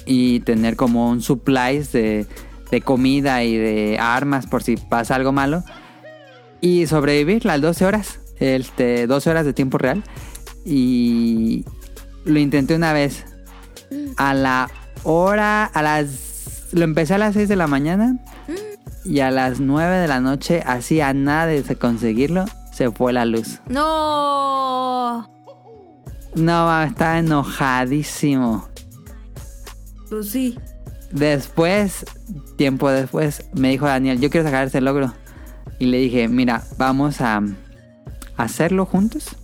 [0.06, 2.28] y tener como un supplies de,
[2.70, 5.64] de comida y de armas por si pasa algo malo.
[6.62, 8.20] Y sobrevivir las 12 horas.
[8.40, 10.04] Este, 12 horas de tiempo real.
[10.66, 11.66] Y
[12.26, 13.26] lo intenté una vez.
[14.18, 14.70] A la
[15.02, 16.68] hora, a las...
[16.74, 18.20] Lo empecé a las 6 de la mañana.
[19.10, 23.26] Y a las 9 de la noche, así a nada de conseguirlo, se fue la
[23.26, 23.60] luz.
[23.68, 25.28] No.
[26.36, 28.68] No, estaba enojadísimo.
[30.10, 30.60] Pues sí.
[31.12, 32.06] Después,
[32.56, 35.12] tiempo después, me dijo Daniel, yo quiero sacar ese logro.
[35.80, 37.42] Y le dije, mira, vamos a
[38.38, 39.36] hacerlo juntos.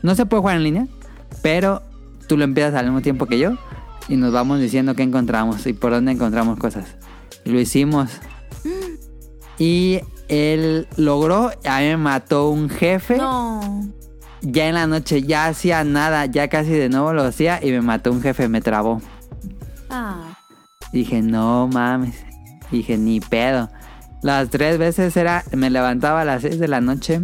[0.00, 0.86] No se puede jugar en línea,
[1.42, 1.82] pero
[2.26, 3.58] tú lo empiezas al mismo tiempo que yo
[4.08, 6.96] y nos vamos diciendo qué encontramos y por dónde encontramos cosas.
[7.44, 8.10] Y lo hicimos.
[9.58, 13.16] Y él logró, a mí me mató un jefe.
[13.16, 13.86] No.
[14.42, 17.80] Ya en la noche ya hacía nada, ya casi de nuevo lo hacía y me
[17.80, 19.00] mató un jefe, me trabó.
[19.88, 20.38] Ah.
[20.92, 22.24] Dije, no mames.
[22.70, 23.70] Dije, ni pedo.
[24.22, 27.22] Las tres veces era, me levantaba a las 6 de la noche.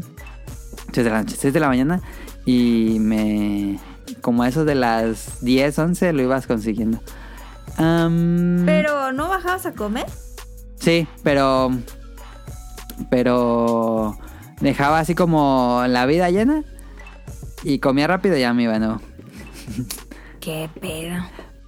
[0.92, 2.00] 6 de la noche, 6 de la mañana.
[2.44, 3.78] Y me...
[4.20, 7.00] Como eso de las 10, 11 lo ibas consiguiendo.
[7.76, 10.06] Pero ¿no bajabas a comer?
[10.80, 11.70] Sí, pero...
[13.10, 14.18] Pero...
[14.60, 16.64] Dejaba así como la vida llena.
[17.62, 19.00] Y comía rápido y ya me iba de nuevo.
[20.40, 21.16] Qué pedo.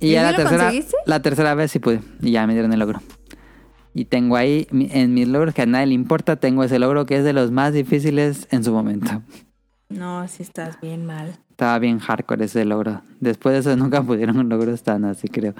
[0.00, 0.72] Y, ¿Y ya la tercera,
[1.06, 2.00] la tercera vez sí pude.
[2.20, 3.00] Y ya me dieron el logro.
[3.94, 7.18] Y tengo ahí, en mis logros que a nadie le importa, tengo ese logro que
[7.18, 9.22] es de los más difíciles en su momento.
[9.90, 11.36] No, si estás bien mal.
[11.50, 13.02] Estaba bien hardcore ese logro.
[13.20, 15.54] Después de eso nunca pudieron logros tan así, creo.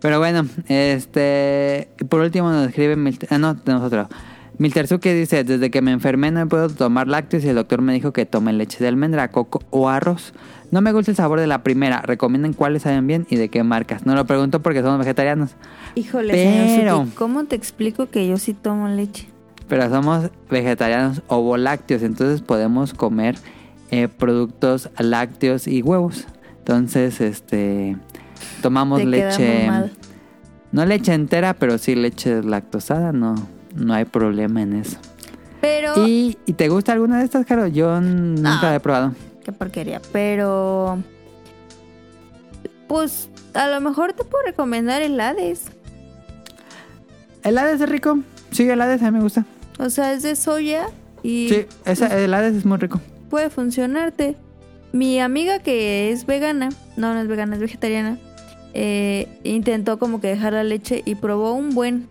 [0.00, 1.88] Pero bueno, este...
[2.08, 2.96] Por último nos escribe...
[2.96, 4.08] Milter- ah, no, tenemos otro.
[4.58, 8.24] Dice, desde que me enfermé no puedo tomar lácteos y el doctor me dijo que
[8.24, 10.32] tome leche de almendra, coco o arroz.
[10.70, 12.00] No me gusta el sabor de la primera.
[12.00, 14.06] Recomienden cuáles saben bien y de qué marcas.
[14.06, 15.50] No lo pregunto porque somos vegetarianos.
[15.94, 19.28] Híjole, Pero- señor Suki, ¿cómo te explico que yo sí tomo leche?
[19.68, 23.36] Pero somos vegetarianos ovolácteos, entonces podemos comer
[23.90, 26.26] eh, productos lácteos y huevos.
[26.58, 27.96] Entonces, este,
[28.62, 29.68] tomamos Te leche,
[30.72, 33.34] no leche entera, pero sí leche lactosada, no,
[33.74, 34.98] no hay problema en eso.
[35.60, 36.06] Pero...
[36.06, 37.66] ¿Y, y te gusta alguna de estas, Caro?
[37.66, 38.62] Yo nunca No.
[38.62, 39.14] la he probado.
[39.44, 40.00] Qué porquería.
[40.12, 40.98] Pero...
[42.88, 45.64] Pues a lo mejor te puedo recomendar el Hades.
[47.42, 48.18] ¿El Hades es rico?
[48.52, 49.44] Sí, el Hades a mí me gusta.
[49.78, 50.86] O sea, es de soya
[51.22, 53.00] y Sí, esa, el Hades es muy rico.
[53.30, 54.36] puede funcionarte.
[54.92, 58.18] Mi amiga que es vegana, no, no es vegana, es vegetariana,
[58.78, 62.08] eh, intentó como que dejar la leche y probó un buen.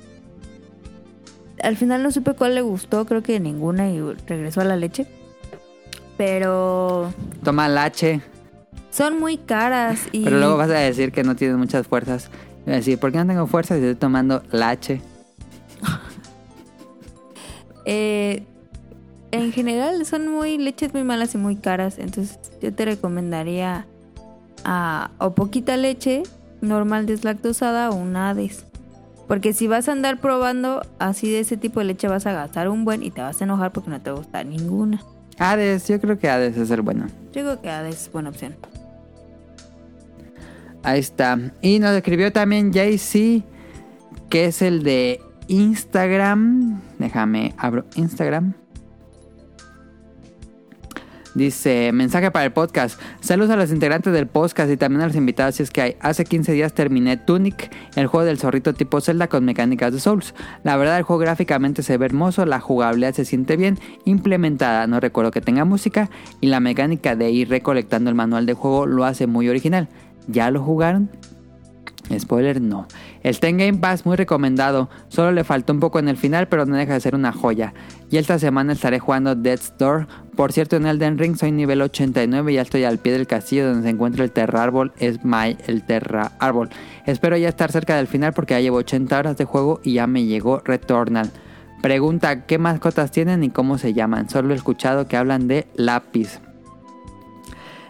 [1.62, 5.06] Al final no supe cuál le gustó, creo que ninguna y regresó a la leche.
[6.18, 7.14] Pero
[7.44, 8.20] Toma lache,
[8.90, 12.32] son muy caras y pero luego vas a decir que no tienes muchas fuerzas.
[12.66, 15.02] Voy a decir, ¿por qué no tengo fuerzas si estoy tomando lache?
[17.86, 18.44] eh,
[19.30, 22.00] en general son muy leches muy malas y muy caras.
[22.00, 23.86] Entonces yo te recomendaría
[24.64, 26.24] a, o poquita leche
[26.66, 28.66] normal deslactosada o un Hades.
[29.28, 32.70] Porque si vas a andar probando así de ese tipo de leche vas a gastar
[32.70, 35.02] un buen y te vas a enojar porque no te gusta ninguna.
[35.38, 37.08] Hades, yo creo que Hades es el bueno.
[37.34, 38.56] Yo creo que Hades es buena opción.
[40.84, 41.40] Ahí está.
[41.62, 43.44] Y nos escribió también JC,
[44.30, 46.80] que es el de Instagram.
[47.00, 48.54] Déjame, abro Instagram.
[51.36, 52.98] Dice, mensaje para el podcast.
[53.20, 55.96] Saludos a los integrantes del podcast y también a los invitados si es que hay.
[56.00, 60.34] Hace 15 días terminé Tunic, el juego del zorrito tipo Zelda con mecánicas de Souls.
[60.64, 65.02] La verdad el juego gráficamente se ve hermoso, la jugabilidad se siente bien implementada, no
[65.02, 66.10] recuerdo que tenga música
[66.40, 69.90] y la mecánica de ir recolectando el manual de juego lo hace muy original.
[70.30, 71.10] ¿Ya lo jugaron?
[72.18, 72.88] Spoiler, no.
[73.24, 74.90] El Ten Game Pass muy recomendado.
[75.08, 77.74] Solo le faltó un poco en el final, pero no deja de ser una joya.
[78.16, 80.08] Y esta semana estaré jugando Death's Door.
[80.38, 83.68] Por cierto, en Elden Ring soy nivel 89 y ya estoy al pie del castillo
[83.68, 84.94] donde se encuentra el Terra Árbol.
[85.00, 86.70] Es My el Terra Árbol.
[87.06, 90.08] Espero ya estar cerca del final porque ya llevo 80 horas de juego y ya
[90.08, 91.30] me llegó Returnal.
[91.82, 94.30] Pregunta, ¿qué mascotas tienen y cómo se llaman?
[94.30, 96.40] Solo he escuchado que hablan de lápiz.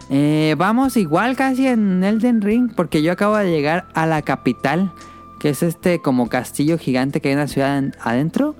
[0.09, 4.91] Eh, vamos igual casi en Elden Ring porque yo acabo de llegar a la capital,
[5.39, 8.55] que es este como castillo gigante que hay en la ciudad en- adentro.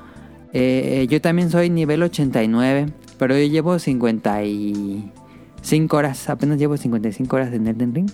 [0.57, 2.85] Eh, yo también soy nivel 89,
[3.19, 8.09] pero yo llevo 55 horas, apenas llevo 55 horas en Elden Ring.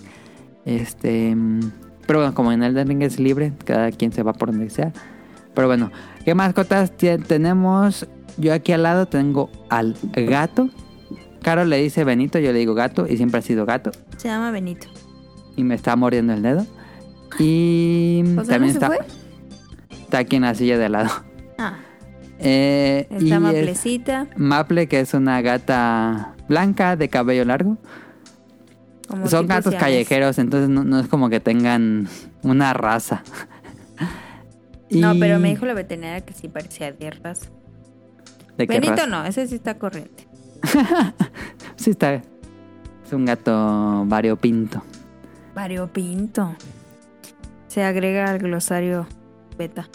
[0.64, 1.36] Este,
[2.04, 4.92] pero bueno, como en Elden Ring es libre, cada quien se va por donde sea.
[5.54, 5.92] Pero bueno,
[6.24, 8.08] ¿qué mascotas tenemos?
[8.38, 10.68] Yo aquí al lado tengo al gato.
[11.42, 13.92] Caro le dice Benito, yo le digo gato y siempre ha sido gato.
[14.16, 14.88] Se llama Benito.
[15.56, 16.66] Y me está mordiendo el dedo.
[17.38, 18.98] Y O sea, también ¿no se está, fue?
[20.02, 21.10] está aquí en la silla de al lado.
[21.58, 21.76] Ah,
[22.44, 24.26] Eh, y está es Maplecita.
[24.36, 27.78] Maple, que es una gata blanca de cabello largo.
[29.08, 32.08] como Son gatos callejeros, entonces no, no es como que tengan
[32.42, 33.22] una raza.
[34.90, 37.46] No, Y- pero me dijo la veterinaria que sí parecía de raza.
[38.58, 39.06] ¿De qué Benito raza?
[39.06, 40.28] no, ese sí está corriente.
[41.76, 42.12] Sí, está.
[42.14, 44.82] Es un gato variopinto.
[45.54, 46.54] Variopinto.
[47.68, 49.06] Se agrega al glosario
[49.56, 49.88] beta.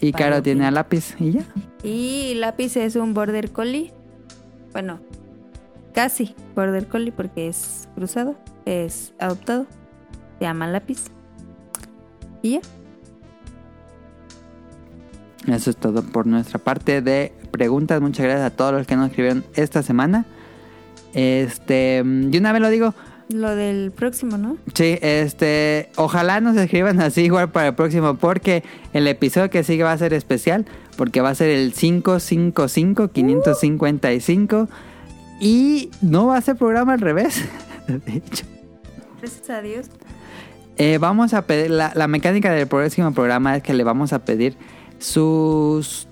[0.00, 1.42] Y Caro tiene a lápiz y ya.
[1.82, 3.92] Y lápiz es un border collie.
[4.72, 5.00] Bueno,
[5.92, 9.66] casi border collie porque es cruzado, es adoptado.
[10.38, 11.06] Se llama lápiz.
[12.42, 12.60] Y ya.
[15.46, 18.00] Eso es todo por nuestra parte de preguntas.
[18.00, 20.26] Muchas gracias a todos los que nos escribieron esta semana.
[21.14, 22.94] Este, mm, de una vez lo digo.
[23.28, 24.56] Lo del próximo, ¿no?
[24.74, 28.64] Sí, este, ojalá nos escriban así igual para el próximo porque
[28.94, 30.64] el episodio que sigue va a ser especial
[30.96, 34.68] porque va a ser el 555 555
[35.40, 37.44] y no va a ser programa al revés.
[37.86, 38.46] De hecho.
[39.20, 39.86] Gracias a Dios.
[40.78, 44.20] Eh, vamos a pedir, la, la mecánica del próximo programa es que le vamos a
[44.20, 44.56] pedir
[44.98, 46.07] sus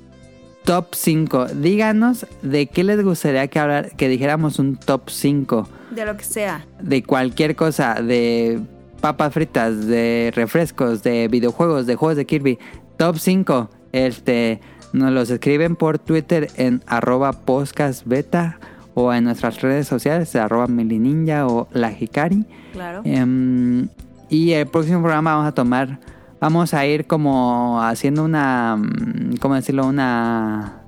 [0.67, 1.47] top 5.
[1.55, 6.25] Díganos de qué les gustaría que, hablar, que dijéramos un top 5 De lo que
[6.25, 6.67] sea.
[6.83, 8.61] de cualquier cosa, de
[9.01, 12.59] papas fritas, de refrescos, de videojuegos, de juegos de Kirby.
[12.97, 13.71] Top 5.
[13.93, 14.61] Este,
[14.93, 18.59] nos los escriben por Twitter en arroba podcastbeta
[18.95, 22.45] o en nuestras redes sociales, arroba milininja o la Hikari.
[22.73, 23.03] Claro.
[23.05, 23.89] Em,
[24.29, 26.01] y el próximo programa vamos a tomar,
[26.41, 29.87] vamos a ir como haciendo una, mm, ¿cómo decirlo?
[29.87, 30.83] Una...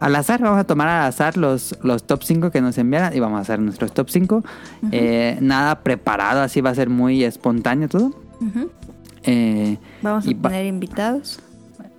[0.00, 3.20] Al azar, vamos a tomar al azar los, los top 5 que nos enviaran y
[3.20, 4.42] vamos a hacer nuestros top 5.
[4.90, 8.12] Eh, nada preparado, así va a ser muy espontáneo todo.
[9.22, 11.38] Eh, Vamos a tener invitados.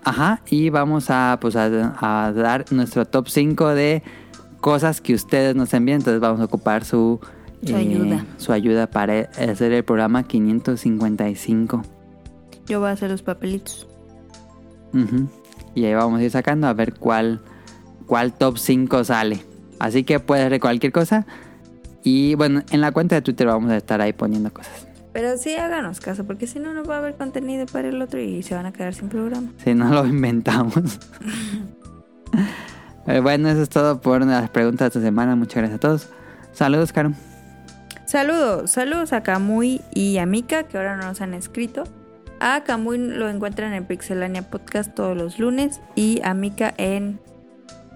[0.04, 4.04] Ajá, y vamos a, pues, a, a dar nuestro top 5 de
[4.60, 6.00] cosas que ustedes nos envían.
[6.00, 7.22] Entonces vamos a ocupar su,
[7.62, 8.26] eh, ayuda.
[8.38, 11.84] su ayuda para hacer el programa 555.
[12.68, 13.88] Yo voy a hacer los papelitos.
[15.76, 17.42] Y ahí vamos a ir sacando a ver cuál,
[18.06, 19.44] cuál top 5 sale.
[19.80, 21.26] Así que puedes ver cualquier cosa.
[22.04, 24.88] Y bueno, en la cuenta de Twitter vamos a estar ahí poniendo cosas.
[25.14, 28.20] Pero sí háganos caso, porque si no, no va a haber contenido para el otro
[28.20, 29.50] y se van a quedar sin programa.
[29.64, 31.00] Si no lo inventamos.
[33.06, 35.36] Eh, bueno, eso es todo por las preguntas de esta semana.
[35.36, 36.10] Muchas gracias a todos.
[36.54, 37.12] Saludos, Caro.
[38.06, 41.84] Saludos, saludos a Kamui y a Mika, que ahora no nos han escrito.
[42.46, 47.22] A Kamui lo encuentran en Pixelania Podcast todos los lunes y a Mika en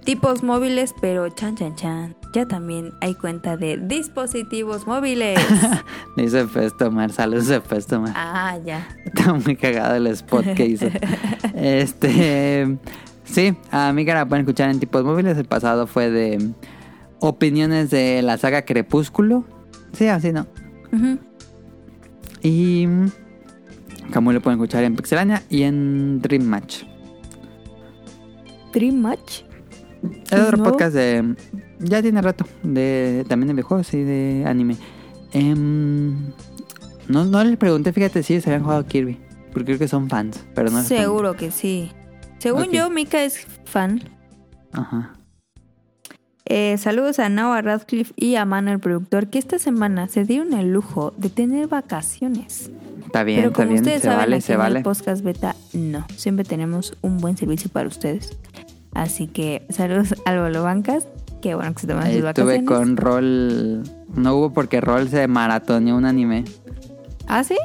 [0.05, 2.15] tipos móviles, pero chan chan chan.
[2.33, 5.37] Ya también hay cuenta de dispositivos móviles.
[6.15, 7.11] Dice Festomar.
[7.11, 8.13] Saludos a Festomar.
[8.15, 8.87] ah, ya.
[9.03, 10.87] Está muy cagado el spot que hizo.
[11.53, 12.77] este.
[13.25, 15.37] Sí, a que la pueden escuchar en tipos móviles.
[15.37, 16.53] El pasado fue de
[17.19, 19.43] opiniones de la saga Crepúsculo.
[19.91, 20.47] Sí, así no.
[22.41, 22.87] Y.
[24.13, 26.83] Como lo pueden escuchar en Pixelania y en Dream Match.
[28.73, 29.41] Dream Match.
[30.31, 30.71] Es otro nuevo?
[30.71, 31.35] podcast de.
[31.79, 32.45] Ya tiene rato.
[32.63, 34.77] De, también de videojuegos y de anime.
[35.33, 36.31] Em,
[37.07, 39.19] no, no les pregunté, fíjate si se habían jugado Kirby.
[39.51, 40.45] Porque creo que son fans.
[40.53, 41.91] Pero no les Seguro que sí.
[42.39, 44.01] Según yo, Mika es fan.
[44.71, 45.16] Ajá.
[46.49, 50.53] Eh, saludos a Noah Radcliffe y a Mano, el productor, que esta semana se dieron
[50.53, 52.71] el lujo de tener vacaciones.
[53.05, 53.81] Está bien, Pero está como bien.
[53.83, 54.77] ustedes Se saben, vale, aquí se en vale.
[54.79, 56.05] el podcast beta, no.
[56.15, 58.37] Siempre tenemos un buen servicio para ustedes.
[58.93, 61.05] Así que saludos al Bolo Bancas.
[61.41, 62.55] Qué bueno que se toman sus Ahí vacaciones.
[62.59, 63.83] Estuve con Roll.
[64.15, 66.45] No hubo porque Roll se maratoneó un anime.
[67.27, 67.57] ¿Ah, sí?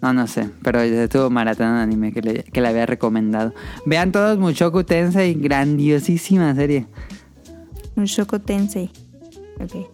[0.00, 3.52] No, no sé, pero estuvo maratón anime que le, que le había recomendado.
[3.86, 6.86] Vean todos Mushoku Tensei, grandiosísima serie.
[7.96, 8.90] Un Shoko Tensei.
[9.60, 9.88] Ok.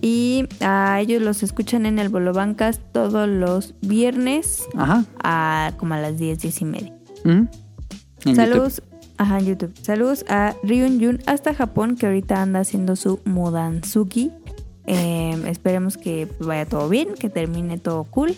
[0.00, 5.04] Y a ellos los escuchan en el Bolo Bancas todos los viernes Ajá.
[5.22, 6.94] a como a las 10, 10 y media.
[7.24, 8.34] ¿Mm?
[8.34, 8.82] Saludos,
[9.16, 9.74] ajá, en YouTube.
[9.82, 14.30] Saludos a Ryun Jun hasta Japón, que ahorita anda haciendo su Modansuki.
[14.86, 18.34] Eh, esperemos que vaya todo bien, que termine todo cool.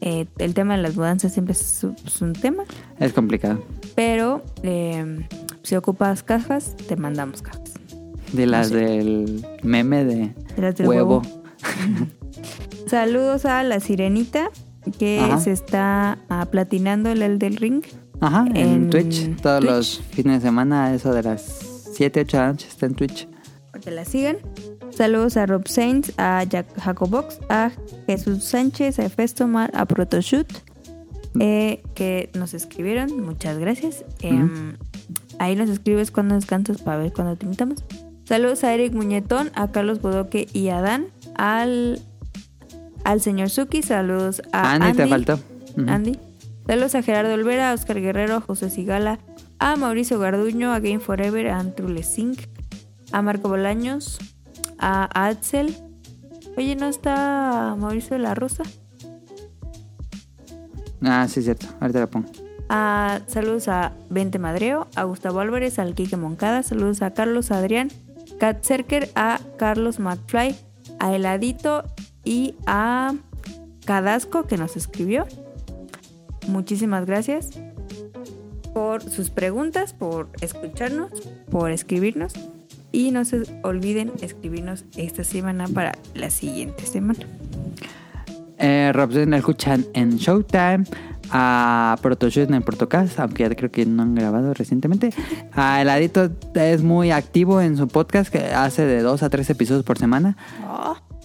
[0.00, 1.84] Eh, el tema de las mudanzas siempre es,
[2.20, 2.64] un tema.
[3.00, 3.62] Es complicado.
[3.94, 5.26] pero eh,
[5.62, 7.77] si ocupas cajas, te mandamos cajas.
[8.32, 11.22] De las del meme de De las del huevo.
[12.86, 14.50] Saludos a la sirenita,
[14.98, 15.40] que Ajá.
[15.40, 17.82] se está ah, platinando el Elden Ring.
[18.20, 19.36] Ajá, en, En Twitch.
[19.40, 19.70] Todos Twitch.
[19.70, 21.42] los fines de semana, eso de las
[21.92, 23.28] 7, 8 de la noche está en Twitch.
[23.70, 24.36] para que la sigan.
[24.90, 27.70] Saludos a Rob Sainz, a Jack Jacobox, a
[28.06, 30.48] Jesús Sánchez, a Festomar, a Protoshoot,
[31.38, 33.20] eh, que nos escribieron.
[33.24, 34.04] Muchas gracias.
[34.22, 34.76] Em,
[35.38, 37.84] ahí nos escribes cuando descansas para ver cuándo te invitamos.
[38.28, 41.98] Saludos a Eric Muñetón, a Carlos Bodoque y a Dan, al,
[43.02, 43.80] al señor Suki.
[43.80, 44.96] Saludos a Andy, Andy.
[44.98, 45.40] te faltó.
[45.86, 46.18] Andy.
[46.66, 49.18] Saludos a Gerardo Olvera, a Oscar Guerrero, a José Sigala,
[49.58, 51.64] a Mauricio Garduño, a Game Forever, a
[52.02, 52.40] Sync,
[53.12, 54.18] a Marco Bolaños,
[54.78, 55.74] a Axel.
[56.58, 58.64] Oye, ¿no está Mauricio de la Rosa?
[61.00, 61.66] Ah, sí, cierto.
[61.80, 62.28] Ahorita la pongo.
[62.68, 66.62] A, saludos a Vente Madreo, a Gustavo Álvarez, al Quique Moncada.
[66.62, 67.88] Saludos a Carlos Adrián,
[68.38, 70.54] Kat Cerker, a Carlos McFly,
[70.98, 71.84] a Heladito
[72.24, 73.14] y a
[73.84, 75.26] Cadasco que nos escribió.
[76.46, 77.50] Muchísimas gracias
[78.72, 81.10] por sus preguntas, por escucharnos,
[81.50, 82.32] por escribirnos.
[82.90, 87.26] Y no se olviden escribirnos esta semana para la siguiente semana.
[88.58, 90.84] Eh, Robson escuchan en Showtime.
[91.30, 95.10] A Protoshoot en el Protocast, aunque ya creo que no han grabado recientemente.
[95.52, 99.84] A Heladito es muy activo en su podcast, que hace de dos a tres episodios
[99.84, 100.36] por semana.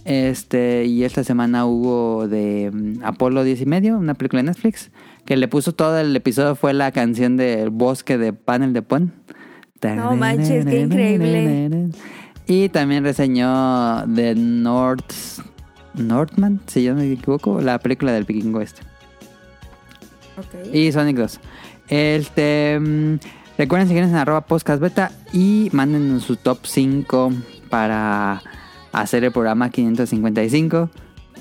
[0.06, 4.92] Este, y esta semana hubo de mm, Apolo 10 y medio, una película de Netflix,
[5.26, 9.14] que le puso todo el episodio, fue la canción del bosque de Panel de Pon.
[9.82, 11.90] No manches, qué increíble.
[12.48, 15.14] Y también reseñó The North,
[15.94, 18.82] Northman, si yo no me equivoco, la película del vikingo este.
[20.38, 20.74] Ok.
[20.74, 21.40] Y Sonic 2.
[21.90, 23.16] Este, mm,
[23.58, 27.32] recuerden seguirnos en arroba podcast beta y manden su top 5
[27.70, 28.42] para
[28.92, 30.90] hacer el programa 555.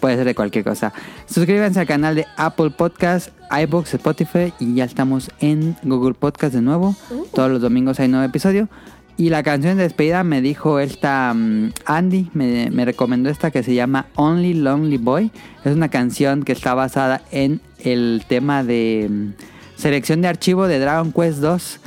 [0.00, 0.92] Puede ser de cualquier cosa.
[1.26, 6.60] Suscríbanse al canal de Apple Podcast, iBooks, Spotify y ya estamos en Google Podcast de
[6.62, 6.96] nuevo.
[7.32, 8.68] Todos los domingos hay nuevo episodio.
[9.16, 13.62] Y la canción de despedida me dijo esta mm, Andy, me, me recomendó esta que
[13.62, 15.30] se llama Only Lonely Boy.
[15.64, 19.28] Es una canción que está basada en el tema de mm,
[19.76, 21.80] selección de archivo de Dragon Quest 2.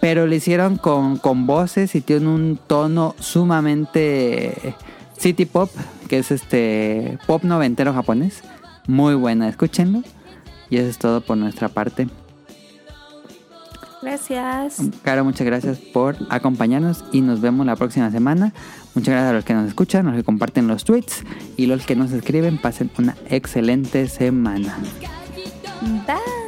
[0.00, 4.74] Pero lo hicieron con, con voces y tiene un tono sumamente
[5.18, 5.70] city pop,
[6.08, 8.42] que es este pop noventero japonés.
[8.86, 10.02] Muy buena, escúchenlo.
[10.70, 12.08] Y eso es todo por nuestra parte.
[14.02, 14.80] Gracias.
[15.02, 18.52] Caro, muchas gracias por acompañarnos y nos vemos la próxima semana.
[18.94, 21.22] Muchas gracias a los que nos escuchan, los que comparten los tweets
[21.56, 22.58] y los que nos escriben.
[22.58, 24.78] Pasen una excelente semana.
[26.06, 26.39] Bye.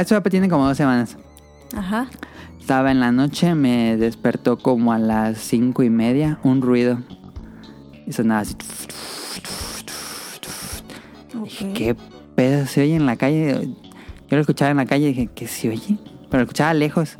[0.00, 1.16] Eso tiene como dos semanas.
[1.74, 2.08] Ajá.
[2.60, 6.98] Estaba en la noche, me despertó como a las cinco y media un ruido.
[8.06, 8.56] Y sonaba así.
[11.42, 11.72] Dije.
[11.74, 11.96] ¿qué
[12.34, 13.68] pedo se oye en la calle?
[14.28, 15.96] Yo lo escuchaba en la calle y dije, ¿qué se oye?
[16.28, 17.16] Pero lo escuchaba lejos.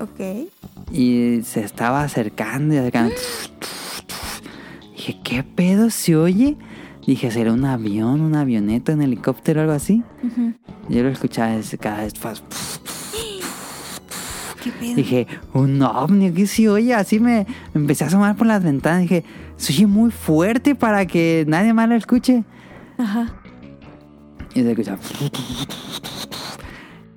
[0.00, 0.48] Ok.
[0.92, 3.14] Y se estaba acercando y acercando.
[4.96, 6.56] Dije, ¿qué pedo se oye?
[7.06, 10.02] Dije, ¿será un avión, un avioneta, un helicóptero, algo así?
[10.22, 10.54] Ujú.
[10.88, 12.42] Yo lo escuchaba desde cada vez más.
[14.62, 14.94] ¿Qué pedo?
[14.96, 16.94] Dije, un ovni, ¿qué se oye?
[16.94, 19.02] Así me, empecé a asomar por las ventanas.
[19.02, 19.24] Dije,
[19.56, 22.44] se oye muy fuerte para que nadie más lo escuche.
[22.98, 23.32] Ajá.
[24.54, 24.98] Y se escucha.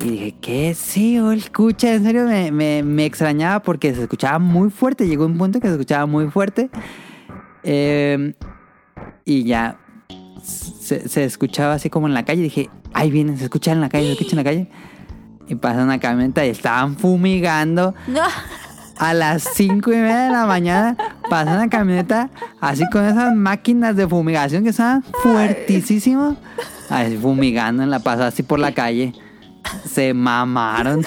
[0.04, 1.94] Y dije, ¿qué sí escucha?
[1.94, 5.08] En serio me, me- me extrañaba porque se escuchaba muy fuerte.
[5.08, 6.70] Llegó un punto que se escuchaba muy fuerte.
[7.64, 8.34] Eh,
[9.26, 9.80] y ya
[10.44, 12.42] se, se escuchaba así como en la calle.
[12.44, 14.68] Dije, ahí viene, se escucha en la calle, se escucha en la calle.
[15.48, 18.22] Y pasa una camioneta y estaban fumigando No.
[18.98, 20.96] a las 5 y media de la mañana
[21.30, 22.30] pasa una camioneta
[22.62, 26.36] así con esas máquinas de fumigación que estaban fuertísimas.
[26.90, 29.14] Así fumigando en la pasada así por la calle.
[29.90, 31.04] Se mamaron.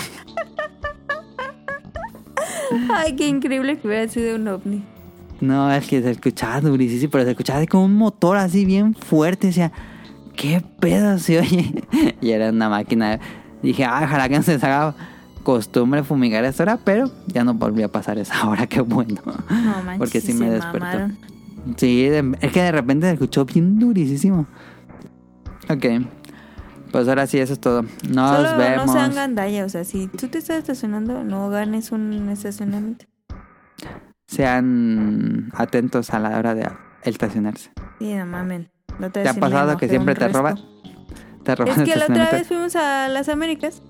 [2.93, 4.85] Ay, qué increíble que hubiera sido un ovni.
[5.41, 8.95] No, es que se escuchaba durísimo, pero se escuchaba así como un motor así bien
[8.95, 9.49] fuerte.
[9.49, 9.73] Decía,
[10.37, 11.85] ¿qué pedo se oye?
[12.21, 13.21] Y era una máquina.
[13.63, 14.95] Dije, ah, ojalá que no se haga
[15.43, 19.21] costumbre fumigar a esta hora, pero ya no volvió a pasar esa hora, qué bueno.
[19.27, 19.99] No manches.
[19.99, 20.79] Porque sí me despertó.
[20.81, 21.19] mamaron.
[21.77, 22.05] Sí,
[22.41, 24.47] es que de repente se escuchó bien durísimo.
[25.71, 25.87] Ok.
[26.93, 27.83] Pues ahora sí, eso es todo.
[28.09, 28.87] Nos Solo vemos.
[28.87, 33.07] no sean o sea, si tú te estás estacionando, no ganes un estacionamiento.
[34.27, 36.69] Sean atentos a la hora de
[37.03, 37.71] estacionarse.
[37.99, 38.74] Sí, no mamen.
[38.99, 40.61] Otra ¿Te ha sí pasado que siempre te roban?
[41.43, 43.83] Te roban Es que la otra vez fuimos a las Américas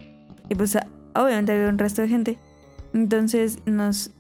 [0.48, 0.76] y pues
[1.14, 2.39] obviamente había un resto de gente.
[2.93, 4.10] Entonces nos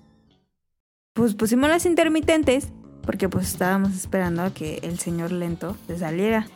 [1.14, 2.68] pues pusimos las intermitentes
[3.02, 6.46] porque pues estábamos esperando a que el señor lento se saliera.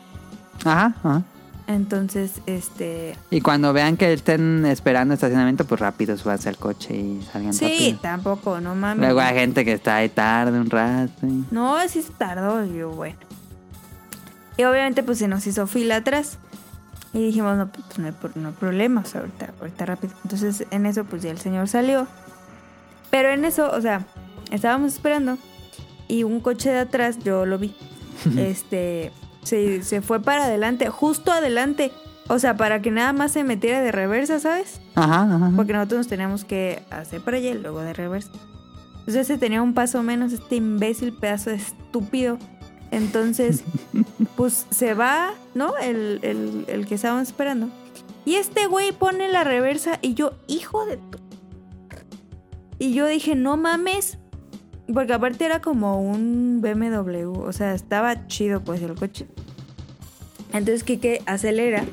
[0.64, 1.22] Ajá, ajá.
[1.66, 3.14] Entonces, este...
[3.30, 7.64] Y cuando vean que estén esperando estacionamiento, pues rápido súbanse al coche y salgan Sí,
[7.66, 7.98] rápido.
[8.00, 9.04] tampoco, no mames.
[9.04, 11.26] Luego hay gente que está ahí tarde un rato.
[11.26, 13.18] y- No, sí se tardó, yo, bueno.
[14.58, 16.38] Y obviamente pues se nos hizo fila atrás.
[17.14, 20.12] Y dijimos, no, pues no hay, no hay problema, o sea, ahorita, ahorita rápido.
[20.24, 22.06] Entonces en eso pues ya el señor salió.
[23.10, 24.04] Pero en eso, o sea,
[24.50, 25.38] estábamos esperando
[26.08, 27.74] y un coche de atrás, yo lo vi,
[28.36, 29.12] este,
[29.42, 31.92] se, se fue para adelante, justo adelante.
[32.30, 34.82] O sea, para que nada más se metiera de reversa, ¿sabes?
[34.94, 35.50] Ajá, ajá.
[35.56, 38.30] Porque nosotros nos teníamos que hacer para allá y luego de reversa.
[38.98, 42.38] Entonces se tenía un paso menos este imbécil pedazo de estúpido.
[42.90, 43.64] Entonces,
[44.36, 45.76] pues se va, ¿no?
[45.76, 47.68] El, el, el que estábamos esperando.
[48.24, 51.18] Y este güey pone la reversa y yo, hijo de tu...
[52.78, 54.18] Y yo dije, no mames.
[54.92, 57.38] Porque aparte era como un BMW.
[57.40, 59.26] O sea, estaba chido pues el coche.
[60.52, 61.84] Entonces Kike acelera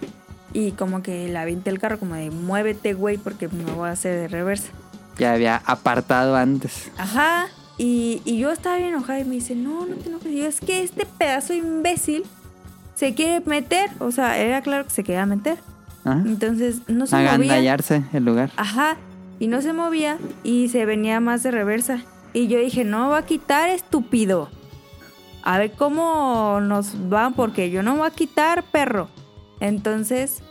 [0.53, 3.91] y como que le avienta el carro como de muévete, güey, porque me voy a
[3.91, 4.71] hacer de reversa.
[5.17, 6.91] Ya había apartado antes.
[6.97, 7.47] Ajá.
[7.77, 10.31] Y, y yo estaba bien enojada y me dice, no, no te enojes.
[10.31, 12.23] Y yo, es que este pedazo imbécil
[12.95, 13.89] se quiere meter.
[13.99, 15.57] O sea, era claro que se quería meter.
[16.03, 16.21] Ajá.
[16.25, 17.33] Entonces no se movía.
[17.33, 18.51] Agandallarse el lugar.
[18.55, 18.97] Ajá.
[19.39, 22.03] Y no se movía y se venía más de reversa.
[22.33, 24.49] Y yo dije, no va a quitar, estúpido.
[25.43, 29.09] A ver cómo nos va, porque yo no voy a quitar, perro.
[29.59, 30.41] Entonces,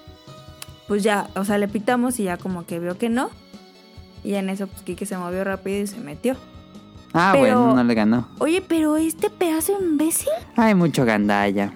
[0.87, 3.31] pues ya, o sea, le pitamos y ya como que vio que no.
[4.23, 6.37] Y en eso, pues Kike se movió rápido y se metió.
[7.15, 8.29] Ah, Pero- bueno, no le ganó.
[8.41, 10.29] Oye, pero este pedazo de imbécil.
[10.57, 11.73] Hay mucho gandalla.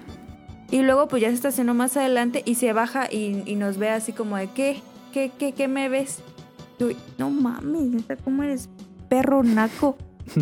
[0.69, 3.89] Y luego, pues ya se estacionó más adelante y se baja y, y nos ve
[3.89, 4.81] así como de, ¿qué?
[5.13, 6.19] ¿Qué, qué, qué me ves?
[6.77, 8.69] Yo, no mames, neta, ¿cómo eres
[9.09, 9.97] perro naco?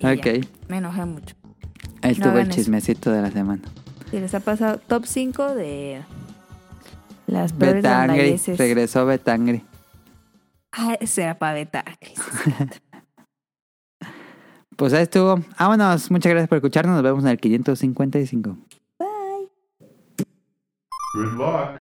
[0.00, 0.46] Ya, Ok.
[0.68, 1.34] me enojé mucho.
[2.02, 2.56] No estuvo hagan el eso.
[2.58, 3.62] chismecito de la semana.
[4.12, 6.02] Y les ha pasado top 5 de
[7.26, 8.36] las peores Betangri.
[8.56, 9.64] Regresó Betangri.
[10.72, 12.14] Ah, será para Betangri.
[14.76, 15.40] Pues ahí estuvo.
[15.58, 16.10] Vámonos.
[16.10, 16.94] Muchas gracias por escucharnos.
[16.94, 18.56] Nos vemos en el 555.
[18.98, 19.50] Bye.
[21.12, 21.79] Good luck.